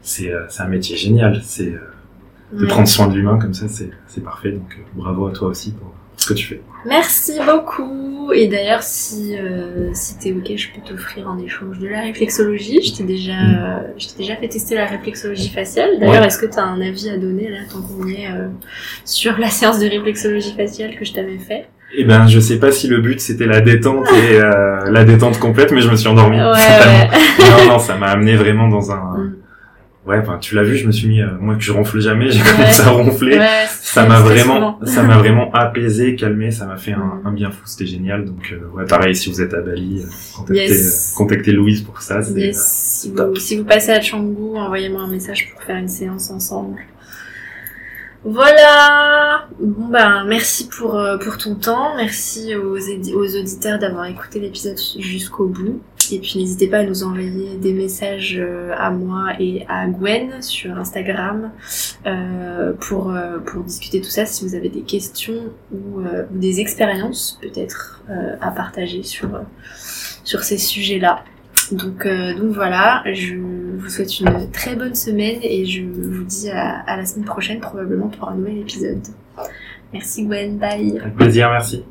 c'est 0.00 0.32
euh, 0.32 0.44
c'est 0.48 0.62
un 0.62 0.68
métier 0.68 0.96
génial. 0.96 1.40
C'est 1.42 1.72
euh, 1.74 1.78
de 2.52 2.62
Ouais. 2.62 2.66
prendre 2.68 2.88
soin 2.88 3.08
de 3.08 3.14
l'humain 3.14 3.38
comme 3.38 3.54
ça, 3.54 3.68
c'est 3.68 3.90
c'est 4.06 4.22
parfait. 4.24 4.52
Donc 4.52 4.76
euh, 4.78 4.82
bravo 4.94 5.26
à 5.26 5.32
toi 5.32 5.48
aussi 5.48 5.72
pour 5.72 5.92
ce 6.16 6.26
que 6.28 6.34
tu 6.34 6.46
fais. 6.46 6.60
Merci 6.86 7.34
beaucoup. 7.46 8.32
Et 8.32 8.48
d'ailleurs, 8.48 8.82
si, 8.82 9.36
euh, 9.38 9.90
si 9.94 10.18
t'es 10.18 10.32
ok, 10.32 10.56
je 10.56 10.68
peux 10.72 10.80
t'offrir 10.86 11.28
en 11.28 11.38
échange 11.38 11.78
de 11.78 11.86
la 11.88 12.00
réflexologie. 12.02 12.82
Je 12.82 12.96
t'ai 12.96 13.04
déjà, 13.04 13.32
euh, 13.32 13.78
je 13.98 14.08
t'ai 14.08 14.18
déjà 14.18 14.36
fait 14.36 14.48
tester 14.48 14.74
la 14.74 14.86
réflexologie 14.86 15.48
faciale. 15.48 15.98
D'ailleurs, 16.00 16.20
Ouais. 16.22 16.26
est-ce 16.26 16.38
que 16.38 16.46
t'as 16.46 16.62
un 16.64 16.80
avis 16.80 17.08
à 17.10 17.18
donner 17.18 17.48
là, 17.50 17.58
tant 17.72 17.80
qu'on 17.82 18.06
est, 18.08 18.26
euh, 18.30 18.48
sur 19.04 19.38
la 19.38 19.48
séance 19.48 19.78
de 19.78 19.86
réflexologie 19.86 20.52
faciale 20.54 20.96
que 20.96 21.04
je 21.04 21.12
t'avais 21.12 21.38
fait? 21.38 21.66
Eh 21.94 22.04
ben, 22.04 22.26
je 22.26 22.38
sais 22.38 22.58
pas 22.58 22.70
si 22.70 22.86
le 22.86 23.00
but 23.00 23.18
c'était 23.20 23.46
la 23.46 23.60
détente 23.60 24.06
et 24.12 24.38
euh, 24.40 24.84
la 24.90 25.04
détente 25.04 25.38
complète, 25.38 25.72
mais 25.72 25.80
je 25.80 25.90
me 25.90 25.96
suis 25.96 26.08
endormi. 26.08 26.36
Ouais. 26.40 27.08
Non, 27.40 27.72
non, 27.72 27.78
ça 27.78 27.96
m'a 27.96 28.08
amené 28.08 28.36
vraiment 28.36 28.68
dans 28.68 28.90
un. 28.92 29.18
Mm. 29.18 29.34
Ouais, 30.06 30.18
enfin, 30.22 30.38
tu 30.40 30.54
l'as 30.54 30.62
vu, 30.62 30.76
je 30.76 30.86
me 30.86 30.92
suis 30.92 31.06
mis, 31.06 31.20
euh, 31.20 31.26
moi 31.38 31.54
que 31.54 31.60
je 31.62 31.70
ronfle 31.70 32.00
jamais, 32.00 32.30
j'ai 32.30 32.40
Ouais. 32.40 32.50
commencé 32.56 32.82
à 32.82 32.88
ronfler. 32.90 33.38
Ça 33.68 34.06
m'a 34.06 34.20
vraiment, 34.20 34.78
ça 34.84 35.02
m'a 35.02 35.18
vraiment 35.18 35.50
apaisé, 35.52 36.14
calmé, 36.14 36.50
ça 36.50 36.64
m'a 36.66 36.76
fait 36.78 36.92
un, 36.92 37.20
Mm. 37.22 37.26
un 37.26 37.32
bien 37.32 37.50
fou, 37.50 37.60
c'était 37.66 37.86
génial. 37.86 38.24
Donc, 38.24 38.52
euh, 38.52 38.74
ouais, 38.76 38.86
pareil, 38.86 39.14
si 39.14 39.30
vous 39.30 39.40
êtes 39.42 39.52
à 39.54 39.60
Bali, 39.60 40.02
euh, 40.02 40.08
contactez, 40.36 40.66
Yes. 40.68 41.12
euh, 41.14 41.16
contactez 41.18 41.52
Louise 41.52 41.82
pour 41.82 42.00
ça. 42.00 42.20
Yes, 42.20 42.56
euh, 42.56 42.62
si, 42.64 43.12
vous, 43.12 43.36
si 43.36 43.56
vous 43.58 43.64
passez 43.64 43.90
à 43.92 44.00
Canggu, 44.00 44.56
envoyez-moi 44.56 45.02
un 45.02 45.08
message 45.10 45.50
pour 45.52 45.62
faire 45.62 45.76
une 45.76 45.88
séance 45.88 46.30
ensemble. 46.30 46.78
Voilà. 48.24 49.46
Bon 49.60 49.86
ben 49.86 50.24
merci 50.24 50.68
pour 50.68 50.96
euh, 50.96 51.18
ton 51.38 51.54
temps, 51.54 51.94
merci 51.94 52.54
aux 52.56 53.36
auditeurs 53.36 53.78
d'avoir 53.78 54.06
écouté 54.06 54.40
l'épisode 54.40 54.78
jusqu'au 54.98 55.46
bout. 55.46 55.80
Et 56.10 56.18
puis 56.18 56.40
n'hésitez 56.40 56.66
pas 56.66 56.78
à 56.78 56.82
nous 56.82 57.04
envoyer 57.04 57.56
des 57.56 57.72
messages 57.72 58.36
euh, 58.38 58.74
à 58.76 58.90
moi 58.90 59.34
et 59.38 59.64
à 59.68 59.86
Gwen 59.86 60.42
sur 60.42 60.76
Instagram 60.76 61.52
euh, 62.06 62.72
pour 62.72 63.12
discuter 63.64 64.00
tout 64.00 64.10
ça. 64.10 64.26
Si 64.26 64.44
vous 64.44 64.56
avez 64.56 64.68
des 64.68 64.82
questions 64.82 65.52
ou, 65.70 66.02
des 66.30 66.60
expériences 66.60 67.38
peut-être 67.40 68.02
à 68.40 68.50
partager 68.50 69.02
sur 69.04 70.42
ces 70.42 70.58
sujets-là. 70.58 71.22
Donc, 71.72 72.06
euh, 72.06 72.34
donc 72.34 72.52
voilà, 72.54 73.02
je 73.12 73.34
vous 73.36 73.88
souhaite 73.88 74.20
une 74.20 74.50
très 74.50 74.74
bonne 74.76 74.94
semaine 74.94 75.38
et 75.42 75.66
je 75.66 75.82
vous 75.82 76.24
dis 76.24 76.50
à, 76.50 76.80
à 76.80 76.96
la 76.96 77.04
semaine 77.04 77.26
prochaine 77.26 77.60
probablement 77.60 78.08
pour 78.08 78.28
un 78.28 78.34
nouvel 78.36 78.58
épisode. 78.58 79.00
Merci 79.92 80.24
Gwen, 80.24 80.58
bye 80.58 80.98
Avec 80.98 81.14
plaisir, 81.16 81.50
merci. 81.50 81.84